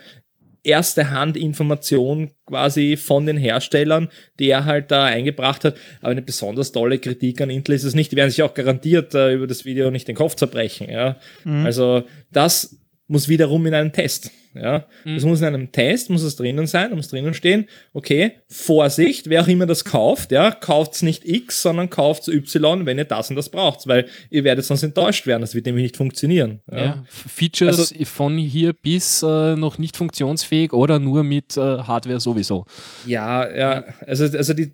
[0.65, 4.09] erste Hand Information quasi von den Herstellern,
[4.39, 5.77] die er halt da eingebracht hat.
[6.01, 8.13] Aber eine besonders tolle Kritik an Intel ist es nicht.
[8.13, 11.17] Die werden sich auch garantiert äh, über das Video nicht den Kopf zerbrechen, ja.
[11.65, 14.31] Also das muss wiederum in einem Test.
[14.55, 19.29] Ja, das muss in einem Test, muss es drinnen sein, muss drinnen stehen, okay, Vorsicht,
[19.29, 23.31] wer auch immer das kauft, ja, kauft's nicht X, sondern kauft's Y, wenn ihr das
[23.31, 26.61] und das braucht, weil ihr werdet sonst enttäuscht werden, das wird nämlich nicht funktionieren.
[26.71, 26.79] Ja.
[26.85, 27.05] Ja.
[27.09, 32.65] Features Also- von hier bis äh, noch nicht funktionsfähig oder nur mit äh, Hardware sowieso.
[33.07, 34.73] Ja, ja, also, also die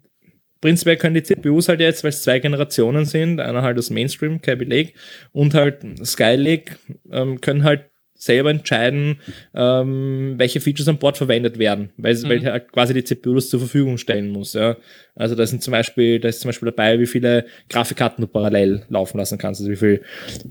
[0.60, 4.42] prinzipiell können die CPUs halt jetzt, weil es zwei Generationen sind, einer halt das Mainstream,
[4.42, 4.92] Kaby Lake
[5.32, 6.76] und halt Skylake,
[7.10, 7.89] ähm, können halt
[8.20, 9.18] selber entscheiden,
[9.54, 12.28] ähm, welche Features an Bord verwendet werden, weil, Mhm.
[12.28, 14.52] weil halt quasi die CPU das zur Verfügung stellen muss.
[14.52, 14.76] Ja.
[15.16, 18.82] Also da sind zum Beispiel, da ist zum Beispiel dabei, wie viele Grafikkarten du parallel
[18.90, 20.02] laufen lassen kannst, also wie viel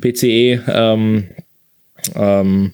[0.01, 1.29] PCE ähm,
[2.15, 2.73] ähm,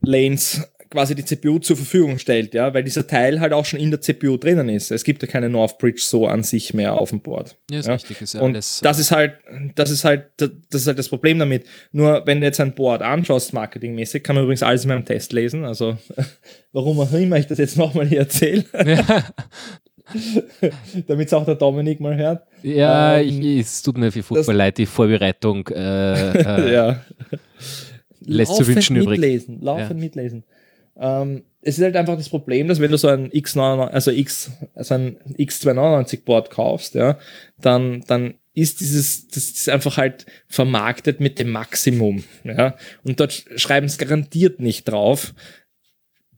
[0.00, 3.90] Lanes quasi die CPU zur Verfügung stellt, ja, weil dieser Teil halt auch schon in
[3.90, 4.90] der CPU drinnen ist.
[4.90, 7.56] Es gibt ja keine North Bridge so an sich mehr auf dem Board.
[7.70, 7.92] Ja, ist Ja.
[7.94, 8.22] richtig.
[8.22, 9.34] Ist ja Und alles, das ist halt,
[9.74, 11.66] das ist halt, das ist halt das Problem damit.
[11.92, 15.32] Nur wenn du jetzt ein Board anschaust, marketingmäßig, kann man übrigens alles in meinem Test
[15.32, 15.64] lesen.
[15.64, 15.98] Also
[16.72, 19.24] warum auch immer ich das jetzt nochmal hier erzähle, ja,
[21.06, 22.42] damit es auch der Dominik mal hört.
[22.62, 27.00] ja Ähm, ich, es tut mir furchtbar das- leid, die Vorbereitung äh, äh, ja.
[28.20, 29.18] lässt zu wünschen übrig.
[29.18, 30.44] mitlesen, laufend mitlesen.
[30.96, 34.52] Ähm, es ist halt einfach das Problem, dass wenn du so ein X99, also X,
[34.74, 37.18] also ein X299 Board kaufst, ja,
[37.58, 42.76] dann, dann ist dieses, das ist einfach halt vermarktet mit dem Maximum, ja.
[43.02, 45.34] Und dort schreiben es garantiert nicht drauf,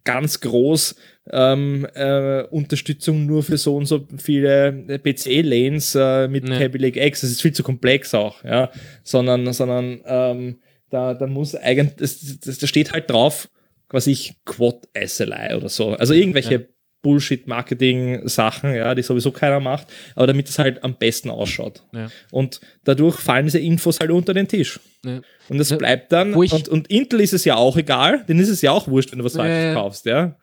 [0.05, 0.95] ganz groß
[1.33, 6.59] ähm, äh, Unterstützung nur für so und so viele PCE-Lanes äh, mit Ja.
[6.59, 7.21] Kaby Lake X.
[7.21, 8.71] Das ist viel zu komplex auch, ja.
[9.03, 13.51] Sondern, sondern ähm, da, da muss eigentlich, das, das, da steht halt drauf,
[13.89, 15.91] quasi ich Quad SLI oder so.
[15.91, 16.61] Also irgendwelche Ja.
[17.03, 21.85] Bullshit-Marketing-Sachen, ja, die sowieso keiner macht, aber damit es halt am besten ausschaut.
[21.93, 22.09] Ja.
[22.33, 24.81] Und dadurch fallen diese Infos halt unter den Tisch.
[25.05, 25.21] Ja.
[25.49, 26.35] Und das bleibt dann.
[26.35, 29.21] Und, und Intel ist es ja auch egal, denen ist es ja auch wurscht, wenn
[29.21, 30.37] du was falsch kaufst, ja.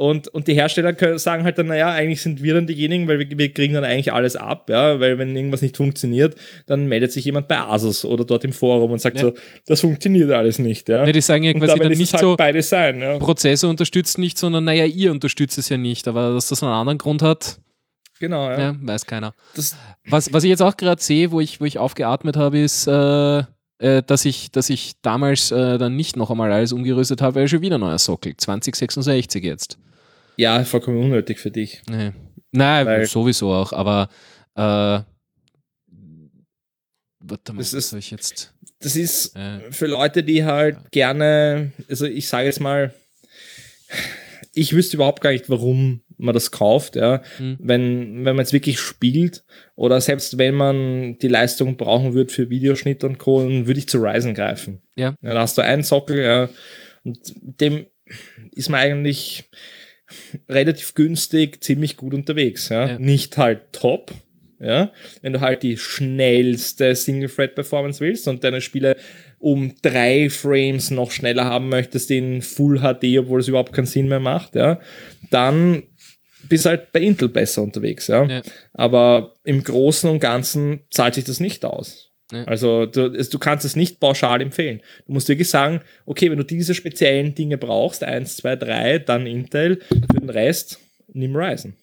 [0.00, 3.18] Und, und die Hersteller können, sagen halt dann, naja, eigentlich sind wir dann diejenigen, weil
[3.18, 7.12] wir, wir kriegen dann eigentlich alles ab, ja, weil wenn irgendwas nicht funktioniert, dann meldet
[7.12, 9.24] sich jemand bei Asus oder dort im Forum und sagt Ja.
[9.24, 9.34] so,
[9.66, 11.04] das funktioniert alles nicht, ja.
[11.04, 13.18] Ne, die sagen ja quasi dann nicht halt so, beide sein, ja.
[13.18, 16.08] Prozessor unterstützt nicht, sondern naja, ihr unterstützt es ja nicht.
[16.08, 17.58] Aber dass das einen anderen Grund hat,
[18.20, 18.58] Genau, ja.
[18.58, 19.34] ja, weiß keiner.
[19.54, 19.76] Das,
[20.08, 23.40] Was, was ich jetzt auch gerade sehe, wo ich, wo ich aufgeatmet habe, ist, äh,
[23.80, 27.48] äh, dass, ich, dass ich damals äh, dann nicht noch einmal alles umgerüstet habe, weil
[27.48, 28.34] schon wieder ein neuer Sockel.
[28.34, 29.78] 2066 jetzt.
[30.40, 31.82] Ja, vollkommen unnötig für dich.
[31.88, 32.12] Nee.
[32.52, 34.08] Nein, Weil- sowieso auch, aber
[34.54, 34.60] äh,
[37.20, 38.54] warte mal, Das was ist- soll ich jetzt?
[38.80, 42.94] Das ist Äh, für Leute, die halt gerne, also ich sage jetzt mal,
[44.54, 47.22] ich wüsste überhaupt gar nicht, warum man das kauft, ja.
[47.36, 47.56] Hm.
[47.60, 49.44] Wenn, wenn man jetzt wirklich spielt
[49.76, 53.88] oder selbst wenn man die Leistung brauchen würde für Videoschnitt und Co., dann würde ich
[53.88, 54.82] zu Ryzen greifen.
[54.96, 55.14] Ja.
[55.22, 56.48] Da hast du einen Sockel, ja,
[57.04, 57.18] und
[57.60, 57.86] dem
[58.52, 59.48] ist man eigentlich
[60.48, 62.88] relativ günstig, ziemlich gut unterwegs, ja.
[62.88, 62.98] Ja.
[62.98, 64.12] Nicht halt top,
[64.58, 64.92] ja.
[65.22, 68.96] Wenn du halt die schnellste Single-Thread-Performance willst und deine Spiele
[69.38, 74.08] um drei Frames noch schneller haben möchtest in Full HD, obwohl es überhaupt keinen Sinn
[74.08, 74.80] mehr macht, ja,
[75.30, 75.84] dann
[76.48, 78.24] bist halt bei Intel besser unterwegs, ja.
[78.24, 78.42] Ja.
[78.74, 82.09] Aber im Großen und Ganzen zahlt sich das nicht aus.
[82.32, 82.44] Ja.
[82.44, 84.80] Also du, du kannst es nicht pauschal empfehlen.
[85.06, 89.26] Du musst wirklich sagen, okay, wenn du diese speziellen Dinge brauchst, eins, zwei, drei, dann
[89.26, 90.78] Intel, für den Rest
[91.12, 91.74] nimm Ryzen.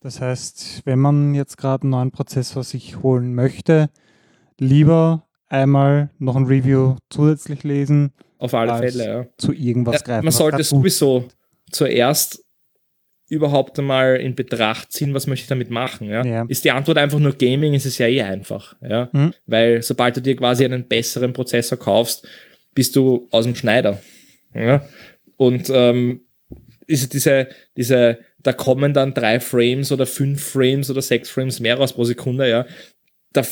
[0.00, 3.90] Das heißt, wenn man jetzt gerade einen neuen Prozessor sich holen möchte,
[4.58, 9.26] lieber einmal noch ein Review zusätzlich lesen, Auf alle Fälle, ja.
[9.38, 10.24] zu irgendwas Ja, greifen.
[10.24, 11.28] man sollte sowieso
[11.70, 12.44] zuerst
[13.32, 16.06] überhaupt einmal in Betracht ziehen, was möchte ich damit machen.
[16.06, 16.22] Ja?
[16.22, 16.44] Ja.
[16.48, 18.76] Ist die Antwort einfach nur Gaming, ist es ja eh einfach.
[18.82, 19.08] Ja?
[19.12, 19.32] Mhm.
[19.46, 22.28] Weil sobald du dir quasi einen besseren Prozessor kaufst,
[22.74, 24.02] bist du aus dem Schneider.
[24.54, 24.86] Ja?
[25.38, 26.26] Und ähm,
[26.86, 31.78] ist diese, diese, da kommen dann drei Frames oder fünf Frames oder sechs Frames mehr
[31.78, 32.66] raus pro Sekunde, ja.
[33.32, 33.42] Da,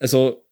[0.00, 0.44] also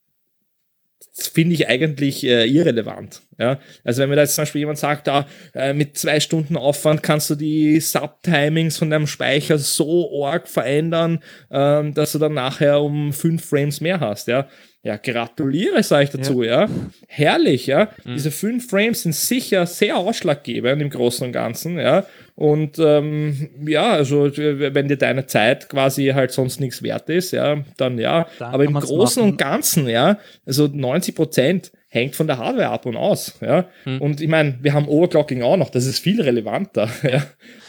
[1.27, 3.23] finde ich eigentlich äh, irrelevant.
[3.39, 3.59] Ja?
[3.85, 7.03] Also wenn mir da jetzt zum Beispiel jemand sagt, da äh, mit zwei Stunden Aufwand
[7.03, 12.81] kannst du die Subtimings von deinem Speicher so arg verändern, ähm, dass du dann nachher
[12.81, 14.29] um fünf Frames mehr hast.
[14.29, 14.49] Ja,
[14.83, 16.43] ja gratuliere, sage ich dazu.
[16.43, 16.69] Ja.
[17.09, 17.91] Herrlich, ja.
[18.05, 21.79] Diese fünf Frames sind sicher sehr ausschlaggebend im Großen und Ganzen.
[21.79, 22.07] Ja.
[22.39, 27.65] Und ähm, ja, also wenn dir deine Zeit quasi halt sonst nichts wert ist, ja,
[27.79, 28.29] dann ja.
[28.39, 29.33] Dann Aber im Großen machen.
[29.33, 33.35] und Ganzen, ja, also 90 Prozent hängt von der Hardware ab und aus.
[33.41, 33.65] Ja.
[33.83, 34.01] Hm.
[34.01, 36.89] Und ich meine, wir haben Overclocking auch noch, das ist viel relevanter.
[37.03, 37.25] Ja.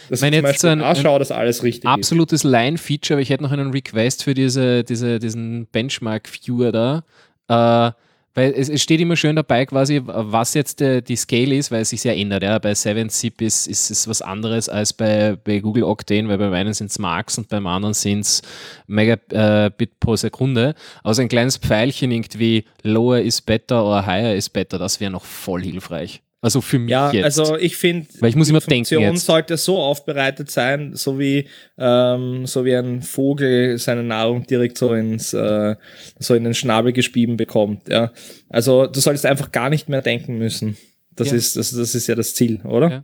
[0.08, 1.88] Dass Wenn ich jetzt ein- nachschaue, dass alles richtig.
[1.90, 7.04] Absolutes Line-Feature, aber ich hätte noch einen Request für diese, diese, diesen Benchmark-Viewer da.
[7.48, 7.92] Äh,
[8.40, 11.82] weil es, es steht immer schön dabei, quasi, was jetzt äh, die Scale ist, weil
[11.82, 12.42] es sich sehr ändert.
[12.42, 12.58] Ja.
[12.58, 16.74] Bei 7-Zip ist, ist es was anderes als bei, bei Google Octane, weil beim einen
[16.74, 18.42] sind es Marks und beim anderen sind es
[18.88, 20.74] Megabit äh, pro Sekunde.
[21.04, 25.26] Also ein kleines Pfeilchen irgendwie lower is better oder higher is better, das wäre noch
[25.26, 26.22] voll hilfreich.
[26.42, 27.26] Also für mich Ja, jetzt.
[27.26, 29.26] also ich finde, Weil ich muss die immer denken Funktion jetzt.
[29.26, 34.94] sollte so aufbereitet sein, so wie, ähm, so wie ein Vogel seine Nahrung direkt so
[34.94, 35.76] ins, äh,
[36.18, 37.90] so in den Schnabel gespieben bekommt.
[37.90, 38.14] Ja.
[38.48, 40.78] Also du solltest einfach gar nicht mehr denken müssen.
[41.16, 41.36] Das, Ja.
[41.36, 42.90] ist, das, das ist ja das Ziel, oder?
[42.90, 43.04] Ja.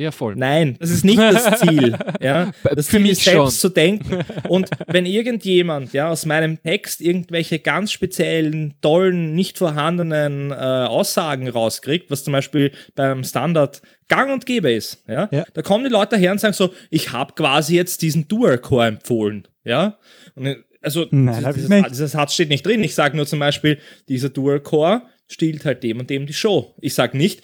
[0.00, 0.34] Ja, voll.
[0.36, 1.96] Nein, das ist nicht das Ziel.
[2.20, 2.52] Ja?
[2.62, 3.50] Das Für Ziel mich ist selbst schon.
[3.50, 4.18] zu denken.
[4.48, 11.48] Und wenn irgendjemand ja, aus meinem Text irgendwelche ganz speziellen, tollen, nicht vorhandenen äh, Aussagen
[11.48, 15.44] rauskriegt, was zum Beispiel beim Standard gang und gäbe ist, ja, Ja.
[15.54, 19.46] da kommen die Leute her und sagen so, ich habe quasi jetzt diesen Dual-Core empfohlen.
[19.64, 19.98] Ja?
[20.34, 22.82] Und, also Nein, dieses, dieses Satz steht nicht drin.
[22.82, 23.78] Ich sage nur zum Beispiel,
[24.08, 26.74] dieser Dual-Core stiehlt halt dem und dem die Show.
[26.80, 27.42] Ich sage nicht,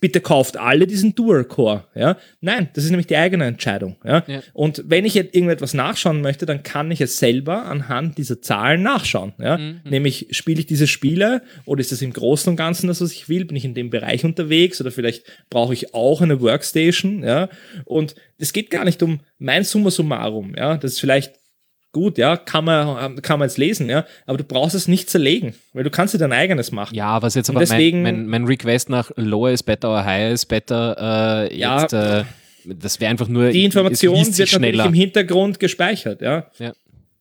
[0.00, 1.84] bitte kauft alle diesen Dual-Core.
[1.94, 2.16] Ja?
[2.40, 3.96] Nein, das ist nämlich die eigene Entscheidung.
[4.04, 4.24] Ja?
[4.26, 4.42] Ja.
[4.52, 8.82] Und wenn ich jetzt irgendetwas nachschauen möchte, dann kann ich es selber anhand dieser Zahlen
[8.82, 9.34] nachschauen.
[9.38, 9.56] Ja?
[9.84, 13.28] Nämlich, spiele ich diese Spiele oder ist das im Großen und Ganzen das, was ich
[13.28, 13.44] will?
[13.44, 17.22] Bin ich in dem Bereich unterwegs oder vielleicht brauche ich auch eine Workstation?
[17.22, 17.48] Ja?
[17.84, 20.54] Und es geht gar nicht um mein Summa summarum.
[20.56, 20.76] Ja?
[20.76, 21.34] Das ist vielleicht
[21.92, 25.54] gut, ja, kann man, kann man jetzt lesen, ja, aber du brauchst es nicht zerlegen,
[25.72, 26.94] weil du kannst dir dein eigenes machen.
[26.94, 30.30] Ja, was jetzt aber deswegen- mein, mein, mein Request nach Lower is better oder Higher
[30.32, 31.80] is better, äh, Ja.
[31.82, 32.24] jetzt, äh,
[32.64, 33.50] das wäre einfach nur.
[33.50, 34.84] Die Information es wird natürlich schneller.
[34.86, 36.46] im Hintergrund gespeichert, ja.
[36.58, 36.72] Ja.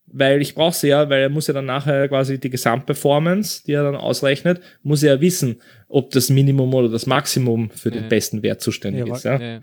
[0.09, 3.74] Weil ich brauche sie ja, weil er muss ja dann nachher quasi die Gesamtperformance, die
[3.74, 8.03] er dann ausrechnet, muss er ja wissen, ob das Minimum oder das Maximum für den
[8.03, 8.09] Ja.
[8.09, 9.18] besten Wert zuständig Jawohl.
[9.18, 9.24] ist.
[9.26, 9.59] Ja.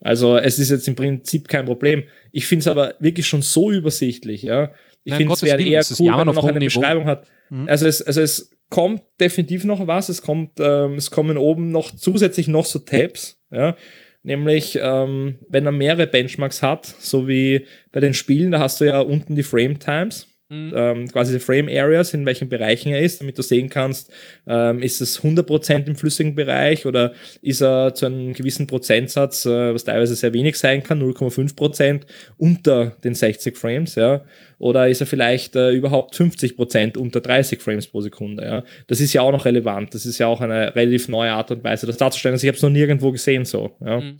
[0.00, 2.04] Also es ist jetzt im Prinzip kein Problem.
[2.32, 4.72] Ich finde es aber wirklich schon so übersichtlich, ja.
[5.04, 6.80] Ich finde es wäre eher cool, wenn man noch eine Niveau.
[6.80, 7.26] Beschreibung hat.
[7.66, 10.08] Also es, also es kommt definitiv noch was.
[10.08, 13.76] Es kommt, ähm, es kommen oben noch zusätzlich noch so Tabs, ja.
[14.22, 18.84] Nämlich, ähm, wenn er mehrere Benchmarks hat, so wie bei den Spielen, da hast du
[18.84, 20.72] ja unten die Frame Times Mhm.
[20.74, 24.10] ähm, quasi die Frame Areas, in welchen Bereichen er ist, damit du sehen kannst,
[24.48, 29.72] ähm, ist es 100% im flüssigen Bereich oder ist er zu einem gewissen Prozentsatz, äh,
[29.72, 32.02] was teilweise sehr wenig sein kann, 0,5%
[32.36, 34.24] unter den 60 Frames, ja,
[34.58, 38.64] oder ist er vielleicht äh, überhaupt 50% unter 30 Frames pro Sekunde, ja.
[38.88, 41.62] Das ist ja auch noch relevant, das ist ja auch eine relativ neue Art und
[41.62, 42.34] Weise, das darzustellen.
[42.34, 44.00] Also ich habe es noch nirgendwo gesehen so, ja.
[44.00, 44.18] Mhm.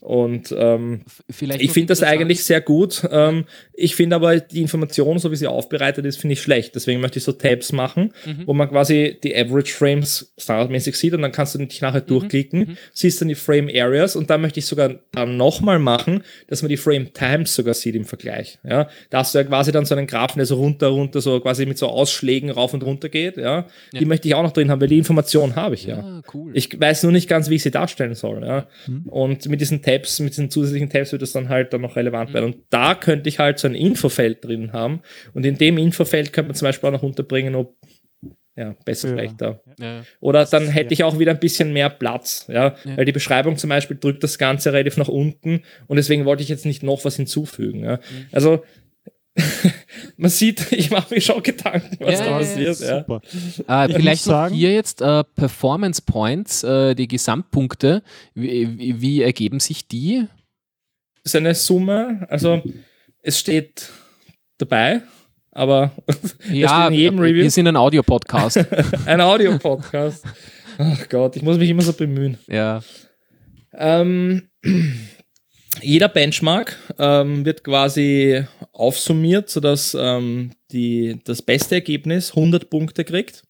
[0.00, 3.06] Und ähm, Vielleicht ich finde das eigentlich sehr gut.
[3.10, 3.44] Ähm,
[3.74, 6.74] ich finde aber die Information, so wie sie aufbereitet ist, finde ich schlecht.
[6.74, 8.46] Deswegen möchte ich so Tabs machen, Mhm.
[8.46, 12.76] wo man quasi die Average Frames standardmäßig sieht und dann kannst du dich nachher durchklicken,
[12.92, 16.68] siehst dann die Frame Areas und dann möchte ich sogar dann nochmal machen, dass man
[16.68, 18.58] die Frame Times sogar sieht im Vergleich.
[18.64, 21.40] Ja, da hast du ja quasi dann so einen Graphen, der so runter, runter, so
[21.40, 23.36] quasi mit so Ausschlägen rauf und runter geht.
[23.36, 23.66] Ja,
[23.98, 25.98] die möchte ich auch noch drin haben, weil die Information habe ich ja.
[25.98, 26.50] Ah, cool.
[26.54, 28.42] Ich weiß nur nicht ganz, wie ich sie darstellen soll.
[28.44, 28.66] Ja?
[29.06, 32.32] Und mit diesen Tabs, mit diesen zusätzlichen Tabs wird es dann halt dann noch relevant
[32.34, 32.46] werden.
[32.54, 35.00] Und da könnte ich halt so ein Infofeld drin haben.
[35.34, 37.76] Und in dem Infofeld könnte man zum Beispiel auch noch unterbringen, ob
[38.56, 39.14] ja, besser Ja.
[39.14, 39.62] schlechter.
[39.78, 40.02] ja.
[40.20, 42.74] Oder dann hätte ich auch wieder ein bisschen mehr Platz, ja?
[42.84, 42.96] Ja.
[42.96, 46.48] weil die Beschreibung zum Beispiel drückt das Ganze relativ nach unten und deswegen wollte ich
[46.48, 47.84] jetzt nicht noch was hinzufügen.
[47.84, 48.00] Ja?
[48.32, 48.62] Also
[50.16, 52.80] man sieht, ich mache mir schon Gedanken, was Ja, da ja, passiert.
[52.80, 52.98] Ja.
[53.00, 53.20] Super.
[53.68, 58.02] Äh, Ich vielleicht noch sagen- hier jetzt äh, Performance Points, äh, die Gesamtpunkte.
[58.34, 60.26] Wie, wie, wie ergeben sich die?
[61.22, 62.62] ist eine Summe, also
[63.22, 63.90] es steht
[64.56, 65.02] dabei,
[65.50, 65.92] aber
[66.50, 67.42] Ja, in jedem wir- Review.
[67.42, 68.58] wir sind ein Audio-Podcast.
[69.06, 70.24] ein Audio-Podcast.
[70.78, 72.38] Ach Gott, ich muss mich immer so bemühen.
[72.48, 72.80] ja.
[73.72, 74.48] Ähm,
[75.82, 83.44] jeder Benchmark ähm, wird quasi aufsummiert, sodass ähm, die, das beste Ergebnis 100 Punkte kriegt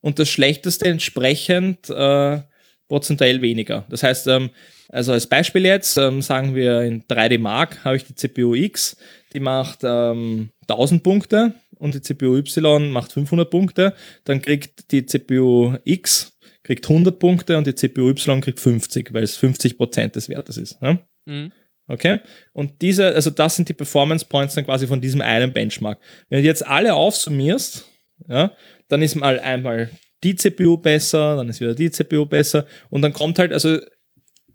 [0.00, 2.40] und das schlechteste entsprechend äh,
[2.88, 3.84] prozentuell weniger.
[3.88, 4.50] Das heißt, ähm,
[4.88, 8.96] also als Beispiel jetzt, ähm, sagen wir in 3D Mark habe ich die CPU X,
[9.32, 15.04] die macht ähm, 1000 Punkte und die CPU Y macht 500 Punkte, dann kriegt die
[15.06, 16.32] CPU X
[16.62, 20.56] kriegt 100 Punkte und die CPU Y kriegt 50, weil es 50 Prozent des Wertes
[20.56, 20.80] ist.
[20.80, 20.98] Ne?
[21.26, 21.52] Mhm.
[21.86, 22.20] Okay?
[22.52, 25.98] Und diese, also das sind die Performance Points dann quasi von diesem einen Benchmark.
[26.28, 27.86] Wenn du jetzt alle aufsummierst,
[28.28, 28.52] ja,
[28.88, 29.90] dann ist mal einmal
[30.22, 33.78] die CPU besser, dann ist wieder die CPU besser und dann kommt halt, also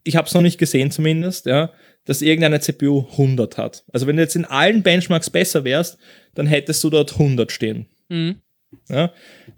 [0.03, 1.71] ich habe es noch nicht gesehen zumindest, ja,
[2.05, 3.83] dass irgendeine CPU 100 hat.
[3.93, 5.99] Also wenn du jetzt in allen Benchmarks besser wärst,
[6.33, 7.87] dann hättest du dort 100 stehen.
[8.07, 8.41] Mhm.
[8.87, 9.11] Ja?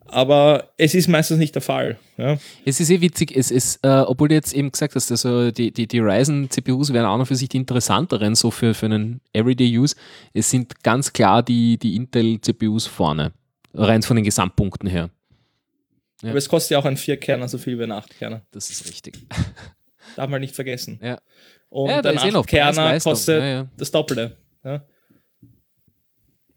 [0.06, 1.98] Aber es ist meistens nicht der Fall.
[2.18, 2.38] Ja?
[2.66, 5.72] Es ist eh witzig, es ist, äh, obwohl du jetzt eben gesagt hast, also die,
[5.72, 9.96] die, die Ryzen-CPUs wären auch noch für sich die interessanteren, so für, für einen Everyday-Use.
[10.34, 13.34] Es sind ganz klar die, die Intel-CPUs vorne,
[13.74, 15.10] rein von den Gesamtpunkten her.
[16.22, 16.30] Ja.
[16.30, 18.42] Aber es kostet ja auch ein 4-Kerner so viel wie ein 8-Kerner.
[18.52, 19.20] Das ist richtig.
[20.16, 21.00] Darf man nicht vergessen.
[21.02, 21.20] Ja.
[21.70, 23.12] Und Ja, ein eh 8-Kerner Preis-Leistung.
[23.12, 24.38] kostet das Doppelte.
[24.64, 24.84] Ja?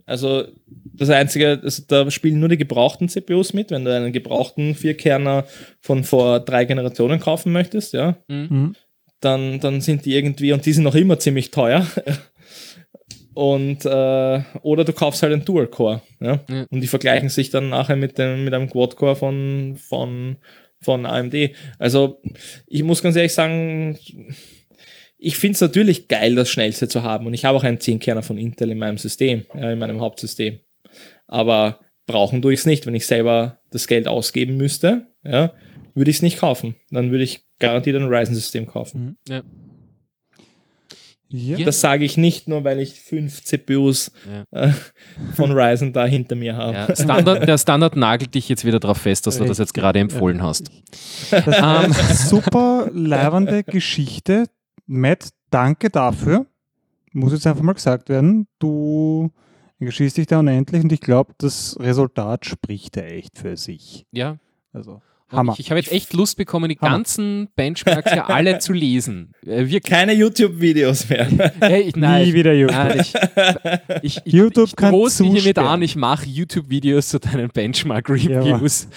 [0.06, 0.44] Also
[0.93, 5.44] das Einzige, also da spielen nur die gebrauchten CPUs mit, wenn du einen gebrauchten Vierkerner
[5.81, 8.74] von vor drei Generationen kaufen möchtest, ja, Mhm.
[9.20, 11.86] dann, dann sind die irgendwie, und die sind noch immer ziemlich teuer.
[13.35, 16.40] Und äh, oder du kaufst halt einen Dual-Core, ja?
[16.48, 16.66] Ja.
[16.70, 20.36] Und die vergleichen sich dann nachher mit dem, mit einem Quad-Core von, von,
[20.81, 21.51] von AMD.
[21.81, 22.20] Also
[22.68, 23.98] ich muss ganz ehrlich sagen,
[25.25, 27.27] ich finde es natürlich geil, das Schnellste zu haben.
[27.27, 30.59] Und ich habe auch einen 10-Kerner von Intel in meinem System, ja, in meinem Hauptsystem.
[31.27, 32.87] Aber brauchen tue ich es nicht.
[32.87, 35.53] Wenn ich selber das Geld ausgeben müsste, ja,
[35.95, 36.75] würde ich es nicht kaufen.
[36.91, 39.17] Dann würde ich garantiert ein Ryzen-System kaufen.
[39.29, 39.43] Ja.
[41.29, 41.57] Ja.
[41.57, 41.65] Ja.
[41.65, 44.13] Das sage ich nicht nur, weil ich fünf CPUs
[44.53, 44.67] Ja.
[44.69, 44.73] äh,
[45.35, 46.75] von Ryzen da hinter mir habe.
[46.77, 49.99] Ja, Standard, der Standard nagelt dich jetzt wieder darauf fest, dass du das jetzt gerade
[49.99, 50.71] empfohlen hast.
[51.33, 51.65] Das ist Ähm.
[51.65, 54.45] eine super leibende Geschichte.
[54.86, 56.47] Matt, danke dafür.
[57.12, 58.48] Muss jetzt einfach mal gesagt werden.
[58.59, 59.31] Du
[59.78, 64.06] engagierst dich da unendlich und ich glaube, das Resultat spricht ja echt für sich.
[64.11, 64.39] Ja.
[64.73, 65.52] Also, Hammer.
[65.55, 66.90] Ich, ich habe jetzt echt Lust bekommen, die Hammer.
[66.93, 69.32] ganzen Benchmarks ja alle zu lesen.
[69.47, 71.28] Äh, Wir, Keine YouTube-Videos mehr.
[71.62, 72.77] äh, ich, nein, Nie wieder YouTube.
[72.77, 73.15] Nein, ich,
[74.02, 78.89] ich, ich, YouTube ich kann droh's dich hiermit an, ich mache YouTube-Videos zu deinen Benchmark-Reviews.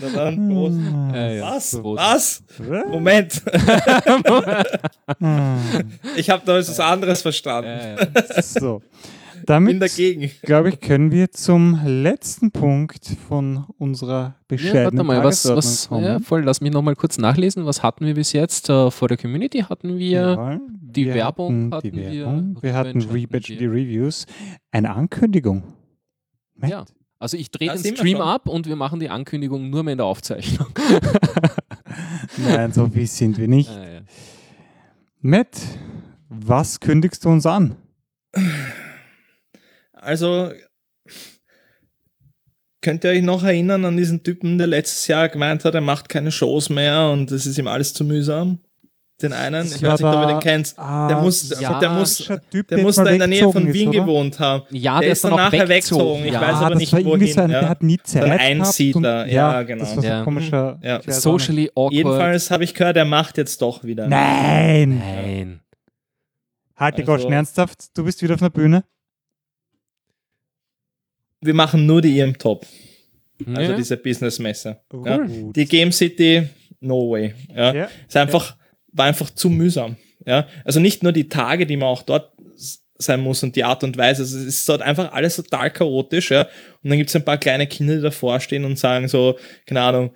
[0.00, 0.78] Na dann, Prost.
[1.14, 1.42] Ja, ja.
[1.54, 1.70] Was?
[1.80, 2.02] Prost.
[2.02, 2.42] Was?
[2.90, 3.42] Moment.
[6.16, 7.70] ich habe da was anderes verstanden.
[7.70, 8.42] Ja, ja.
[8.42, 8.82] So.
[9.34, 10.30] Bin Damit, dagegen.
[10.42, 15.88] glaube ich, können wir zum letzten Punkt von unserer Ja, warte bescheidenen mal, was, was
[15.88, 16.04] kommen.
[16.04, 17.64] ja, voll, lass mich nochmal kurz nachlesen.
[17.66, 18.68] Was hatten wir bis jetzt?
[18.70, 20.60] Äh, vor der Community hatten wir Jawohl.
[20.80, 22.58] die wir Werbung hatten die hatten wir, Werbung.
[22.60, 24.26] Wir, hatten Revenge hatten die Reviews.
[24.72, 25.62] Eine Ankündigung.
[26.56, 26.84] Matt, Ja.
[27.18, 30.06] Also ich drehe den Stream ab und wir machen die Ankündigung nur mehr in der
[30.06, 30.68] Aufzeichnung.
[32.36, 33.70] Nein, so wie sind wir nicht.
[33.70, 34.00] Ah, ja.
[35.20, 35.56] Matt,
[36.28, 37.76] was kündigst du uns an?
[39.92, 40.52] Also,
[42.82, 46.08] könnt ihr euch noch erinnern an diesen Typen, der letztes Jahr gemeint hat, er macht
[46.08, 48.60] keine Shows mehr und es ist ihm alles zu mühsam?
[49.22, 50.74] Den einen, ich weiß nicht, ob da- den kennt.
[50.76, 53.72] Ah, Der muss, ja, der muss, Typ, der der muss da in der Nähe von
[53.72, 54.64] Wien ist, gewohnt haben.
[54.70, 56.26] ja, Der ist dann nachher weggezogen.
[56.26, 57.60] Ich Ja, weiß aber nicht, wohin, so ein, ja.
[57.60, 59.84] der hat nie Zeit ein gehabt Einsiedler, und, ja, genau.
[59.84, 60.18] Das war so Ja.
[60.18, 60.78] ein komischer.
[60.82, 61.00] Ja.
[61.10, 61.92] Socially awkward.
[61.94, 64.06] Jedenfalls habe ich gehört, er macht jetzt doch wieder.
[64.06, 64.98] Nein!
[64.98, 65.60] Nein.
[66.76, 67.96] Halt die Also- Goschen, ernsthaft?
[67.96, 68.84] Du bist wieder auf einer Bühne?
[71.40, 72.66] Wir machen nur die EM Top,
[73.46, 73.76] also Ja.
[73.76, 74.80] diese Businessmesse.
[75.04, 75.16] Ja.
[75.18, 75.56] Gut.
[75.56, 76.48] Die Game City,
[76.80, 77.34] no way.
[77.54, 77.74] Ja.
[77.74, 77.88] Ja.
[78.06, 78.56] Ist einfach,
[78.96, 79.96] war einfach zu mühsam.
[80.24, 80.48] Ja.
[80.64, 82.32] Also nicht nur die Tage, die man auch dort
[82.98, 84.22] sein muss und die Art und Weise.
[84.22, 86.42] Also es ist dort einfach alles total chaotisch, ja.
[86.82, 89.82] Und dann gibt es ein paar kleine Kinder, die davor stehen und sagen so, keine
[89.82, 90.10] Ahnung,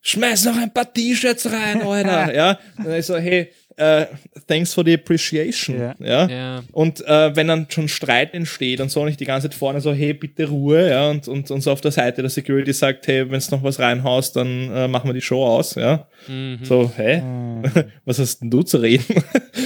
[0.00, 2.34] schmeiß noch ein paar T-Shirts rein, Alter.
[2.34, 2.58] ja.
[2.76, 4.06] Und dann ist so, hey, äh,
[4.46, 5.78] thanks for the appreciation.
[5.78, 5.94] Ja.
[5.98, 6.28] Ja.
[6.28, 6.62] Ja.
[6.72, 9.92] Und äh, wenn dann schon Streit entsteht und so nicht die ganze Zeit vorne so,
[9.92, 13.30] hey, bitte Ruhe, ja, und, und, und so auf der Seite der Security sagt, hey,
[13.30, 16.06] wenn es noch was reinhaust, dann äh, machen wir die Show aus, ja.
[16.26, 16.58] Mhm.
[16.62, 17.20] So, hä?
[17.20, 17.62] Hm,
[18.04, 19.22] Was hast denn du zu reden?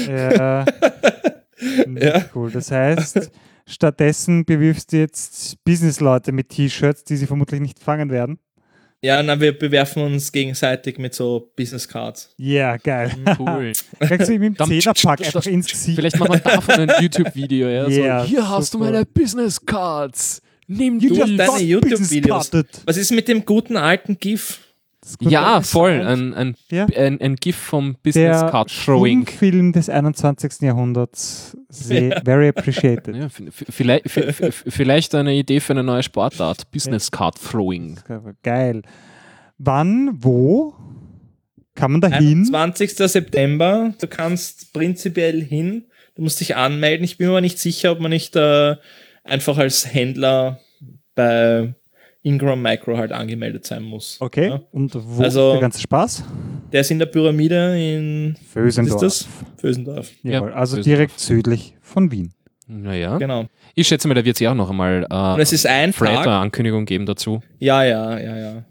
[0.09, 0.65] ja.
[2.01, 2.25] Ja.
[2.35, 2.51] Cool.
[2.51, 3.31] Das heißt,
[3.67, 8.39] stattdessen bewirfst du jetzt Businessleute mit T-Shirts, die sie vermutlich nicht fangen werden.
[9.03, 12.31] Ja, na, wir bewerfen uns gegenseitig mit so Business Cards.
[12.37, 13.11] Ja, geil.
[13.39, 13.73] Cool.
[13.99, 15.97] Kriegst du ihm im Zehnerpack einfach ins Gesicht.
[15.97, 17.69] Vielleicht machen wir davon ein YouTube-Video.
[17.69, 17.89] Ja?
[17.89, 18.93] Ja, so, hier hast du super.
[18.93, 20.41] meine Business Cards.
[20.69, 21.09] Nimm die.
[21.09, 22.51] just deine YouTube-Videos.
[22.87, 24.61] Was ist mit dem guten alten GIF?
[25.21, 26.01] Ja, voll.
[26.01, 26.87] Ein, ein, Ja.
[26.87, 29.27] ein, ein GIF vom Business der Card Throwing.
[29.27, 30.61] Film des 21.
[30.63, 31.57] Jahrhunderts.
[31.69, 33.17] Sehr, Very appreciated.
[33.17, 36.71] Ja, vielleicht, vielleicht eine Idee für eine neue Sportart.
[36.71, 37.99] Business Card Throwing.
[38.43, 38.83] Geil.
[39.59, 40.75] Wann, wo
[41.75, 42.45] kann man da hin?
[42.45, 42.91] 20.
[42.97, 43.95] September.
[44.01, 45.87] Du kannst prinzipiell hin.
[46.15, 47.05] Du musst dich anmelden.
[47.05, 48.77] Ich bin mir aber nicht sicher, ob man nicht äh,
[49.25, 50.61] einfach als Händler
[51.15, 51.75] bei
[52.23, 54.17] Ingram Micro halt angemeldet sein muss.
[54.21, 54.49] Okay.
[54.49, 54.61] Ja.
[54.73, 56.25] Und wo Also- ist der ganze Spaß?
[56.73, 59.03] Der ist in der Pyramide in Fösendorf.
[59.03, 59.29] ist das?
[59.59, 60.11] Vösendorf.
[60.23, 60.85] Jawohl, Ja, also Fösendorf.
[60.85, 62.33] direkt südlich von Wien.
[62.69, 63.19] Naja.
[63.19, 63.47] Genau.
[63.75, 65.93] Ich schätze mal, da wird es ja auch noch einmal Und äh, es ist ein
[65.93, 66.43] Fred eine Tag.
[66.43, 67.43] Ankündigung geben dazu.
[67.59, 68.65] Ja, ja, ja, ja.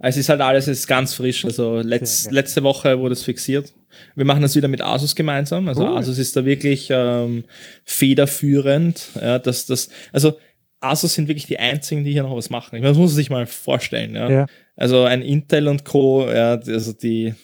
[0.00, 1.44] Es ist halt alles es ist ganz frisch.
[1.44, 2.34] Also letz, Sehr geil.
[2.36, 3.72] letzte Woche wurde es fixiert.
[4.14, 5.66] Wir machen das wieder mit Asus gemeinsam.
[5.66, 5.96] Also Cool.
[5.96, 7.42] Asus ist da wirklich ähm,
[7.84, 9.08] federführend.
[9.20, 10.34] Ja, dass das, also
[10.80, 12.76] Asus sind wirklich die einzigen, die hier noch was machen.
[12.76, 14.14] Ich meine, Das muss man sich mal vorstellen.
[14.14, 14.30] Ja.
[14.30, 14.46] Ja.
[14.76, 17.34] Also ein Intel und Co., ja, also die,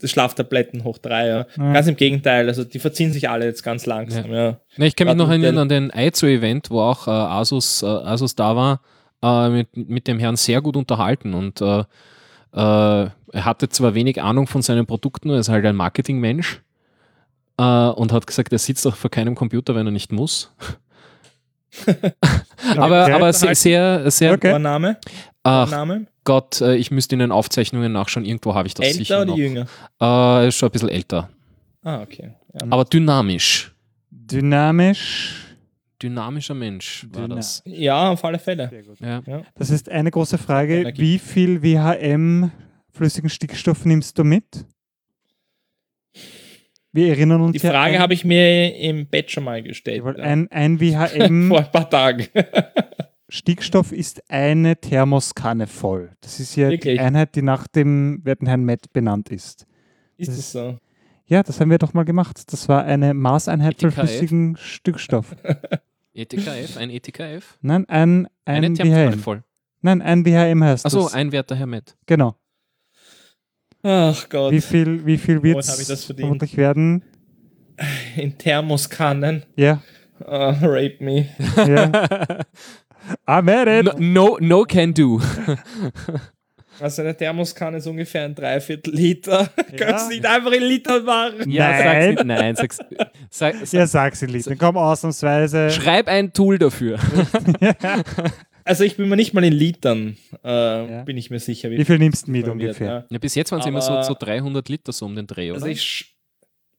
[0.00, 1.26] die Schlaftabletten hoch drei.
[1.26, 1.46] Ja.
[1.56, 1.72] Ja.
[1.72, 4.32] Ganz im Gegenteil, also die verziehen sich alle jetzt ganz langsam.
[4.32, 4.60] Ja.
[4.76, 8.36] Ne, ich kann mich noch erinnern an den Aizu-Event, wo auch äh, Asus, äh, Asus
[8.36, 8.80] da war,
[9.22, 11.80] äh, mit, mit dem Herrn sehr gut unterhalten und äh,
[12.52, 16.62] äh, er hatte zwar wenig Ahnung von seinen Produkten, er ist halt ein Marketingmensch
[17.58, 20.52] äh, und hat gesagt, er sitzt auch vor keinem Computer, wenn er nicht muss.
[22.76, 23.12] aber Okay.
[23.12, 24.50] aber sehr, sehr, sehr Okay.
[24.50, 24.96] Vorname?
[25.42, 26.06] ach Name?
[26.24, 29.26] Gott, äh, ich müsste in den Aufzeichnungen nachschauen, irgendwo habe ich das Älter sicher oder
[29.26, 29.36] noch.
[29.38, 29.62] jünger?
[30.00, 31.28] Äh, er ist schon ein bisschen älter,
[31.82, 32.32] Ah, okay.
[32.54, 32.66] Ja.
[32.70, 33.72] aber dynamisch.
[34.10, 35.44] Dynamisch.
[36.02, 37.60] Dynamischer Mensch war Dyna- das.
[37.64, 38.70] ja, auf alle Fälle.
[39.00, 39.20] Ja.
[39.56, 40.80] Das ist eine große Frage.
[40.80, 41.00] Energie.
[41.02, 42.52] Wie viel WHM
[42.92, 44.44] flüssigen Stickstoff nimmst du mit?
[46.92, 50.02] Wir erinnern uns Die Frage habe ich mir im Bett schon mal gestellt.
[50.04, 50.24] Ja.
[50.24, 52.26] ein, ein WHM Vor ein paar Tagen.
[53.28, 56.12] Stickstoff ist eine Thermoskanne voll.
[56.22, 56.98] Das ist ja die Wirklich?
[57.00, 59.66] Einheit, die nach dem werten Herrn Matt benannt ist.
[60.16, 60.78] Ist das so?
[61.26, 62.50] Ja, das haben wir doch mal gemacht.
[62.52, 63.94] Das war eine Maßeinheit für ETKF?
[64.00, 65.36] flüssigen Stickstoff.
[66.14, 67.58] ETKF, ein ETKF?
[67.60, 69.18] Nein, ein, Eine ein Thermoskanne WHM.
[69.20, 69.44] voll.
[69.82, 71.12] Nein, ein WHM heißt Achso, das.
[71.14, 71.96] ein werter Herr Matt.
[72.06, 72.34] Genau.
[73.82, 74.52] Ach Gott.
[74.52, 77.02] Wie viel, wie viel wird es vermutlich werden?
[78.16, 79.44] In Thermoskannen.
[79.56, 79.82] Ja,
[80.26, 81.26] Ah, rape me.
[81.56, 81.92] ja.
[83.30, 83.84] I made it!
[83.84, 85.20] No, no, no can do.
[86.80, 89.48] Also eine Thermoskanne ist ungefähr ein Dreiviertel Liter.
[89.72, 89.86] Ja.
[89.86, 91.50] Kannst du nicht einfach in Litern machen.
[91.50, 91.82] Ja, Nein.
[91.82, 92.24] sag's nicht.
[92.24, 92.78] Nein, sag's.
[93.30, 94.58] Sag, sag, Ja, sag's in Litern.
[94.58, 95.70] Komm, ausnahmsweise.
[95.70, 96.98] Schreib ein Tool dafür.
[98.68, 101.02] Also ich bin mir nicht mal in Litern, äh, Ja.
[101.04, 101.70] bin ich mir sicher.
[101.70, 102.86] Wie viel nimmst du mit ungefähr?
[102.86, 103.04] Ja.
[103.10, 105.54] Ja, bis jetzt waren es immer so, so 300 Liter so um den Dreh, oder?
[105.56, 106.14] Also ich,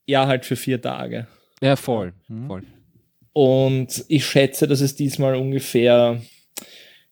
[0.06, 1.28] ja, halt für vier Tage.
[1.61, 2.14] ja, voll.
[2.28, 2.48] Mhm.
[2.48, 2.64] voll.
[3.34, 6.22] Und ich schätze, dass es diesmal ungefähr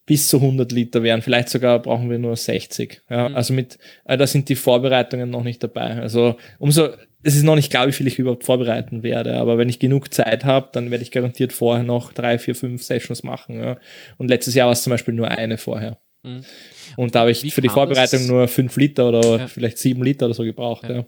[0.06, 1.22] bis zu 100 Liter wären.
[1.22, 3.02] Vielleicht sogar brauchen wir nur 60.
[3.10, 3.36] Ja, Mhm.
[3.36, 5.99] Also mit, äh, da sind die Vorbereitungen noch nicht dabei.
[6.02, 6.90] Also umso,
[7.23, 10.14] es ist noch nicht klar, wie viel ich überhaupt vorbereiten werde, aber wenn ich genug
[10.14, 13.60] Zeit habe, dann werde ich garantiert vorher noch drei, vier, fünf Sessions machen.
[13.60, 13.77] Ja.
[14.18, 15.98] Und letztes Jahr war es zum Beispiel nur eine vorher.
[16.23, 16.44] Mhm.
[16.95, 18.27] Und da habe ich wie für die Vorbereitung das?
[18.27, 19.48] nur fünf Liter oder ja.
[19.48, 20.88] vielleicht sieben Liter oder so gebraucht.
[20.88, 21.06] Ja.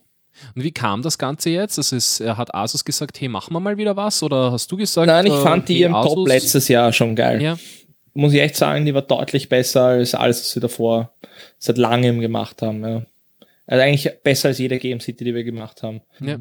[0.55, 1.77] Und wie kam das Ganze jetzt?
[1.77, 4.23] Also ist, hat Asus gesagt, hey, machen wir mal wieder was?
[4.23, 5.07] Oder hast du gesagt?
[5.07, 7.57] Nein, ich fand die hey, im Top letztes Jahr schon geil.
[8.13, 11.13] Muss ich echt sagen, die war deutlich besser als alles, was wir davor
[11.57, 13.05] seit langem gemacht haben.
[13.69, 16.01] Also eigentlich besser als jede Game City, die wir gemacht haben.
[16.19, 16.39] Ja.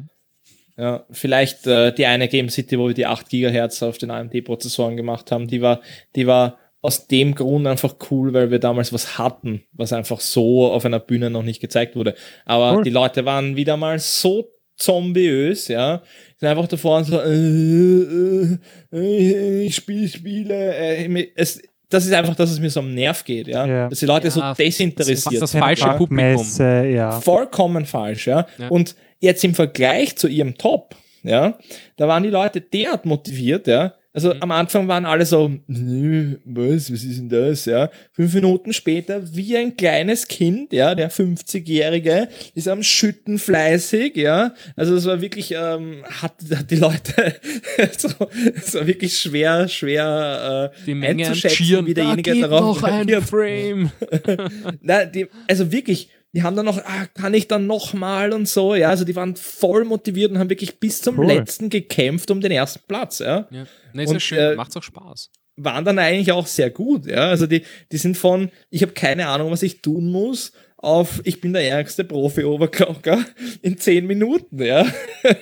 [0.77, 4.95] Ja, vielleicht äh, die eine Game City, wo wir die 8 GHz auf den AMD-Prozessoren
[4.95, 5.81] gemacht haben, die war,
[6.15, 10.71] die war aus dem Grund einfach cool, weil wir damals was hatten, was einfach so
[10.71, 12.15] auf einer Bühne noch nicht gezeigt wurde.
[12.45, 12.83] Aber cool.
[12.83, 16.01] die Leute waren wieder mal so zombieös, ja.
[16.37, 18.57] Sind einfach davor und so, äh,
[18.93, 20.75] äh, ich spiele Spiele.
[20.75, 23.65] Äh, es, das ist einfach, dass es mir so am Nerv geht, ja.
[23.65, 23.89] ja.
[23.89, 26.45] Dass die Leute ja, so desinteressiert das, das falsche Publikum.
[26.59, 27.19] Ja.
[27.19, 28.45] Vollkommen falsch, ja.
[28.57, 28.67] ja.
[28.69, 31.57] Und jetzt im Vergleich zu ihrem Top, ja,
[31.97, 34.41] da waren die Leute derart motiviert, ja, also mhm.
[34.41, 37.91] am Anfang waren alle so, was, was ist denn das, ja?
[38.11, 44.55] Fünf Minuten später, wie ein kleines Kind, ja, der 50-Jährige ist am Schütten fleißig, ja.
[44.75, 47.35] Also es war wirklich, ähm, hat, hat die Leute,
[47.97, 48.09] so,
[48.55, 53.21] es war wirklich schwer, schwer äh, die Menge einzuschätzen, wie derjenige da darauf noch ein
[53.21, 53.91] Frame.
[54.81, 58.75] Na, die, also wirklich, die haben dann noch, ah, kann ich dann nochmal und so,
[58.75, 61.27] ja, also die waren voll motiviert und haben wirklich bis zum cool.
[61.27, 63.47] letzten gekämpft um den ersten Platz, ja.
[63.49, 63.65] ja.
[63.93, 65.31] Nee, ist und, ja schön, äh, macht's auch Spaß.
[65.57, 69.27] Waren dann eigentlich auch sehr gut, ja, also die, die sind von, ich habe keine
[69.27, 73.25] Ahnung, was ich tun muss, auf, ich bin der ärgste Profi-Oberklocker
[73.61, 74.85] in zehn Minuten, ja.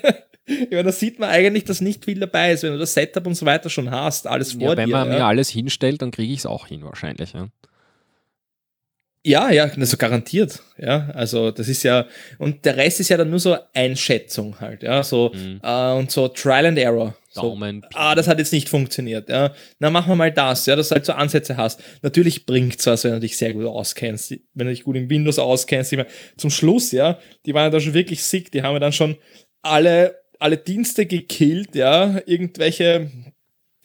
[0.49, 3.27] Ich meine, da sieht man eigentlich, dass nicht viel dabei ist, wenn du das Setup
[3.27, 4.93] und so weiter schon hast, alles vor ja, wenn dir.
[4.93, 5.17] Wenn man ja.
[5.17, 7.33] mir alles hinstellt, dann kriege ich es auch hin wahrscheinlich.
[7.33, 7.49] Ja.
[9.27, 10.63] Ja, ja, also garantiert.
[10.77, 14.83] Ja, also das ist ja, und der Rest ist ja dann nur so Einschätzung halt,
[14.83, 15.59] ja, so, mhm.
[15.61, 17.13] äh, und so Trial and Error.
[17.29, 17.59] So,
[17.93, 19.53] ah, das hat jetzt nicht funktioniert, ja.
[19.79, 21.83] Na, machen wir mal das, ja, dass du halt so Ansätze hast.
[22.03, 25.09] Natürlich bringt es was, wenn du dich sehr gut auskennst, wenn du dich gut in
[25.09, 25.91] Windows auskennst.
[25.91, 28.79] Ich meine, zum Schluss, ja, die waren ja da schon wirklich sick, die haben ja
[28.79, 29.17] dann schon
[29.61, 33.11] alle, alle Dienste gekillt, ja, irgendwelche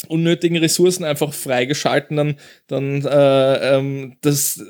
[0.08, 2.36] unnötigen Ressourcen einfach freigeschalten, dann,
[2.66, 4.64] dann äh, ähm, das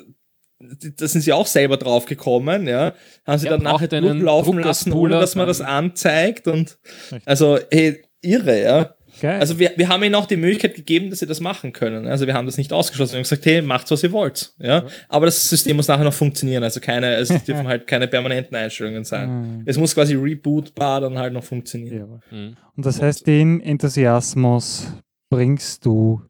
[0.97, 2.94] da sind sie auch selber drauf gekommen, ja.
[3.26, 6.78] Haben sie ja, dann nachher durchlaufen lassen, ohne dass man das anzeigt und
[7.24, 8.94] also hey, irre, ja.
[9.20, 9.40] Geil.
[9.40, 12.06] Also wir, wir haben ihnen auch die Möglichkeit gegeben, dass sie das machen können.
[12.06, 13.12] Also wir haben das nicht ausgeschlossen.
[13.12, 14.55] Wir haben gesagt, hey, macht was ihr wollt.
[14.59, 14.66] Ja?
[14.66, 14.86] ja.
[15.09, 16.64] Aber das System muss nachher noch funktionieren.
[16.64, 19.59] Also keine, es dürfen halt keine permanenten Einstellungen sein.
[19.59, 19.62] Mhm.
[19.66, 22.20] Es muss quasi rebootbar dann halt noch funktionieren.
[22.30, 22.36] Ja.
[22.36, 22.56] Mhm.
[22.74, 24.93] Und das heißt, den Enthusiasmus
[25.30, 26.22] bringst du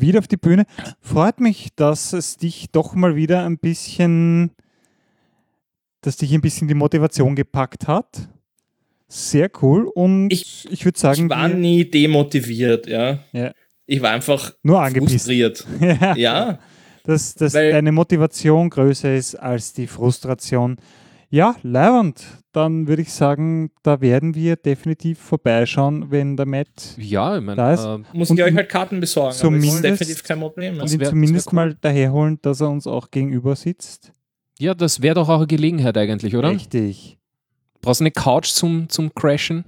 [0.00, 0.64] wieder auf die Bühne.
[1.00, 4.50] Freut mich, dass es dich doch mal wieder ein bisschen,
[6.00, 8.28] dass dich ein bisschen die Motivation gepackt hat.
[9.08, 9.86] Sehr cool.
[9.86, 11.24] Und ich, ich würde sagen.
[11.24, 13.20] Ich war nie demotiviert, ja.
[13.32, 13.52] ja.
[13.86, 15.26] Ich war einfach nur angepisst.
[15.26, 15.66] frustriert.
[15.80, 16.16] ja.
[16.16, 16.58] ja.
[17.04, 20.76] Dass, dass deine Motivation größer ist als die Frustration.
[21.28, 22.24] Ja, Leihwand.
[22.52, 27.56] Dann würde ich sagen, da werden wir definitiv vorbeischauen, wenn der Matt ja, ich mein,
[27.56, 27.84] da ist.
[27.84, 29.34] Äh, muss ich euch halt Karten besorgen.
[29.34, 30.80] Zumindest, das ist definitiv kein Problem.
[30.80, 31.54] Und ihn zumindest cool.
[31.54, 34.12] mal daherholen, dass er uns auch gegenüber sitzt.
[34.58, 36.50] Ja, das wäre doch auch eine Gelegenheit eigentlich, oder?
[36.50, 37.18] Richtig.
[37.82, 39.64] Brauchst du eine Couch zum, zum Crashen?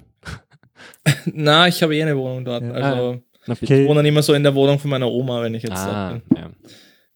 [1.27, 2.63] Na, ich habe eh eine Wohnung dort.
[2.63, 2.71] Ja.
[2.71, 3.83] Also, ah, okay.
[3.83, 6.13] ich wohne dann immer so in der Wohnung von meiner Oma, wenn ich jetzt ah,
[6.13, 6.23] bin.
[6.37, 6.51] Ja.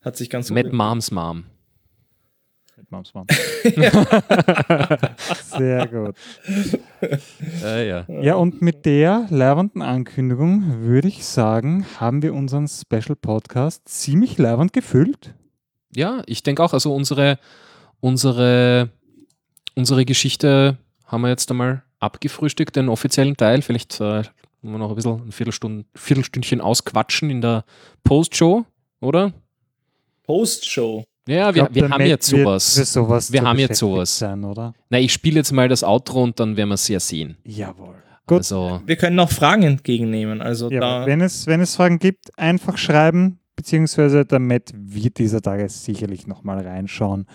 [0.03, 1.45] Hat sich ganz Mit Moms Mom.
[2.93, 3.27] Moms Mom.
[5.59, 6.15] Sehr gut.
[7.65, 8.05] Äh, ja.
[8.09, 14.37] ja, und mit der leibenden Ankündigung würde ich sagen, haben wir unseren Special Podcast ziemlich
[14.39, 15.35] leibend gefüllt.
[15.95, 17.39] Ja, ich denke auch, also unsere,
[18.01, 18.91] unsere,
[19.75, 23.63] unsere Geschichte haben wir jetzt einmal abgefrühstückt, den offiziellen Teil.
[23.63, 24.23] Vielleicht äh,
[24.61, 27.65] wir noch ein bisschen ein Viertelstunde, Viertelstündchen ausquatschen in der
[28.05, 28.65] Post-Show,
[29.01, 29.33] oder?
[30.25, 31.05] Post-Show.
[31.29, 32.75] Ja, wir, glaub, wir haben jetzt sowas.
[32.75, 34.19] sowas wir haben jetzt sowas.
[34.19, 34.75] Sein, oder?
[34.91, 37.37] Na, ich spiele jetzt mal das Outro und dann werden wir es ja sehen.
[37.45, 37.95] Jawohl.
[38.27, 38.39] Gut.
[38.39, 40.41] Also, wir können auch Fragen entgegennehmen.
[40.41, 45.41] Also da wenn, es, wenn es Fragen gibt, einfach schreiben, beziehungsweise der Matt wird dieser
[45.41, 47.27] Tage sicherlich nochmal reinschauen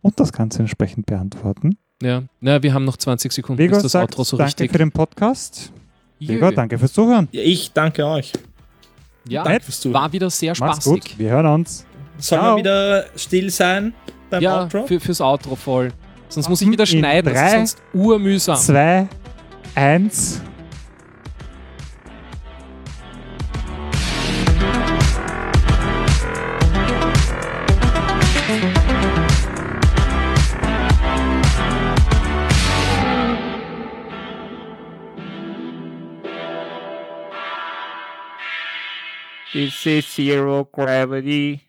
[0.00, 1.76] und das Ganze entsprechend beantworten.
[2.02, 4.66] Ja, ja wir haben noch 20 Sekunden, Vego bis das sagt, Outro so danke richtig...
[4.68, 5.72] Danke für den Podcast.
[6.20, 7.28] Vego, danke fürs Zuhören.
[7.32, 8.32] Ja, ich danke euch.
[9.26, 10.02] Ja, danke fürs Zuhören.
[10.02, 10.86] war wieder sehr spaßig.
[10.86, 11.86] Macht's gut, wir hören uns.
[12.18, 13.94] Sollen wir wieder still sein
[14.30, 14.86] beim ja, Outro?
[14.86, 15.90] Für, fürs Outro voll.
[16.28, 16.50] Sonst ah.
[16.50, 18.56] muss ich wieder schneiden, drei, das ist sonst urmühsam.
[18.56, 19.08] Zwei,
[19.74, 20.40] eins.
[39.52, 41.62] This is zero gravity.